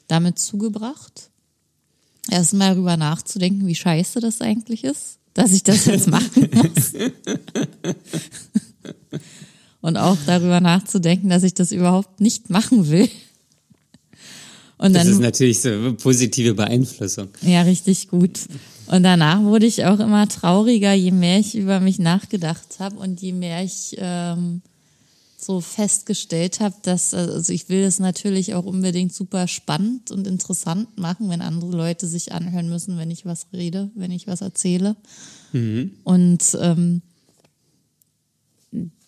damit 0.07 0.39
zugebracht, 0.39 1.29
erstmal 2.31 2.73
darüber 2.73 2.97
nachzudenken, 2.97 3.67
wie 3.67 3.75
scheiße 3.75 4.21
das 4.21 4.41
eigentlich 4.41 4.83
ist, 4.83 5.19
dass 5.33 5.51
ich 5.51 5.63
das 5.63 5.85
jetzt 5.85 6.07
machen 6.07 6.49
muss 6.53 6.93
und 9.81 9.97
auch 9.97 10.17
darüber 10.25 10.59
nachzudenken, 10.59 11.29
dass 11.29 11.43
ich 11.43 11.53
das 11.53 11.71
überhaupt 11.71 12.19
nicht 12.21 12.49
machen 12.49 12.89
will. 12.89 13.09
Und 14.77 14.93
dann, 14.93 15.05
das 15.05 15.07
ist 15.07 15.19
natürlich 15.19 15.59
so 15.61 15.93
positive 16.01 16.53
Beeinflussung. 16.53 17.27
Ja, 17.41 17.63
richtig 17.63 18.07
gut. 18.07 18.39
Und 18.87 19.03
danach 19.03 19.43
wurde 19.43 19.65
ich 19.65 19.85
auch 19.85 19.99
immer 19.99 20.27
trauriger, 20.27 20.93
je 20.93 21.11
mehr 21.11 21.39
ich 21.39 21.55
über 21.55 21.79
mich 21.79 21.99
nachgedacht 21.99 22.79
habe 22.79 22.95
und 22.95 23.21
je 23.21 23.33
mehr 23.33 23.63
ich 23.63 23.95
ähm, 23.99 24.61
so 25.37 25.61
festgestellt 25.61 26.59
habe, 26.59 26.75
dass, 26.83 27.13
also 27.13 27.51
ich 27.51 27.69
will 27.69 27.83
es 27.83 27.99
natürlich 27.99 28.55
auch 28.55 28.65
unbedingt 28.65 29.13
super 29.13 29.47
spannend 29.47 30.11
und 30.11 30.27
interessant 30.27 30.97
machen, 30.97 31.29
wenn 31.29 31.41
andere 31.41 31.71
Leute 31.71 32.07
sich 32.07 32.31
anhören 32.31 32.69
müssen, 32.69 32.97
wenn 32.97 33.11
ich 33.11 33.25
was 33.25 33.47
rede, 33.53 33.91
wenn 33.95 34.11
ich 34.11 34.27
was 34.27 34.41
erzähle. 34.41 34.95
Mhm. 35.51 35.91
Und 36.03 36.57
ähm, 36.61 37.01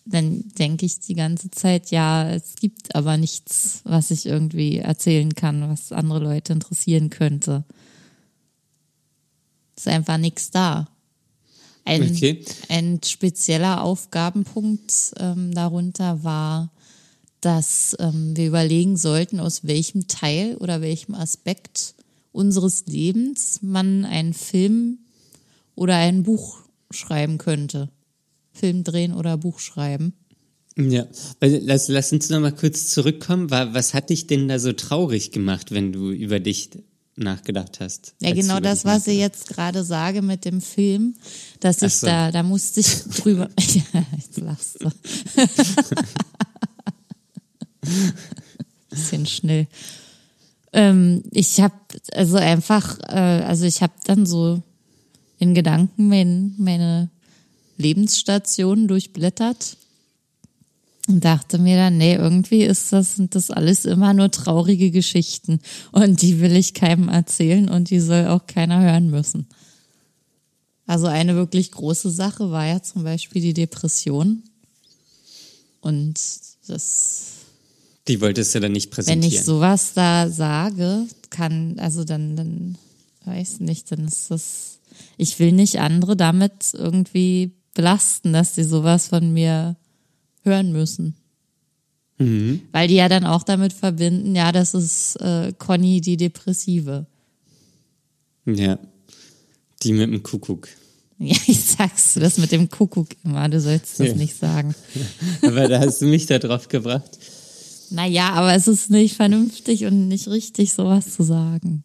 dann 0.04 0.44
denke 0.58 0.84
ich 0.86 1.00
die 1.00 1.14
ganze 1.14 1.50
Zeit, 1.50 1.90
ja, 1.90 2.28
es 2.30 2.56
gibt 2.56 2.94
aber 2.94 3.16
nichts, 3.16 3.80
was 3.84 4.10
ich 4.10 4.26
irgendwie 4.26 4.78
erzählen 4.78 5.34
kann, 5.34 5.68
was 5.68 5.92
andere 5.92 6.18
Leute 6.18 6.52
interessieren 6.52 7.10
könnte. 7.10 7.64
Ist 9.76 9.88
einfach 9.88 10.18
nichts 10.18 10.50
da. 10.50 10.88
Ein, 11.84 12.02
okay. 12.02 12.44
ein 12.68 13.00
spezieller 13.04 13.82
Aufgabenpunkt 13.82 15.14
ähm, 15.18 15.52
darunter 15.52 16.22
war, 16.22 16.70
dass 17.40 17.96
ähm, 17.98 18.36
wir 18.36 18.46
überlegen 18.46 18.96
sollten, 18.96 19.40
aus 19.40 19.64
welchem 19.64 20.06
Teil 20.06 20.56
oder 20.56 20.80
welchem 20.80 21.14
Aspekt 21.14 21.94
unseres 22.30 22.86
Lebens 22.86 23.60
man 23.62 24.04
einen 24.04 24.32
Film 24.32 24.98
oder 25.74 25.96
ein 25.96 26.22
Buch 26.22 26.60
schreiben 26.90 27.38
könnte. 27.38 27.88
Film 28.52 28.84
drehen 28.84 29.12
oder 29.14 29.36
Buch 29.36 29.58
schreiben. 29.58 30.14
Ja, 30.76 31.06
lass, 31.40 31.88
lass 31.88 32.12
uns 32.12 32.30
noch 32.30 32.40
mal 32.40 32.52
kurz 32.52 32.88
zurückkommen. 32.88 33.50
Was 33.50 33.92
hat 33.94 34.10
dich 34.10 34.26
denn 34.26 34.48
da 34.48 34.58
so 34.58 34.72
traurig 34.72 35.30
gemacht, 35.30 35.70
wenn 35.70 35.92
du 35.92 36.10
über 36.10 36.40
dich 36.40 36.70
nachgedacht 37.16 37.80
hast? 37.80 38.14
Ja, 38.20 38.32
genau 38.32 38.58
das, 38.58 38.86
was 38.86 39.06
ich 39.06 39.18
jetzt 39.18 39.48
gerade 39.48 39.84
sage 39.84 40.22
mit 40.22 40.46
dem 40.46 40.62
Film, 40.62 41.14
dass 41.60 41.82
ich 41.82 41.96
so. 41.96 42.06
da, 42.06 42.30
da 42.30 42.42
musste 42.42 42.80
ich 42.80 42.86
drüber. 43.16 43.50
ja, 43.58 44.04
jetzt 44.16 44.38
lachst 44.38 44.82
du. 44.82 44.90
Bisschen 48.90 49.26
schnell. 49.26 49.66
Ähm, 50.72 51.22
ich 51.32 51.60
habe 51.60 51.74
also 52.12 52.36
einfach, 52.36 52.98
äh, 53.08 53.42
also 53.44 53.66
ich 53.66 53.82
habe 53.82 53.92
dann 54.04 54.24
so 54.24 54.62
in 55.38 55.54
Gedanken 55.54 56.08
mein, 56.08 56.54
meine 56.56 57.10
Lebensstationen 57.82 58.88
durchblättert 58.88 59.76
und 61.08 61.24
dachte 61.24 61.58
mir 61.58 61.76
dann, 61.76 61.98
nee, 61.98 62.14
irgendwie 62.14 62.62
ist 62.62 62.92
das, 62.92 63.16
sind 63.16 63.34
das 63.34 63.50
alles 63.50 63.84
immer 63.84 64.14
nur 64.14 64.30
traurige 64.30 64.90
Geschichten 64.90 65.60
und 65.90 66.22
die 66.22 66.40
will 66.40 66.54
ich 66.56 66.74
keinem 66.74 67.08
erzählen 67.08 67.68
und 67.68 67.90
die 67.90 68.00
soll 68.00 68.28
auch 68.28 68.46
keiner 68.46 68.80
hören 68.80 69.10
müssen. 69.10 69.46
Also 70.86 71.06
eine 71.06 71.34
wirklich 71.34 71.70
große 71.72 72.10
Sache 72.10 72.50
war 72.50 72.66
ja 72.66 72.82
zum 72.82 73.04
Beispiel 73.04 73.42
die 73.42 73.54
Depression 73.54 74.42
und 75.80 76.20
das. 76.66 77.32
Die 78.08 78.20
wolltest 78.20 78.54
du 78.54 78.60
dann 78.60 78.72
nicht 78.72 78.90
präsentieren. 78.90 79.22
Wenn 79.22 79.38
ich 79.38 79.44
sowas 79.44 79.92
da 79.94 80.28
sage, 80.28 81.06
kann, 81.30 81.78
also 81.78 82.04
dann, 82.04 82.36
dann, 82.36 82.78
weiß 83.24 83.60
nicht, 83.60 83.92
dann 83.92 84.06
ist 84.06 84.30
das, 84.30 84.78
ich 85.16 85.38
will 85.38 85.52
nicht 85.52 85.78
andere 85.78 86.16
damit 86.16 86.74
irgendwie 86.74 87.52
belasten, 87.74 88.32
dass 88.32 88.54
die 88.54 88.64
sowas 88.64 89.08
von 89.08 89.32
mir 89.32 89.76
hören 90.42 90.72
müssen. 90.72 91.14
Mhm. 92.18 92.62
Weil 92.72 92.88
die 92.88 92.96
ja 92.96 93.08
dann 93.08 93.24
auch 93.24 93.42
damit 93.42 93.72
verbinden, 93.72 94.34
ja, 94.34 94.52
das 94.52 94.74
ist 94.74 95.16
äh, 95.16 95.52
Conny 95.58 96.00
die 96.00 96.16
Depressive. 96.16 97.06
Ja, 98.46 98.78
die 99.82 99.92
mit 99.92 100.12
dem 100.12 100.22
Kuckuck. 100.22 100.68
Ja, 101.18 101.36
ich 101.46 101.60
sagst 101.60 102.16
du 102.16 102.20
das 102.20 102.36
mit 102.38 102.50
dem 102.50 102.68
Kuckuck 102.68 103.10
immer, 103.22 103.48
du 103.48 103.60
sollst 103.60 104.00
das 104.00 104.08
ja. 104.08 104.14
nicht 104.14 104.36
sagen. 104.36 104.74
Aber 105.42 105.68
da 105.68 105.78
hast 105.78 106.02
du 106.02 106.06
mich 106.06 106.26
da 106.26 106.40
drauf 106.40 106.66
gebracht. 106.66 107.16
Naja, 107.90 108.30
aber 108.30 108.54
es 108.54 108.66
ist 108.66 108.90
nicht 108.90 109.14
vernünftig 109.16 109.84
und 109.84 110.08
nicht 110.08 110.26
richtig, 110.26 110.72
sowas 110.72 111.14
zu 111.14 111.22
sagen. 111.22 111.84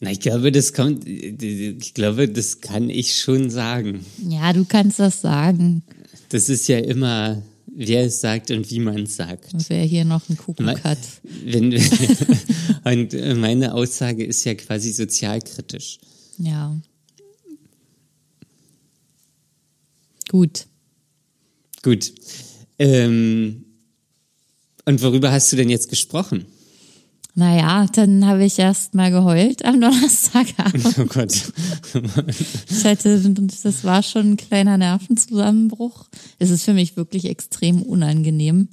Na, 0.00 0.10
ich 0.10 0.20
glaube, 0.20 0.52
das 0.52 0.74
kommt, 0.74 1.06
ich 1.06 1.94
glaube, 1.94 2.28
das 2.28 2.60
kann 2.60 2.90
ich 2.90 3.16
schon 3.16 3.48
sagen. 3.48 4.04
Ja, 4.28 4.52
du 4.52 4.66
kannst 4.66 4.98
das 4.98 5.22
sagen. 5.22 5.82
Das 6.28 6.50
ist 6.50 6.68
ja 6.68 6.78
immer, 6.78 7.42
wer 7.66 8.04
es 8.04 8.20
sagt 8.20 8.50
und 8.50 8.70
wie 8.70 8.80
man 8.80 9.04
es 9.04 9.16
sagt. 9.16 9.54
Und 9.54 9.70
wer 9.70 9.84
hier 9.84 10.04
noch 10.04 10.28
einen 10.28 10.36
Kuckuck 10.36 10.84
hat. 10.84 10.98
Wenn, 11.44 11.72
und 12.84 13.40
meine 13.40 13.72
Aussage 13.72 14.24
ist 14.24 14.44
ja 14.44 14.54
quasi 14.54 14.92
sozialkritisch. 14.92 15.98
Ja. 16.38 16.78
Gut. 20.28 20.66
Gut. 21.82 22.12
Ähm, 22.78 23.64
und 24.84 25.02
worüber 25.02 25.32
hast 25.32 25.52
du 25.52 25.56
denn 25.56 25.70
jetzt 25.70 25.88
gesprochen? 25.88 26.44
Naja, 27.38 27.84
dann 27.92 28.24
habe 28.24 28.46
ich 28.46 28.58
erst 28.58 28.94
mal 28.94 29.10
geheult 29.10 29.62
am 29.66 29.78
Donnerstagabend. 29.80 30.98
Oh 30.98 31.04
Gott. 31.04 31.52
ich 32.70 32.84
hatte, 32.84 33.20
das 33.62 33.84
war 33.84 34.02
schon 34.02 34.32
ein 34.32 34.36
kleiner 34.38 34.78
Nervenzusammenbruch. 34.78 36.06
Es 36.38 36.48
ist 36.48 36.64
für 36.64 36.72
mich 36.72 36.96
wirklich 36.96 37.26
extrem 37.26 37.82
unangenehm. 37.82 38.68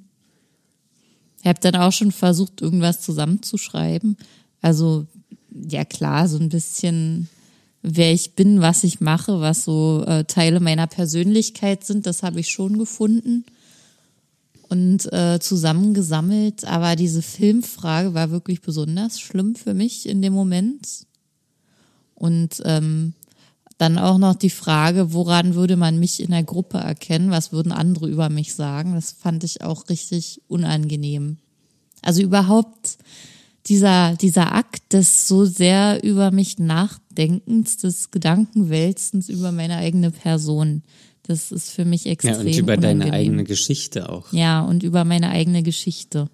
Ich 1.42 1.48
habe 1.48 1.60
dann 1.60 1.76
auch 1.76 1.92
schon 1.92 2.14
versucht, 2.14 2.62
irgendwas 2.62 3.02
zusammenzuschreiben. 3.02 4.16
Also 4.62 5.08
ja 5.52 5.84
klar, 5.84 6.30
so 6.30 6.38
ein 6.38 6.48
bisschen 6.48 7.28
wer 7.82 8.14
ich 8.14 8.36
bin, 8.36 8.62
was 8.62 8.86
ich 8.86 9.02
mache, 9.02 9.42
was 9.42 9.66
so 9.66 10.06
äh, 10.08 10.24
Teile 10.24 10.62
meiner 10.62 10.88
Persönlichkeit 10.88 11.84
sind, 11.84 12.06
das 12.06 12.24
habe 12.24 12.40
ich 12.40 12.48
schon 12.48 12.78
gefunden 12.78 13.44
und 14.74 15.14
äh, 15.14 15.40
zusammengesammelt. 15.40 16.66
Aber 16.66 16.96
diese 16.96 17.22
Filmfrage 17.22 18.16
war 18.16 18.32
wirklich 18.32 18.62
besonders 18.62 19.20
schlimm 19.20 19.54
für 19.54 19.76
mich 19.76 20.10
in 20.10 20.24
dem 20.24 20.34
Moment. 20.34 21.06
Und 22.16 22.60
ähm, 22.66 23.14
dann 23.78 24.00
auch 24.00 24.18
noch 24.18 24.34
die 24.34 24.50
Frage, 24.50 25.14
woran 25.14 25.54
würde 25.54 25.78
man 25.78 26.00
mich 26.00 26.20
in 26.20 26.32
der 26.32 26.42
Gruppe 26.42 26.80
erkennen? 26.80 27.30
Was 27.30 27.52
würden 27.52 27.72
andere 27.72 28.08
über 28.08 28.30
mich 28.30 28.56
sagen? 28.56 28.96
Das 28.96 29.12
fand 29.12 29.44
ich 29.44 29.62
auch 29.62 29.90
richtig 29.90 30.42
unangenehm. 30.48 31.38
Also 32.02 32.24
überhaupt 32.24 32.98
dieser, 33.68 34.16
dieser 34.16 34.56
Akt 34.56 34.92
des 34.94 35.28
so 35.28 35.46
sehr 35.46 36.04
über 36.04 36.32
mich 36.32 36.58
Nachdenkens, 36.58 37.78
des 37.78 38.10
Gedankenwälzens 38.10 39.30
über 39.30 39.52
meine 39.52 39.78
eigene 39.78 40.10
Person. 40.10 40.82
Das 41.24 41.52
ist 41.52 41.72
für 41.72 41.86
mich 41.86 42.06
extrem. 42.06 42.34
Ja, 42.34 42.40
und 42.40 42.58
über 42.58 42.74
unangenehm. 42.74 43.00
deine 43.00 43.14
eigene 43.14 43.44
Geschichte 43.46 44.10
auch. 44.10 44.32
Ja, 44.34 44.62
und 44.62 44.84
über 44.84 45.06
meine 45.06 45.30
eigene 45.30 45.64
Geschichte. 45.64 46.30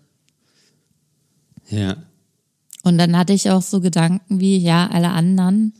Ja. 1.70 1.98
Und 2.84 2.98
dann 2.98 3.16
hatte 3.16 3.34
ich 3.34 3.52
auch 3.52 3.62
so 3.62 3.82
Gedanken 3.82 4.40
wie, 4.40 4.58
ja, 4.58 4.88
alle 4.88 5.10
anderen 5.10 5.74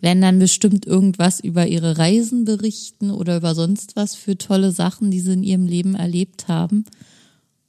werden 0.00 0.20
dann 0.20 0.38
bestimmt 0.38 0.86
irgendwas 0.86 1.40
über 1.40 1.66
ihre 1.66 1.96
Reisen 1.96 2.44
berichten 2.44 3.10
oder 3.10 3.38
über 3.38 3.54
sonst 3.54 3.96
was 3.96 4.14
für 4.14 4.36
tolle 4.36 4.70
Sachen, 4.72 5.10
die 5.10 5.20
sie 5.20 5.32
in 5.32 5.42
ihrem 5.42 5.66
Leben 5.66 5.94
erlebt 5.94 6.48
haben. 6.48 6.84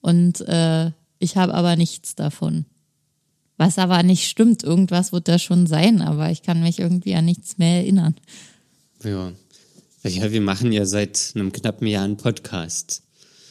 Und 0.02 0.42
äh, 0.42 0.92
ich 1.20 1.38
habe 1.38 1.54
aber 1.54 1.76
nichts 1.76 2.16
davon. 2.16 2.66
Was 3.56 3.80
aber 3.80 4.04
nicht 4.04 4.28
stimmt, 4.28 4.64
irgendwas 4.64 5.12
wird 5.12 5.28
da 5.28 5.40
schon 5.40 5.66
sein, 5.68 6.02
aber 6.02 6.30
ich 6.30 6.44
kann 6.44 6.62
mich 6.62 6.80
irgendwie 6.80 7.16
an 7.16 7.26
nichts 7.26 7.58
mehr 7.58 7.78
erinnern. 7.78 8.16
Ja. 9.04 9.32
Ja, 10.04 10.32
wir 10.32 10.42
machen 10.42 10.72
ja 10.72 10.86
seit 10.86 11.32
einem 11.36 11.52
knappen 11.52 11.88
Jahr 11.88 12.06
einen 12.06 12.18
Podcast. 12.18 13.02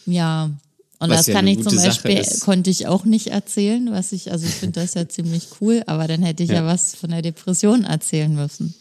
Ja. 0.06 0.50
Und 0.98 1.10
was 1.10 1.18
das 1.18 1.26
ja 1.26 1.34
kann 1.34 1.46
ich 1.46 1.62
zum 1.62 1.76
Beispiel, 1.76 2.24
konnte 2.40 2.70
ich 2.70 2.86
auch 2.86 3.04
nicht 3.04 3.26
erzählen, 3.26 3.90
was 3.90 4.12
ich, 4.12 4.32
also 4.32 4.46
ich 4.46 4.54
finde 4.54 4.80
das 4.80 4.94
ja 4.94 5.06
ziemlich 5.06 5.48
cool, 5.60 5.82
aber 5.86 6.08
dann 6.08 6.22
hätte 6.22 6.42
ich 6.42 6.48
ja. 6.48 6.56
ja 6.56 6.66
was 6.66 6.94
von 6.94 7.10
der 7.10 7.20
Depression 7.20 7.84
erzählen 7.84 8.34
müssen. 8.34 8.74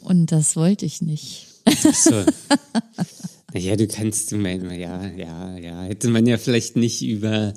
Und 0.00 0.30
das 0.30 0.54
wollte 0.54 0.86
ich 0.86 1.00
nicht. 1.00 1.46
So. 1.92 2.24
Ja, 3.54 3.76
du 3.76 3.86
kannst, 3.86 4.32
ja, 4.32 5.06
ja, 5.06 5.56
ja, 5.56 5.82
hätte 5.84 6.08
man 6.08 6.26
ja 6.26 6.38
vielleicht 6.38 6.74
nicht 6.74 7.02
über, 7.02 7.54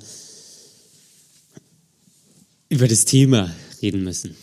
über 2.69 2.87
das 2.87 3.05
Thema 3.05 3.51
reden 3.81 4.03
müssen. 4.03 4.35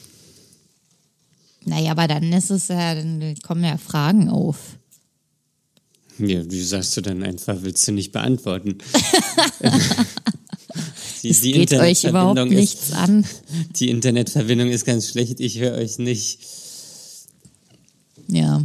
Naja, 1.65 1.93
aber 1.93 2.09
dann 2.09 2.33
ist 2.33 2.51
es 2.51 2.69
ja, 2.69 2.95
dann 2.95 3.35
kommen 3.43 3.65
ja 3.65 3.79
Fragen 3.79 4.29
auf. 4.29 4.79
Ja, 6.19 6.49
wie 6.49 6.63
sagst 6.63 6.97
du 6.97 7.01
dann 7.01 7.23
einfach, 7.23 7.57
willst 7.63 7.87
du 7.89 7.93
nicht 7.93 8.13
beantworten? 8.13 8.79
die, 11.23 11.31
es 11.31 11.41
die 11.41 11.53
geht 11.53 11.73
euch 11.73 12.05
überhaupt 12.05 12.49
nichts 12.51 12.91
ist, 12.91 12.95
an. 12.95 13.27
Die 13.77 13.91
Internetverbindung 13.91 14.69
ist 14.69 14.85
ganz 14.85 15.09
schlecht, 15.09 15.41
ich 15.41 15.59
höre 15.59 15.77
euch 15.77 15.99
nicht. 15.99 16.39
Ja. 18.29 18.65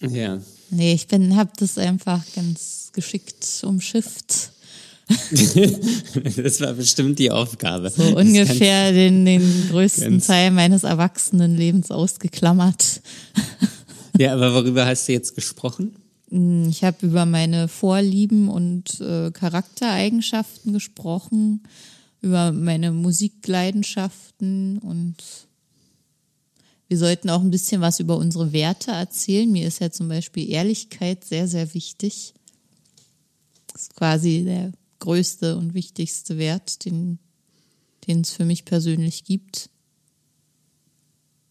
Ja. 0.00 0.40
Nee, 0.70 0.94
ich 0.94 1.06
bin, 1.06 1.36
hab 1.36 1.56
das 1.58 1.78
einfach 1.78 2.24
ganz 2.34 2.90
geschickt 2.92 3.62
umschifft. 3.62 4.50
das 6.36 6.60
war 6.60 6.72
bestimmt 6.72 7.18
die 7.18 7.30
Aufgabe. 7.30 7.90
So 7.90 8.16
ungefähr 8.16 8.92
den, 8.92 9.24
den 9.24 9.68
größten 9.70 10.20
Teil 10.20 10.50
meines 10.50 10.84
Erwachsenenlebens 10.84 11.90
ausgeklammert. 11.90 13.02
ja, 14.18 14.32
aber 14.32 14.54
worüber 14.54 14.86
hast 14.86 15.06
du 15.08 15.12
jetzt 15.12 15.34
gesprochen? 15.34 15.96
Hm, 16.30 16.68
ich 16.70 16.84
habe 16.84 17.06
über 17.06 17.26
meine 17.26 17.68
Vorlieben 17.68 18.48
und 18.48 19.00
äh, 19.00 19.30
Charaktereigenschaften 19.30 20.72
gesprochen, 20.72 21.62
über 22.22 22.52
meine 22.52 22.90
Musikleidenschaften 22.90 24.78
und 24.78 25.16
wir 26.88 26.98
sollten 26.98 27.28
auch 27.30 27.40
ein 27.40 27.50
bisschen 27.50 27.80
was 27.80 28.00
über 28.00 28.16
unsere 28.16 28.52
Werte 28.52 28.90
erzählen. 28.90 29.50
Mir 29.50 29.66
ist 29.66 29.80
ja 29.80 29.90
zum 29.90 30.08
Beispiel 30.08 30.48
Ehrlichkeit 30.50 31.24
sehr, 31.24 31.48
sehr 31.48 31.74
wichtig. 31.74 32.34
Das 33.72 33.82
ist 33.82 33.96
quasi 33.96 34.44
der 34.44 34.72
größte 35.04 35.56
und 35.56 35.74
wichtigste 35.74 36.38
Wert, 36.38 36.86
den, 36.86 37.18
den 38.06 38.22
es 38.22 38.30
für 38.30 38.46
mich 38.46 38.64
persönlich 38.64 39.24
gibt. 39.24 39.68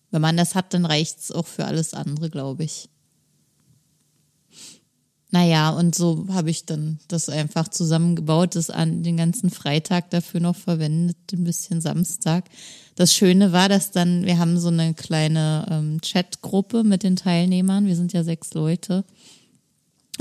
Wenn 0.09 0.21
man 0.21 0.37
das 0.37 0.55
hat, 0.55 0.73
dann 0.73 0.85
reicht 0.85 1.19
es 1.19 1.31
auch 1.31 1.45
für 1.45 1.65
alles 1.65 1.93
andere, 1.93 2.31
glaube 2.31 2.63
ich. 2.63 2.89
Naja, 5.29 5.69
und 5.69 5.95
so 5.95 6.27
habe 6.29 6.49
ich 6.49 6.65
dann 6.65 6.99
das 7.07 7.29
einfach 7.29 7.67
zusammengebaut, 7.67 8.55
das 8.55 8.69
an 8.69 9.01
den 9.01 9.17
ganzen 9.17 9.49
Freitag 9.49 10.09
dafür 10.11 10.39
noch 10.39 10.55
verwendet, 10.55 11.17
ein 11.31 11.43
bisschen 11.43 11.81
Samstag. 11.81 12.45
Das 12.95 13.13
Schöne 13.13 13.51
war, 13.51 13.69
dass 13.69 13.91
dann, 13.91 14.25
wir 14.25 14.37
haben 14.37 14.59
so 14.59 14.67
eine 14.67 14.93
kleine 14.93 15.65
ähm, 15.69 16.01
Chatgruppe 16.01 16.83
mit 16.83 17.01
den 17.01 17.15
Teilnehmern, 17.15 17.87
wir 17.87 17.95
sind 17.95 18.13
ja 18.13 18.23
sechs 18.23 18.53
Leute. 18.53 19.05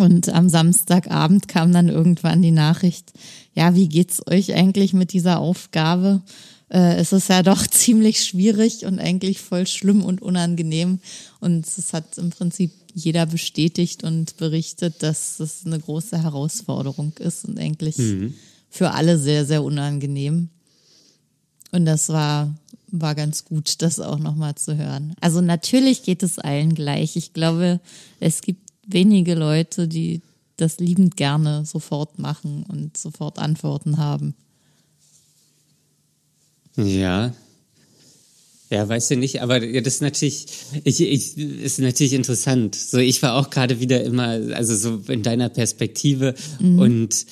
Und 0.03 0.31
am 0.31 0.49
Samstagabend 0.49 1.47
kam 1.47 1.73
dann 1.73 1.89
irgendwann 1.89 2.43
die 2.43 2.51
Nachricht, 2.51 3.13
ja, 3.55 3.77
wie 3.77 3.89
geht's 3.89 4.21
euch 4.27 4.53
eigentlich 4.53 4.95
mit 4.95 5.13
dieser 5.13 5.39
Aufgabe? 5.39 6.23
Äh, 6.71 6.97
es 6.97 7.13
ist 7.13 7.29
ja 7.29 7.45
doch 7.45 7.65
ziemlich 7.71 8.25
schwierig 8.25 8.85
und 8.85 8.99
eigentlich 8.99 9.41
voll 9.41 9.65
schlimm 9.65 10.03
und 10.03 10.21
unangenehm. 10.21 10.99
Und 11.39 11.69
es 11.69 11.93
hat 11.93 12.19
im 12.19 12.31
Prinzip 12.31 12.73
jeder 12.93 13.27
bestätigt 13.27 14.03
und 14.03 14.37
berichtet, 14.39 15.05
dass 15.05 15.39
es 15.39 15.65
eine 15.65 15.79
große 15.79 16.21
Herausforderung 16.21 17.13
ist 17.21 17.45
und 17.45 17.61
eigentlich 17.61 17.99
mhm. 17.99 18.35
für 18.71 18.91
alle 18.91 19.21
sehr, 19.21 19.47
sehr 19.47 19.63
unangenehm. 19.63 20.49
Und 21.71 21.85
das 21.85 22.09
war, 22.09 22.53
war 22.89 23.15
ganz 23.15 23.45
gut, 23.45 23.83
das 23.83 24.01
auch 24.01 24.19
nochmal 24.19 24.57
zu 24.57 24.77
hören. 24.77 25.15
Also 25.21 25.41
natürlich 25.41 26.03
geht 26.03 26.25
es 26.25 26.41
allen 26.41 26.75
gleich. 26.75 27.15
Ich 27.15 27.35
glaube, 27.35 27.79
es 28.19 28.43
gibt 28.43 28.72
wenige 28.87 29.35
Leute, 29.35 29.89
die 29.89 30.23
das 30.57 30.79
liebend 30.79 31.17
gerne 31.17 31.65
sofort 31.65 32.19
machen 32.19 32.65
und 32.69 32.97
sofort 32.97 33.39
Antworten 33.39 33.99
haben. 33.99 34.35
Ja, 36.77 37.33
ja, 38.73 38.89
weißt 38.89 39.11
du 39.11 39.17
nicht, 39.17 39.43
aber 39.43 39.61
das 39.61 39.97
ist 39.97 40.01
natürlich, 40.01 40.47
ich, 40.85 41.03
ich, 41.03 41.37
ist 41.37 41.79
natürlich 41.79 42.15
interessant. 42.15 42.75
So, 42.75 42.97
ich 42.97 43.23
war 43.23 43.35
auch 43.35 43.51
gerade 43.51 43.81
wieder 43.81 44.03
immer, 44.03 44.29
also 44.55 44.75
so 44.75 45.13
in 45.13 45.23
deiner 45.23 45.51
Perspektive 45.51 46.35
mhm. 46.59 46.79
und 46.79 47.27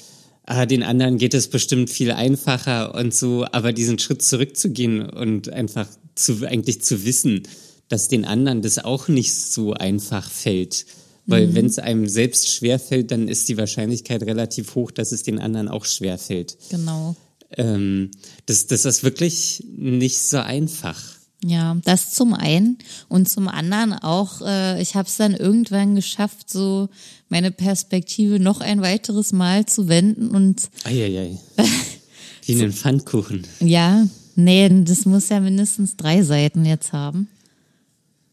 ah, 0.44 0.66
den 0.66 0.82
anderen 0.82 1.16
geht 1.16 1.32
es 1.32 1.48
bestimmt 1.48 1.88
viel 1.88 2.10
einfacher 2.10 2.94
und 2.94 3.14
so, 3.14 3.46
aber 3.52 3.72
diesen 3.72 3.98
Schritt 3.98 4.20
zurückzugehen 4.20 5.08
und 5.08 5.48
einfach 5.50 5.88
zu, 6.14 6.46
eigentlich 6.46 6.82
zu 6.82 7.06
wissen, 7.06 7.44
dass 7.88 8.08
den 8.08 8.26
anderen 8.26 8.60
das 8.60 8.78
auch 8.78 9.08
nicht 9.08 9.34
so 9.34 9.72
einfach 9.72 10.30
fällt. 10.30 10.84
Weil 11.30 11.46
mhm. 11.46 11.54
wenn 11.54 11.66
es 11.66 11.78
einem 11.78 12.08
selbst 12.08 12.50
schwer 12.50 12.78
fällt, 12.78 13.10
dann 13.12 13.28
ist 13.28 13.48
die 13.48 13.56
Wahrscheinlichkeit 13.56 14.22
relativ 14.22 14.74
hoch, 14.74 14.90
dass 14.90 15.12
es 15.12 15.22
den 15.22 15.38
anderen 15.38 15.68
auch 15.68 15.84
schwer 15.84 16.18
fällt. 16.18 16.56
Genau. 16.70 17.14
Ähm, 17.56 18.10
das, 18.46 18.66
das 18.66 18.84
ist 18.84 19.04
wirklich 19.04 19.64
nicht 19.76 20.20
so 20.22 20.38
einfach. 20.38 21.00
Ja, 21.42 21.76
das 21.84 22.10
zum 22.10 22.34
einen 22.34 22.78
und 23.08 23.28
zum 23.28 23.48
anderen 23.48 23.94
auch, 23.94 24.42
äh, 24.42 24.82
ich 24.82 24.94
habe 24.94 25.08
es 25.08 25.16
dann 25.16 25.34
irgendwann 25.34 25.94
geschafft, 25.94 26.50
so 26.50 26.90
meine 27.30 27.50
Perspektive 27.50 28.38
noch 28.38 28.60
ein 28.60 28.82
weiteres 28.82 29.32
Mal 29.32 29.64
zu 29.64 29.88
wenden 29.88 30.28
und 30.30 30.68
Eieiei. 30.84 31.38
Wie 32.44 32.60
einen 32.60 32.72
Pfannkuchen. 32.72 33.46
Ja, 33.60 34.06
nee, 34.34 34.68
das 34.84 35.06
muss 35.06 35.30
ja 35.30 35.40
mindestens 35.40 35.96
drei 35.96 36.22
Seiten 36.22 36.66
jetzt 36.66 36.92
haben, 36.92 37.28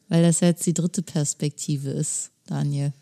weil 0.09 0.23
das 0.23 0.41
jetzt 0.41 0.65
die 0.65 0.73
dritte 0.73 1.01
Perspektive 1.01 1.91
ist, 1.91 2.31
Daniel. 2.47 2.93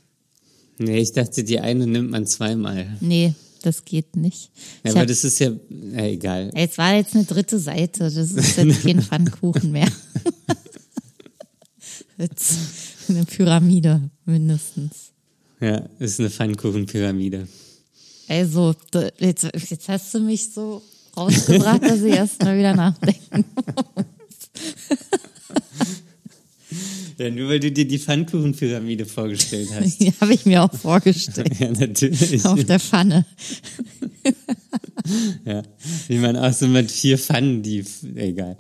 Nee, 0.78 1.00
ich 1.00 1.14
dachte, 1.14 1.44
die 1.44 1.60
eine 1.60 1.88
nimmt 1.88 2.12
man 2.12 2.28
zweimal. 2.28 2.98
Nee, 3.00 3.34
das 3.62 3.86
geht 3.86 4.16
nicht. 4.16 4.52
Ja, 4.84 4.92
aber 4.92 5.02
hab, 5.02 5.08
das 5.08 5.24
ist 5.24 5.40
ja, 5.40 5.52
ja 5.70 6.06
egal. 6.06 6.52
Es 6.54 6.78
war 6.78 6.96
jetzt 6.96 7.16
eine 7.16 7.24
dritte 7.24 7.58
Seite, 7.60 8.12
das 8.12 8.16
ist 8.16 8.58
jetzt 8.58 8.82
kein 8.84 9.02
Pfannkuchen 9.02 9.72
mehr. 9.72 9.88
jetzt 12.18 12.56
eine 13.08 13.26
Pyramide 13.26 14.10
mindestens. 14.26 15.12
Ja, 15.62 15.88
ist 16.00 16.20
eine 16.20 16.30
Pfannkuchenpyramide. 16.30 17.48
Also, 18.28 18.76
jetzt, 19.20 19.48
jetzt 19.70 19.88
hast 19.88 20.14
du 20.14 20.20
mich 20.20 20.52
so 20.52 20.82
rausgebracht, 21.16 21.84
dass 21.84 22.02
ich 22.02 22.14
erst 22.14 22.42
mal 22.44 22.58
wieder 22.58 22.76
nachdenken 22.76 23.46
muss. 23.96 24.04
Ja, 27.18 27.30
nur 27.30 27.50
weil 27.50 27.60
du 27.60 27.72
dir 27.72 27.88
die 27.88 28.00
Pfannkuchenpyramide 28.00 29.06
vorgestellt 29.06 29.70
hast. 29.76 30.00
Die 30.00 30.12
habe 30.20 30.34
ich 30.34 30.46
mir 30.46 30.64
auch 30.64 30.74
vorgestellt. 30.74 31.52
ja, 31.60 31.72
natürlich. 31.72 32.44
Auf 32.46 32.64
der 32.64 32.80
Pfanne. 32.80 33.26
ja. 35.46 35.64
Wie 36.08 36.18
man 36.18 36.36
auch 36.36 36.52
so 36.52 36.68
mit 36.68 36.92
vier 36.92 37.18
Pfannen, 37.18 37.64
die, 37.64 37.84
egal. 38.16 38.58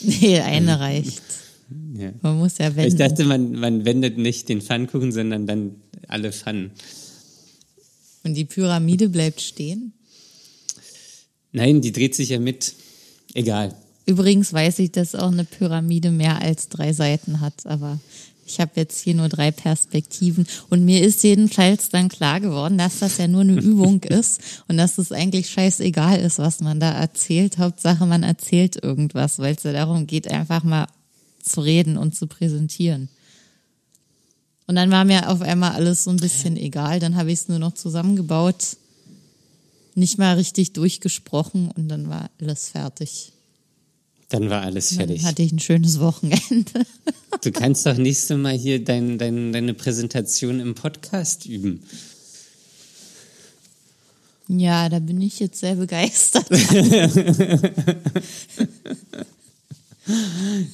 Nee, 0.00 0.40
eine 0.40 0.80
reicht. 0.80 1.22
Ja. 1.94 2.12
Man 2.22 2.38
muss 2.38 2.58
ja 2.58 2.74
wenden. 2.74 2.88
Ich 2.88 2.96
dachte, 2.96 3.24
man, 3.24 3.52
man 3.52 3.84
wendet 3.84 4.16
nicht 4.16 4.48
den 4.48 4.62
Pfannkuchen, 4.62 5.12
sondern 5.12 5.46
dann 5.46 5.76
alle 6.06 6.32
Pfannen. 6.32 6.70
Und 8.24 8.34
die 8.34 8.46
Pyramide 8.46 9.08
bleibt 9.10 9.40
stehen? 9.40 9.92
Nein, 11.52 11.80
die 11.80 11.92
dreht 11.92 12.14
sich 12.14 12.30
ja 12.30 12.38
mit. 12.38 12.74
Egal. 13.34 13.74
Übrigens 14.08 14.54
weiß 14.54 14.78
ich, 14.78 14.90
dass 14.90 15.14
auch 15.14 15.30
eine 15.30 15.44
Pyramide 15.44 16.10
mehr 16.10 16.40
als 16.40 16.70
drei 16.70 16.94
Seiten 16.94 17.40
hat, 17.40 17.66
aber 17.66 18.00
ich 18.46 18.58
habe 18.58 18.70
jetzt 18.76 18.98
hier 19.00 19.14
nur 19.14 19.28
drei 19.28 19.50
Perspektiven 19.50 20.46
und 20.70 20.82
mir 20.82 21.02
ist 21.02 21.22
jedenfalls 21.24 21.90
dann 21.90 22.08
klar 22.08 22.40
geworden, 22.40 22.78
dass 22.78 23.00
das 23.00 23.18
ja 23.18 23.28
nur 23.28 23.42
eine 23.42 23.52
Übung 23.60 24.02
ist 24.04 24.40
und 24.66 24.78
dass 24.78 24.96
es 24.96 25.12
eigentlich 25.12 25.50
scheißegal 25.50 26.20
ist, 26.20 26.38
was 26.38 26.60
man 26.60 26.80
da 26.80 26.90
erzählt. 26.90 27.58
Hauptsache, 27.58 28.06
man 28.06 28.22
erzählt 28.22 28.82
irgendwas, 28.82 29.40
weil 29.40 29.54
es 29.54 29.64
ja 29.64 29.72
darum 29.72 30.06
geht, 30.06 30.26
einfach 30.30 30.64
mal 30.64 30.86
zu 31.42 31.60
reden 31.60 31.98
und 31.98 32.16
zu 32.16 32.28
präsentieren. 32.28 33.10
Und 34.66 34.76
dann 34.76 34.90
war 34.90 35.04
mir 35.04 35.28
auf 35.28 35.42
einmal 35.42 35.72
alles 35.72 36.04
so 36.04 36.10
ein 36.10 36.16
bisschen 36.16 36.56
egal. 36.56 36.98
Dann 36.98 37.16
habe 37.16 37.30
ich 37.30 37.40
es 37.40 37.48
nur 37.48 37.58
noch 37.58 37.74
zusammengebaut, 37.74 38.78
nicht 39.94 40.16
mal 40.16 40.36
richtig 40.36 40.72
durchgesprochen 40.72 41.70
und 41.72 41.88
dann 41.88 42.08
war 42.08 42.30
alles 42.40 42.70
fertig. 42.70 43.32
Dann 44.28 44.50
war 44.50 44.62
alles 44.62 44.94
fertig. 44.94 45.22
Dann 45.22 45.30
hatte 45.30 45.42
ich 45.42 45.52
ein 45.52 45.58
schönes 45.58 46.00
Wochenende. 46.00 46.72
Du 47.42 47.52
kannst 47.52 47.86
doch 47.86 47.96
nächstes 47.96 48.36
Mal 48.36 48.56
hier 48.56 48.82
dein, 48.82 49.16
dein, 49.16 49.52
deine 49.52 49.72
Präsentation 49.72 50.58
im 50.58 50.74
Podcast 50.74 51.46
üben. 51.46 51.84
Ja, 54.48 54.88
da 54.88 54.98
bin 54.98 55.20
ich 55.20 55.38
jetzt 55.38 55.60
sehr 55.60 55.76
begeistert. 55.76 56.46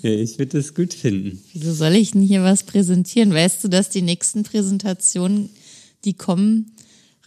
Ja, 0.02 0.10
ich 0.10 0.38
würde 0.38 0.58
das 0.58 0.74
gut 0.74 0.94
finden. 0.94 1.42
Wieso 1.52 1.74
soll 1.74 1.96
ich 1.96 2.12
denn 2.12 2.22
hier 2.22 2.44
was 2.44 2.62
präsentieren? 2.62 3.32
Weißt 3.32 3.64
du, 3.64 3.68
dass 3.68 3.90
die 3.90 4.02
nächsten 4.02 4.44
Präsentationen, 4.44 5.50
die 6.04 6.14
kommen, 6.14 6.70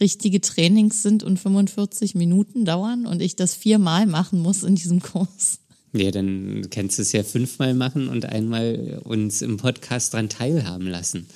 richtige 0.00 0.40
Trainings 0.40 1.02
sind 1.02 1.22
und 1.22 1.38
45 1.38 2.14
Minuten 2.14 2.64
dauern 2.64 3.04
und 3.04 3.20
ich 3.20 3.36
das 3.36 3.54
viermal 3.54 4.06
machen 4.06 4.40
muss 4.40 4.62
in 4.62 4.74
diesem 4.74 5.00
Kurs? 5.00 5.58
Ja, 5.92 6.10
dann 6.10 6.68
kannst 6.70 6.98
du 6.98 7.02
es 7.02 7.12
ja 7.12 7.22
fünfmal 7.22 7.74
machen 7.74 8.08
und 8.08 8.26
einmal 8.26 9.00
uns 9.04 9.42
im 9.42 9.56
Podcast 9.56 10.12
dran 10.12 10.28
teilhaben 10.28 10.86
lassen. 10.86 11.26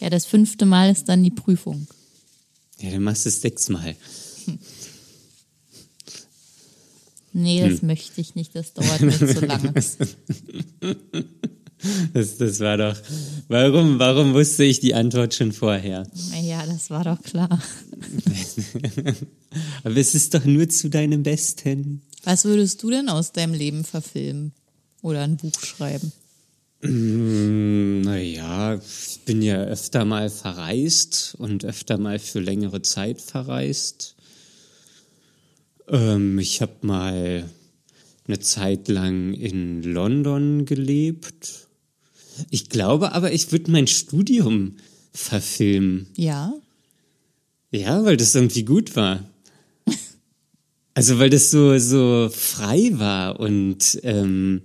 Ja, 0.00 0.08
das 0.08 0.24
fünfte 0.24 0.64
Mal 0.64 0.90
ist 0.90 1.08
dann 1.08 1.22
die 1.22 1.30
Prüfung. 1.30 1.86
Ja, 2.78 2.90
dann 2.90 3.02
machst 3.02 3.26
du 3.26 3.28
es 3.28 3.42
sechsmal. 3.42 3.94
Nee, 7.32 7.68
das 7.68 7.82
möchte 7.82 8.20
ich 8.20 8.34
nicht, 8.34 8.56
das 8.56 8.72
dauert 8.72 9.02
mir 9.02 9.12
zu 9.12 9.40
lange. 9.46 9.72
Das, 12.12 12.36
das 12.36 12.60
war 12.60 12.76
doch. 12.76 12.96
Warum, 13.48 13.98
warum 13.98 14.34
wusste 14.34 14.64
ich 14.64 14.80
die 14.80 14.94
Antwort 14.94 15.34
schon 15.34 15.52
vorher? 15.52 16.06
Ja, 16.42 16.66
das 16.66 16.90
war 16.90 17.04
doch 17.04 17.22
klar. 17.22 17.48
Aber 19.84 19.96
es 19.96 20.14
ist 20.14 20.34
doch 20.34 20.44
nur 20.44 20.68
zu 20.68 20.90
deinem 20.90 21.22
Besten. 21.22 22.02
Was 22.24 22.44
würdest 22.44 22.82
du 22.82 22.90
denn 22.90 23.08
aus 23.08 23.32
deinem 23.32 23.54
Leben 23.54 23.84
verfilmen? 23.84 24.52
Oder 25.02 25.22
ein 25.22 25.36
Buch 25.38 25.58
schreiben? 25.60 26.12
Mm, 26.82 28.02
Naja, 28.02 28.74
ich 28.76 29.20
bin 29.24 29.42
ja 29.42 29.62
öfter 29.62 30.04
mal 30.04 30.28
verreist 30.30 31.34
und 31.38 31.64
öfter 31.64 31.98
mal 31.98 32.18
für 32.18 32.40
längere 32.40 32.82
Zeit 32.82 33.20
verreist. 33.20 34.16
Ähm, 35.88 36.38
ich 36.38 36.60
habe 36.60 36.74
mal 36.82 37.48
eine 38.26 38.38
Zeit 38.38 38.88
lang 38.88 39.34
in 39.34 39.82
London 39.82 40.64
gelebt. 40.64 41.68
Ich 42.50 42.68
glaube 42.68 43.12
aber, 43.12 43.32
ich 43.32 43.52
würde 43.52 43.70
mein 43.70 43.86
Studium 43.86 44.76
verfilmen. 45.12 46.06
Ja. 46.16 46.54
Ja, 47.72 48.04
weil 48.04 48.16
das 48.16 48.34
irgendwie 48.34 48.64
gut 48.64 48.96
war. 48.96 49.28
Also 50.92 51.20
weil 51.20 51.30
das 51.30 51.52
so 51.52 51.78
so 51.78 52.28
frei 52.32 52.90
war 52.94 53.38
und 53.38 54.00
ähm, 54.02 54.60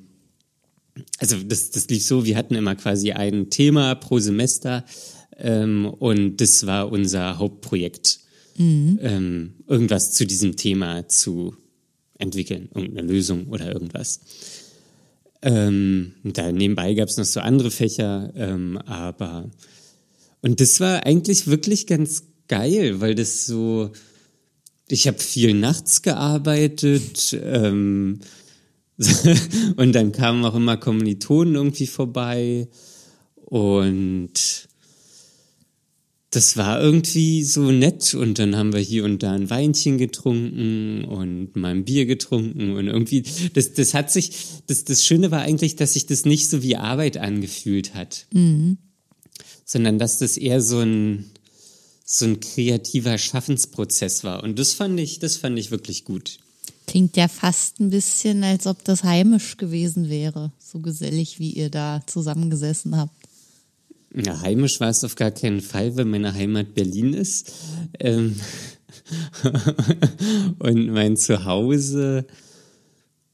also 1.20 1.38
das 1.38 1.70
das 1.70 1.88
lief 1.88 2.04
so, 2.04 2.26
wir 2.26 2.36
hatten 2.36 2.56
immer 2.56 2.76
quasi 2.76 3.12
ein 3.12 3.52
Thema 3.52 3.94
pro 3.94 4.18
Semester 4.18 4.84
ähm, 5.38 5.86
und 5.86 6.38
das 6.42 6.66
war 6.66 6.92
unser 6.92 7.38
Hauptprojekt, 7.38 8.20
ähm, 9.02 9.54
irgendwas 9.68 10.14
zu 10.14 10.26
diesem 10.26 10.56
Thema 10.56 11.08
zu 11.08 11.56
entwickeln, 12.18 12.70
irgendeine 12.74 13.08
Lösung 13.08 13.48
oder 13.48 13.72
irgendwas. 13.72 14.22
Ähm, 15.46 16.14
da 16.24 16.52
nebenbei 16.52 16.96
gab 16.96 17.08
es 17.08 17.18
noch 17.18 17.26
so 17.26 17.40
andere 17.40 17.70
Fächer, 17.70 18.34
ähm, 18.36 18.80
aber 18.80 19.52
und 20.42 20.60
das 20.60 20.80
war 20.80 21.06
eigentlich 21.06 21.48
wirklich 21.48 21.86
ganz 21.86 22.24
geil, 22.48 23.00
weil 23.00 23.14
das 23.14 23.46
so, 23.46 23.92
ich 24.88 25.08
habe 25.08 25.20
viel 25.20 25.54
nachts 25.54 26.02
gearbeitet 26.02 27.38
ähm, 27.40 28.20
und 29.78 29.94
dann 29.94 30.12
kamen 30.12 30.44
auch 30.46 30.56
immer 30.56 30.78
Kommilitonen 30.78 31.56
irgendwie 31.56 31.88
vorbei 31.88 32.68
und 33.36 34.65
das 36.36 36.58
war 36.58 36.82
irgendwie 36.82 37.44
so 37.44 37.72
nett 37.72 38.14
und 38.14 38.40
dann 38.40 38.58
haben 38.58 38.74
wir 38.74 38.82
hier 38.82 39.06
und 39.06 39.24
da 39.24 39.32
ein 39.32 39.50
Weinchen 39.50 39.98
getrunken 39.98 41.06
und 41.06 41.56
mal 41.56 41.72
ein 41.72 41.86
Bier 41.86 42.06
getrunken 42.06 42.76
und 42.76 42.88
irgendwie, 42.88 43.24
das, 43.54 43.74
das 43.74 43.94
hat 43.94 44.12
sich, 44.12 44.32
das, 44.68 44.84
das 44.84 45.06
Schöne 45.06 45.32
war 45.32 45.42
eigentlich, 45.42 45.78
dass 45.78 45.94
sich 45.94 46.08
das 46.08 46.26
nicht 46.26 46.50
so 46.50 46.62
wie 46.62 46.76
Arbeit 46.76 47.16
angefühlt 47.16 47.96
hat, 47.96 48.28
sondern 49.64 49.98
dass 49.98 50.18
das 50.18 50.36
eher 50.36 50.62
so 50.62 50.80
ein, 50.80 51.26
so 52.04 52.26
ein 52.26 52.42
kreativer 52.42 53.18
Schaffensprozess 53.18 54.26
war 54.26 54.44
und 54.44 54.60
das 54.60 54.74
fand 54.74 55.00
ich, 55.00 55.20
das 55.20 55.38
fand 55.38 55.58
ich 55.58 55.72
wirklich 55.72 56.04
gut. 56.04 56.40
Klingt 56.86 57.16
ja 57.18 57.30
fast 57.30 57.80
ein 57.80 57.90
bisschen, 57.90 58.44
als 58.44 58.68
ob 58.68 58.84
das 58.84 59.04
heimisch 59.04 59.58
gewesen 59.58 60.08
wäre. 60.08 60.52
So 60.60 60.80
gesellig, 60.80 61.40
wie 61.40 61.50
ihr 61.50 61.70
da 61.70 62.04
zusammengesessen 62.06 62.96
habt. 62.96 63.25
Ja, 64.16 64.40
heimisch 64.42 64.80
war 64.80 64.90
es 64.90 65.04
auf 65.04 65.16
gar 65.16 65.32
keinen 65.32 65.62
Fall, 65.62 65.98
weil 65.98 66.06
meine 66.06 66.34
Heimat 66.34 66.74
Berlin 66.74 67.14
ist. 67.14 67.52
Ähm 68.00 68.36
und 70.60 70.88
mein 70.88 71.18
Zuhause, 71.18 72.26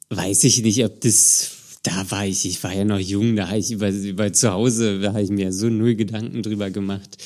weiß 0.09 0.43
ich 0.43 0.63
nicht, 0.63 0.83
ob 0.83 0.99
das, 1.01 1.51
da 1.83 2.09
war 2.09 2.25
ich, 2.25 2.45
ich 2.45 2.63
war 2.63 2.73
ja 2.73 2.83
noch 2.83 2.99
jung, 2.99 3.35
da 3.35 3.47
habe 3.49 3.59
ich 3.59 3.71
über, 3.71 3.89
über 3.89 4.33
Zuhause, 4.33 4.99
da 4.99 5.13
habe 5.13 5.21
ich 5.21 5.29
mir 5.29 5.53
so 5.53 5.69
null 5.69 5.95
Gedanken 5.95 6.41
drüber 6.41 6.71
gemacht. 6.71 7.17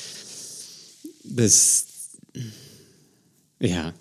Das, 1.24 1.86
ja, 3.58 3.94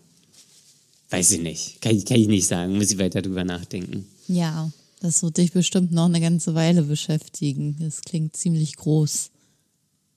weiß 1.10 1.32
ich 1.32 1.42
nicht, 1.42 1.82
kann, 1.82 2.04
kann 2.04 2.20
ich 2.20 2.28
nicht 2.28 2.48
sagen, 2.48 2.76
muss 2.76 2.92
ich 2.92 3.00
weiter 3.00 3.22
drüber 3.22 3.46
nachdenken. 3.46 4.06
Ja, 4.28 4.70
das 5.00 5.24
wird 5.24 5.38
dich 5.38 5.54
bestimmt 5.54 5.92
noch 5.92 6.06
eine 6.06 6.20
ganze 6.20 6.56
Weile 6.56 6.84
beschäftigen. 6.84 7.78
Das 7.80 8.02
klingt 8.02 8.36
ziemlich 8.36 8.76
groß. 8.76 9.32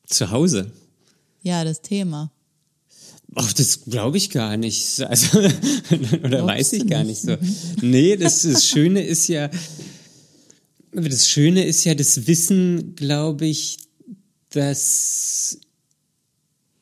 Zu 0.09 0.31
Hause? 0.31 0.73
Ja, 1.43 1.65
das 1.65 1.83
Thema. 1.83 2.33
Ach, 3.35 3.53
das 3.53 3.85
glaube 3.85 4.17
ich 4.17 4.31
gar 4.31 4.57
nicht. 4.57 5.01
Also, 5.09 5.39
oder 5.39 6.29
Glaubst 6.29 6.47
weiß 6.47 6.73
ich 6.75 6.87
gar 6.87 7.05
nicht? 7.05 7.25
nicht 7.25 7.41
so. 7.41 7.87
Nee, 7.87 8.17
das, 8.17 8.43
das 8.43 8.67
Schöne 8.67 9.03
ist 9.05 9.29
ja, 9.29 9.51
das 10.93 11.29
Schöne 11.29 11.65
ist 11.65 11.85
ja 11.85 11.95
das 11.95 12.27
Wissen, 12.27 12.95
glaube 12.97 13.47
ich, 13.47 13.79
dass 14.51 15.59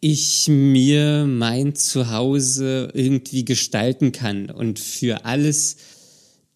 ich 0.00 0.46
mir 0.48 1.26
mein 1.26 1.74
Zuhause 1.74 2.90
irgendwie 2.94 3.44
gestalten 3.44 4.12
kann 4.12 4.50
und 4.50 4.78
für 4.78 5.24
alles 5.24 5.76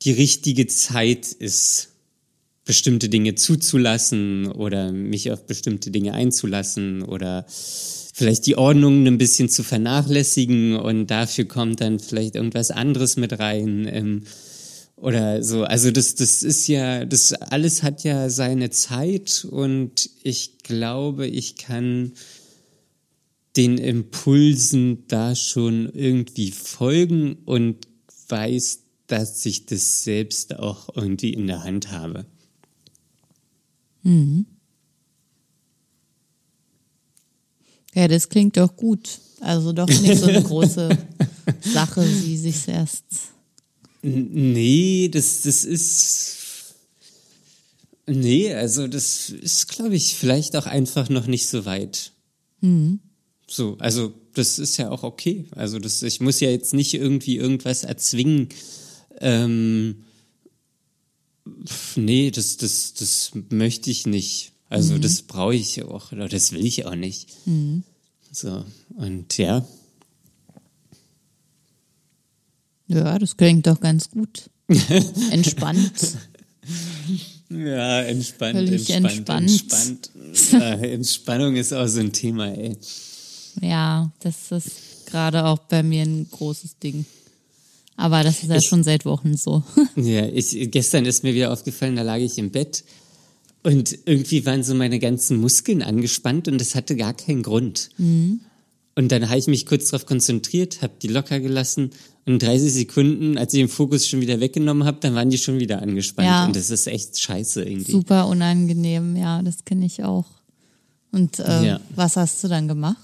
die 0.03 0.13
richtige 0.13 0.67
Zeit 0.69 1.33
ist, 1.33 1.89
bestimmte 2.71 3.09
Dinge 3.09 3.35
zuzulassen 3.35 4.47
oder 4.47 4.93
mich 4.93 5.33
auf 5.33 5.45
bestimmte 5.45 5.91
Dinge 5.91 6.15
einzulassen 6.15 7.03
oder 7.03 7.45
vielleicht 7.49 8.47
die 8.47 8.57
Ordnung 8.57 9.09
ein 9.09 9.19
bisschen 9.19 9.49
zu 9.49 9.65
vernachlässigen 9.65 10.77
und 10.77 11.09
dafür 11.09 11.47
kommt 11.47 11.81
dann 11.81 11.99
vielleicht 11.99 12.37
irgendwas 12.37 12.71
anderes 12.71 13.17
mit 13.17 13.41
rein. 13.41 13.89
Ähm, 13.91 14.23
oder 14.95 15.43
so, 15.43 15.65
also 15.65 15.91
das, 15.91 16.15
das 16.15 16.45
ist 16.45 16.69
ja, 16.69 17.05
das 17.05 17.33
alles 17.33 17.83
hat 17.83 18.05
ja 18.05 18.31
seine 18.31 18.71
Zeit 18.71 19.45
und 19.51 20.09
ich 20.23 20.59
glaube, 20.59 21.27
ich 21.27 21.57
kann 21.57 22.13
den 23.57 23.79
Impulsen 23.79 25.09
da 25.09 25.35
schon 25.35 25.91
irgendwie 25.93 26.53
folgen 26.53 27.39
und 27.47 27.89
weiß, 28.29 28.85
dass 29.09 29.45
ich 29.45 29.67
das 29.67 30.05
selbst 30.05 30.57
auch 30.57 30.89
irgendwie 30.95 31.33
in 31.33 31.49
der 31.49 31.65
Hand 31.65 31.91
habe. 31.91 32.27
Ja, 37.95 38.09
das 38.09 38.29
klingt 38.29 38.57
doch 38.57 38.77
gut. 38.77 39.19
Also 39.41 39.73
doch 39.73 39.89
nicht 39.89 40.19
so 40.19 40.27
eine 40.27 40.43
große 40.43 40.97
Sache, 41.61 42.03
sie 42.07 42.37
sich 42.37 42.69
erst. 42.69 43.05
Nee, 44.03 45.09
das, 45.13 45.43
das 45.43 45.65
ist. 45.65 46.37
Nee, 48.07 48.53
also 48.55 48.89
das 48.89 49.31
ist, 49.31 49.69
glaube 49.69 49.95
ich, 49.95 50.17
vielleicht 50.17 50.57
auch 50.57 50.67
einfach 50.67 51.09
noch 51.09 51.27
nicht 51.27 51.49
so 51.49 51.65
weit. 51.65 52.13
So, 53.47 53.77
also 53.79 54.13
das 54.35 54.59
ist 54.59 54.77
ja 54.77 54.91
auch 54.91 55.03
okay. 55.03 55.47
Also 55.53 55.79
das, 55.79 56.03
ich 56.03 56.21
muss 56.21 56.41
ja 56.41 56.51
jetzt 56.51 56.75
nicht 56.75 56.95
irgendwie 56.95 57.37
irgendwas 57.37 57.85
erzwingen. 57.85 58.49
Ähm, 59.21 60.05
nee, 61.97 62.31
das, 62.31 62.57
das, 62.57 62.95
das 62.95 63.33
möchte 63.51 63.91
ich 63.91 64.07
nicht. 64.07 64.53
Also 64.69 64.99
das 64.99 65.23
brauche 65.23 65.55
ich 65.55 65.83
auch, 65.83 66.13
oder 66.13 66.29
das 66.29 66.53
will 66.53 66.65
ich 66.65 66.87
auch 66.87 66.95
nicht. 66.95 67.29
So, 68.33 68.65
und 68.97 69.37
ja, 69.37 69.67
Ja, 72.91 73.17
das 73.21 73.37
klingt 73.37 73.69
doch 73.69 73.79
ganz 73.81 74.11
gut. 74.11 74.51
Entspannt. 75.31 75.93
Ja, 77.49 78.03
entspannt, 78.03 78.57
Völlig 78.57 78.91
entspannt, 78.91 79.51
entspannt. 79.51 80.11
entspannt. 80.17 80.83
Entspannung 80.83 81.57
ist 81.57 81.73
auch 81.73 81.87
so 81.87 82.01
ein 82.01 82.13
Thema, 82.13 82.49
ey. 82.49 82.77
Ja, 83.61 84.11
das 84.21 84.51
ist 84.51 85.07
gerade 85.07 85.45
auch 85.45 85.59
bei 85.59 85.85
mir 85.85 86.03
ein 86.03 86.29
großes 86.31 86.79
Ding. 86.79 87.07
Aber 88.01 88.23
das 88.25 88.43
ist 88.43 88.49
ja 88.49 88.57
Ich- 88.57 88.67
schon 88.67 88.83
seit 88.83 89.05
Wochen 89.05 89.37
so. 89.37 89.63
Ja, 89.97 90.27
ich, 90.27 90.71
gestern 90.71 91.05
ist 91.05 91.23
mir 91.23 91.35
wieder 91.35 91.53
aufgefallen, 91.53 91.97
da 91.97 92.03
lag 92.03 92.17
ich 92.19 92.39
im 92.39 92.51
Bett 92.51 92.83
und 93.63 93.97
irgendwie 94.07 94.47
waren 94.47 94.63
so 94.65 94.75
meine 94.75 94.99
ganzen 94.99 95.37
Muskeln 95.39 95.83
angespannt 95.83 96.49
und 96.49 96.59
das 96.61 96.75
hatte 96.75 96.97
gar 96.97 97.13
keinen 97.15 97.43
Grund. 97.43 97.91
Und 97.99 98.41
dann 99.13 99.29
habe 99.29 99.39
ich 99.39 99.47
mich 99.49 99.67
kurz 99.67 99.91
darauf 99.91 100.07
konzentriert, 100.07 100.81
habe 100.83 100.95
die 101.03 101.09
locker 101.09 101.41
gelassen 101.41 101.91
und 102.27 102.35
in 102.35 102.39
30 102.39 102.73
Sekunden, 102.73 103.37
als 103.39 103.53
ich 103.55 103.61
den 103.61 103.69
Fokus 103.69 104.07
schon 104.07 104.21
wieder 104.21 104.41
weggenommen 104.41 104.85
habe, 104.87 104.99
dann 105.01 105.15
waren 105.15 105.31
die 105.31 105.39
schon 105.39 105.59
wieder 105.59 105.83
angespannt. 105.83 106.27
Ja. 106.29 106.47
Und 106.47 106.57
das 106.57 106.71
ist 106.71 106.87
echt 106.87 107.19
scheiße 107.21 107.63
irgendwie. 107.65 107.93
Super 107.93 108.29
unangenehm, 108.29 109.17
ja, 109.17 109.43
das 109.43 109.65
kenne 109.65 109.85
ich 109.87 110.05
auch. 110.05 110.27
Und 111.13 111.39
ähm, 111.41 111.65
Ja. 111.65 111.81
was 111.95 112.17
hast 112.17 112.43
du 112.45 112.49
dann 112.49 112.67
gemacht? 112.69 112.99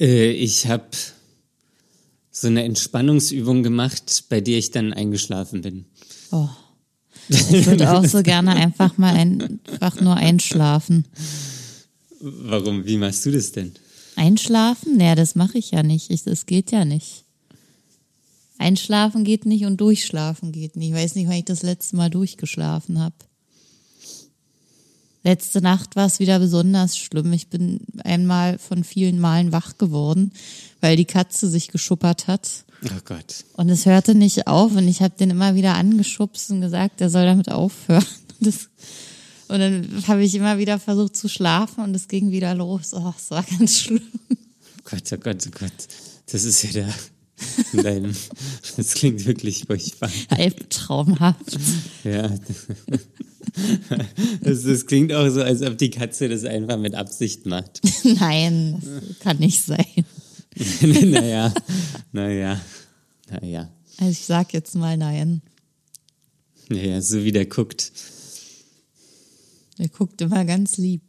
Äh, 0.00 0.30
ich 0.30 0.66
habe 0.66 0.84
so 2.40 2.46
eine 2.46 2.64
Entspannungsübung 2.64 3.62
gemacht, 3.62 4.24
bei 4.28 4.40
der 4.40 4.58
ich 4.58 4.70
dann 4.70 4.92
eingeschlafen 4.92 5.62
bin. 5.62 5.86
Oh. 6.30 6.48
Ich 7.28 7.66
würde 7.66 7.92
auch 7.92 8.04
so 8.04 8.22
gerne 8.22 8.54
einfach 8.54 8.96
mal 8.96 9.14
einfach 9.14 10.00
nur 10.00 10.14
einschlafen. 10.14 11.06
Warum? 12.20 12.86
Wie 12.86 12.96
machst 12.96 13.26
du 13.26 13.30
das 13.30 13.52
denn? 13.52 13.72
Einschlafen? 14.16 14.96
Naja, 14.96 15.14
das 15.14 15.34
mache 15.34 15.58
ich 15.58 15.70
ja 15.70 15.82
nicht. 15.82 16.10
Ich, 16.10 16.24
das 16.24 16.46
geht 16.46 16.72
ja 16.72 16.84
nicht. 16.84 17.24
Einschlafen 18.58 19.24
geht 19.24 19.46
nicht 19.46 19.64
und 19.64 19.80
durchschlafen 19.80 20.50
geht 20.50 20.74
nicht. 20.74 20.88
Ich 20.88 20.94
weiß 20.94 21.14
nicht, 21.14 21.28
wann 21.28 21.36
ich 21.36 21.44
das 21.44 21.62
letzte 21.62 21.96
Mal 21.96 22.10
durchgeschlafen 22.10 22.98
habe. 22.98 23.14
Letzte 25.24 25.60
Nacht 25.60 25.96
war 25.96 26.06
es 26.06 26.20
wieder 26.20 26.38
besonders 26.38 26.96
schlimm. 26.96 27.32
Ich 27.32 27.48
bin 27.48 27.80
einmal 28.04 28.58
von 28.58 28.84
vielen 28.84 29.18
Malen 29.18 29.52
wach 29.52 29.76
geworden, 29.78 30.32
weil 30.80 30.96
die 30.96 31.04
Katze 31.04 31.48
sich 31.48 31.68
geschuppert 31.68 32.28
hat. 32.28 32.64
Oh 32.84 33.00
Gott. 33.04 33.44
Und 33.54 33.68
es 33.68 33.86
hörte 33.86 34.14
nicht 34.14 34.46
auf 34.46 34.72
und 34.72 34.86
ich 34.86 35.02
habe 35.02 35.14
den 35.18 35.30
immer 35.30 35.54
wieder 35.54 35.74
angeschubst 35.74 36.50
und 36.50 36.60
gesagt, 36.60 37.00
er 37.00 37.10
soll 37.10 37.24
damit 37.24 37.50
aufhören. 37.50 38.04
Und, 38.40 38.46
das, 38.46 38.68
und 39.48 39.58
dann 39.58 40.04
habe 40.06 40.22
ich 40.22 40.32
immer 40.36 40.58
wieder 40.58 40.78
versucht 40.78 41.16
zu 41.16 41.28
schlafen 41.28 41.82
und 41.82 41.92
es 41.96 42.06
ging 42.06 42.30
wieder 42.30 42.54
los. 42.54 42.94
Oh, 42.94 43.12
es 43.16 43.32
war 43.32 43.42
ganz 43.42 43.80
schlimm. 43.80 44.06
Oh 44.30 44.82
Gott, 44.84 45.12
oh 45.12 45.16
Gott, 45.16 45.44
oh 45.48 45.58
Gott. 45.58 45.72
Das 46.30 46.44
ist 46.44 46.62
ja 46.62 46.70
der. 46.70 46.94
Dein, 47.72 48.14
das 48.76 48.94
klingt 48.94 49.26
wirklich 49.26 49.64
furchtbar. 49.64 50.08
Albtraumhaft. 50.28 51.58
Ja. 52.04 52.30
Das, 54.42 54.62
das 54.62 54.86
klingt 54.86 55.12
auch 55.12 55.28
so, 55.30 55.42
als 55.42 55.62
ob 55.62 55.76
die 55.78 55.90
Katze 55.90 56.28
das 56.28 56.44
einfach 56.44 56.78
mit 56.78 56.94
Absicht 56.94 57.46
macht. 57.46 57.80
Nein, 58.04 58.80
das 58.80 59.18
kann 59.20 59.38
nicht 59.38 59.62
sein. 59.62 60.04
naja, 60.80 61.52
naja, 62.12 62.60
naja. 63.30 63.70
Also 63.98 64.10
ich 64.12 64.24
sag 64.24 64.52
jetzt 64.52 64.74
mal 64.74 64.96
nein. 64.96 65.42
Naja, 66.68 67.00
so 67.00 67.24
wie 67.24 67.32
der 67.32 67.46
guckt. 67.46 67.92
Er 69.76 69.88
guckt 69.88 70.20
immer 70.20 70.44
ganz 70.44 70.76
lieb. 70.78 71.02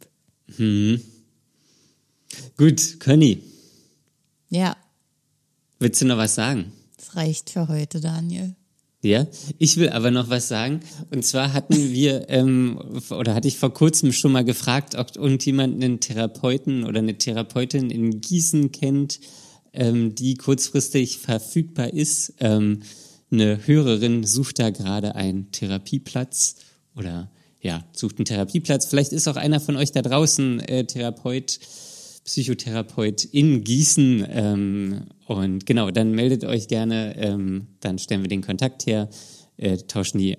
Gut, 2.56 3.00
Conny, 3.00 3.42
Ja, 4.50 4.76
willst 5.78 6.00
du 6.00 6.06
noch 6.06 6.16
was 6.18 6.34
sagen? 6.34 6.72
das 6.96 7.16
reicht 7.16 7.50
für 7.50 7.68
heute, 7.68 8.00
Daniel. 8.00 8.54
Ja, 9.02 9.26
ich 9.58 9.78
will 9.78 9.88
aber 9.88 10.10
noch 10.10 10.28
was 10.28 10.48
sagen. 10.48 10.80
Und 11.10 11.24
zwar 11.24 11.54
hatten 11.54 11.92
wir, 11.92 12.28
ähm, 12.28 12.78
oder 13.10 13.34
hatte 13.34 13.48
ich 13.48 13.56
vor 13.56 13.72
kurzem 13.72 14.12
schon 14.12 14.32
mal 14.32 14.44
gefragt, 14.44 14.94
ob 14.94 15.16
irgendjemand 15.16 15.82
einen 15.82 16.00
Therapeuten 16.00 16.84
oder 16.84 16.98
eine 16.98 17.16
Therapeutin 17.16 17.90
in 17.90 18.20
Gießen 18.20 18.72
kennt, 18.72 19.20
ähm, 19.72 20.14
die 20.14 20.34
kurzfristig 20.34 21.18
verfügbar 21.18 21.94
ist. 21.94 22.34
Ähm, 22.40 22.82
eine 23.30 23.66
Hörerin 23.66 24.24
sucht 24.24 24.58
da 24.58 24.68
gerade 24.68 25.14
einen 25.14 25.50
Therapieplatz 25.50 26.56
oder 26.94 27.30
ja, 27.62 27.84
sucht 27.92 28.18
einen 28.18 28.26
Therapieplatz. 28.26 28.86
Vielleicht 28.86 29.12
ist 29.12 29.28
auch 29.28 29.36
einer 29.36 29.60
von 29.60 29.76
euch 29.76 29.92
da 29.92 30.02
draußen 30.02 30.60
äh, 30.60 30.84
Therapeut. 30.84 31.58
Psychotherapeut 32.30 33.24
in 33.24 33.64
Gießen. 33.64 34.24
Ähm, 34.30 35.00
und 35.26 35.66
genau, 35.66 35.90
dann 35.90 36.12
meldet 36.12 36.44
euch 36.44 36.68
gerne, 36.68 37.16
ähm, 37.16 37.66
dann 37.80 37.98
stellen 37.98 38.22
wir 38.22 38.28
den 38.28 38.42
Kontakt 38.42 38.86
her, 38.86 39.08
äh, 39.56 39.78
tauschen 39.78 40.18
die 40.18 40.38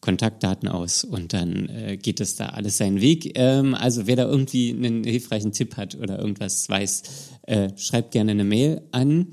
Kontaktdaten 0.00 0.68
aus 0.68 1.04
und 1.04 1.32
dann 1.32 1.68
äh, 1.68 1.96
geht 1.96 2.18
es 2.20 2.34
da 2.34 2.46
alles 2.46 2.78
seinen 2.78 3.00
Weg. 3.00 3.38
Ähm, 3.38 3.76
also 3.76 4.08
wer 4.08 4.16
da 4.16 4.24
irgendwie 4.24 4.70
einen 4.70 5.04
hilfreichen 5.04 5.52
Tipp 5.52 5.76
hat 5.76 5.94
oder 5.94 6.18
irgendwas 6.18 6.68
weiß, 6.68 7.02
äh, 7.42 7.68
schreibt 7.76 8.10
gerne 8.12 8.32
eine 8.32 8.42
Mail 8.44 8.82
an. 8.90 9.28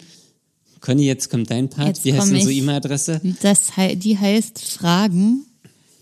Conny, 0.82 1.08
jetzt 1.08 1.32
kommt 1.32 1.49
dein 1.49 1.70
Part. 1.70 1.88
Jetzt 1.88 2.06
Wie 2.06 2.14
heißt 2.14 2.32
unsere 2.32 2.51
ich. 2.51 2.60
E-Mail-Adresse? 2.60 3.20
Die 3.95 4.18
heißt 4.18 4.60
fragen 4.60 5.45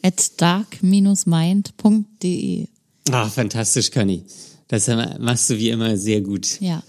at 0.01 0.41
dark-mind.de. 0.41 2.66
Ah, 3.10 3.30
fantastisch, 3.30 3.91
Conny. 3.91 4.24
Das 4.74 4.88
machst 5.19 5.49
du 5.51 5.57
wie 5.59 5.69
immer 5.69 5.95
sehr 5.97 6.21
gut. 6.21 6.59
Ja. 6.59 6.82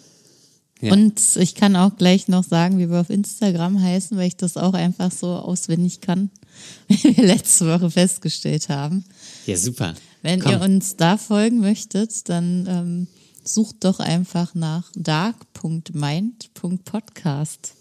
Ja. 0.80 0.94
Und 0.94 1.20
ich 1.36 1.54
kann 1.54 1.76
auch 1.76 1.98
gleich 1.98 2.28
noch 2.28 2.42
sagen, 2.42 2.78
wie 2.78 2.88
wir 2.88 2.98
auf 3.00 3.10
Instagram 3.10 3.82
heißen, 3.82 4.16
weil 4.16 4.28
ich 4.28 4.36
das 4.36 4.56
auch 4.56 4.72
einfach 4.72 5.12
so 5.12 5.26
auswendig 5.28 6.00
kann, 6.00 6.30
wie 6.88 7.14
wir 7.14 7.24
letzte 7.24 7.66
Woche 7.66 7.90
festgestellt 7.90 8.70
haben. 8.70 9.04
Ja, 9.44 9.58
super. 9.58 9.92
Wenn 10.22 10.40
Komm. 10.40 10.52
ihr 10.52 10.62
uns 10.62 10.96
da 10.96 11.18
folgen 11.18 11.60
möchtet, 11.60 12.26
dann 12.30 12.66
ähm, 12.68 13.06
sucht 13.44 13.84
doch 13.84 14.00
einfach 14.00 14.54
nach 14.54 14.90
dark.mind.podcast. 14.96 17.74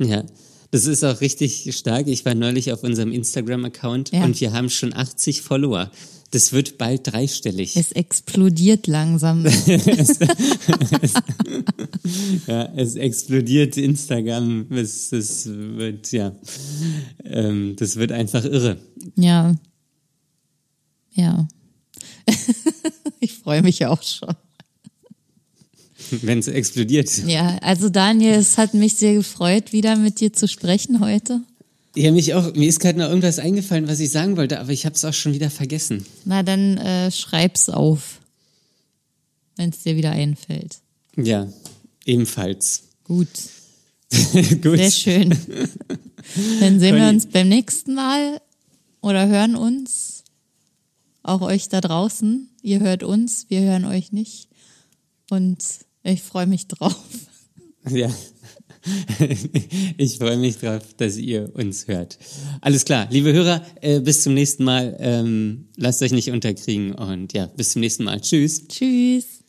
Ja, 0.00 0.24
das 0.72 0.86
ist 0.86 1.04
auch 1.04 1.20
richtig 1.20 1.72
stark. 1.76 2.08
Ich 2.08 2.24
war 2.24 2.34
neulich 2.34 2.72
auf 2.72 2.82
unserem 2.82 3.12
Instagram-Account 3.12 4.10
Ja. 4.10 4.24
und 4.24 4.40
wir 4.40 4.52
haben 4.52 4.70
schon 4.70 4.92
80 4.92 5.42
Follower. 5.42 5.88
Das 6.32 6.52
wird 6.52 6.78
bald 6.78 7.08
dreistellig. 7.08 7.76
Es 7.76 7.90
explodiert 7.90 8.86
langsam. 8.86 9.44
ja, 12.46 12.72
es 12.76 12.94
explodiert 12.94 13.76
Instagram. 13.76 14.66
Es, 14.70 15.10
es 15.12 15.46
wird, 15.48 16.12
ja, 16.12 16.32
ähm, 17.24 17.74
das 17.76 17.96
wird 17.96 18.12
einfach 18.12 18.44
irre. 18.44 18.78
ja. 19.16 19.56
Ja. 21.12 21.48
ich 23.20 23.32
freue 23.34 23.62
mich 23.62 23.84
auch 23.86 24.02
schon. 24.02 24.34
Wenn 26.22 26.38
es 26.38 26.48
explodiert. 26.48 27.10
Ja, 27.26 27.58
also 27.58 27.88
Daniel, 27.88 28.34
es 28.34 28.58
hat 28.58 28.74
mich 28.74 28.94
sehr 28.94 29.14
gefreut, 29.14 29.72
wieder 29.72 29.96
mit 29.96 30.20
dir 30.20 30.32
zu 30.32 30.48
sprechen 30.48 31.00
heute. 31.00 31.42
Ja, 31.96 32.12
mich 32.12 32.34
auch. 32.34 32.54
Mir 32.54 32.68
ist 32.68 32.80
gerade 32.80 32.98
noch 32.98 33.08
irgendwas 33.08 33.38
eingefallen, 33.38 33.88
was 33.88 33.98
ich 34.00 34.10
sagen 34.10 34.36
wollte, 34.36 34.60
aber 34.60 34.70
ich 34.70 34.86
habe 34.86 34.94
es 34.94 35.04
auch 35.04 35.12
schon 35.12 35.32
wieder 35.32 35.50
vergessen. 35.50 36.06
Na, 36.24 36.42
dann 36.42 36.78
äh, 36.78 37.10
schreib's 37.10 37.68
auf, 37.68 38.20
wenn 39.56 39.70
es 39.70 39.82
dir 39.82 39.96
wieder 39.96 40.12
einfällt. 40.12 40.78
Ja, 41.16 41.48
ebenfalls. 42.04 42.84
Gut, 43.02 43.28
Gut. 44.62 44.76
sehr 44.76 44.90
schön. 44.90 45.30
Dann 46.60 46.78
sehen 46.78 46.96
wir 46.96 47.08
uns 47.08 47.26
beim 47.26 47.48
nächsten 47.48 47.94
Mal 47.94 48.40
oder 49.00 49.26
hören 49.26 49.56
uns. 49.56 50.24
Auch 51.22 51.42
euch 51.42 51.68
da 51.68 51.80
draußen. 51.80 52.48
Ihr 52.62 52.80
hört 52.80 53.02
uns, 53.02 53.46
wir 53.48 53.60
hören 53.60 53.84
euch 53.84 54.12
nicht. 54.12 54.48
Und 55.28 55.62
ich 56.02 56.22
freue 56.22 56.46
mich 56.46 56.66
drauf. 56.66 57.04
Ja. 57.88 58.10
Ich 59.96 60.16
freue 60.16 60.36
mich 60.36 60.58
drauf, 60.58 60.82
dass 60.96 61.16
ihr 61.16 61.50
uns 61.54 61.86
hört. 61.86 62.18
Alles 62.60 62.84
klar, 62.84 63.06
liebe 63.10 63.32
Hörer, 63.32 63.62
äh, 63.80 64.00
bis 64.00 64.22
zum 64.22 64.34
nächsten 64.34 64.64
Mal. 64.64 64.96
Ähm, 64.98 65.68
lasst 65.76 66.02
euch 66.02 66.12
nicht 66.12 66.30
unterkriegen 66.30 66.92
und 66.92 67.32
ja, 67.32 67.46
bis 67.46 67.72
zum 67.72 67.80
nächsten 67.80 68.04
Mal. 68.04 68.20
Tschüss. 68.20 68.66
Tschüss. 68.68 69.39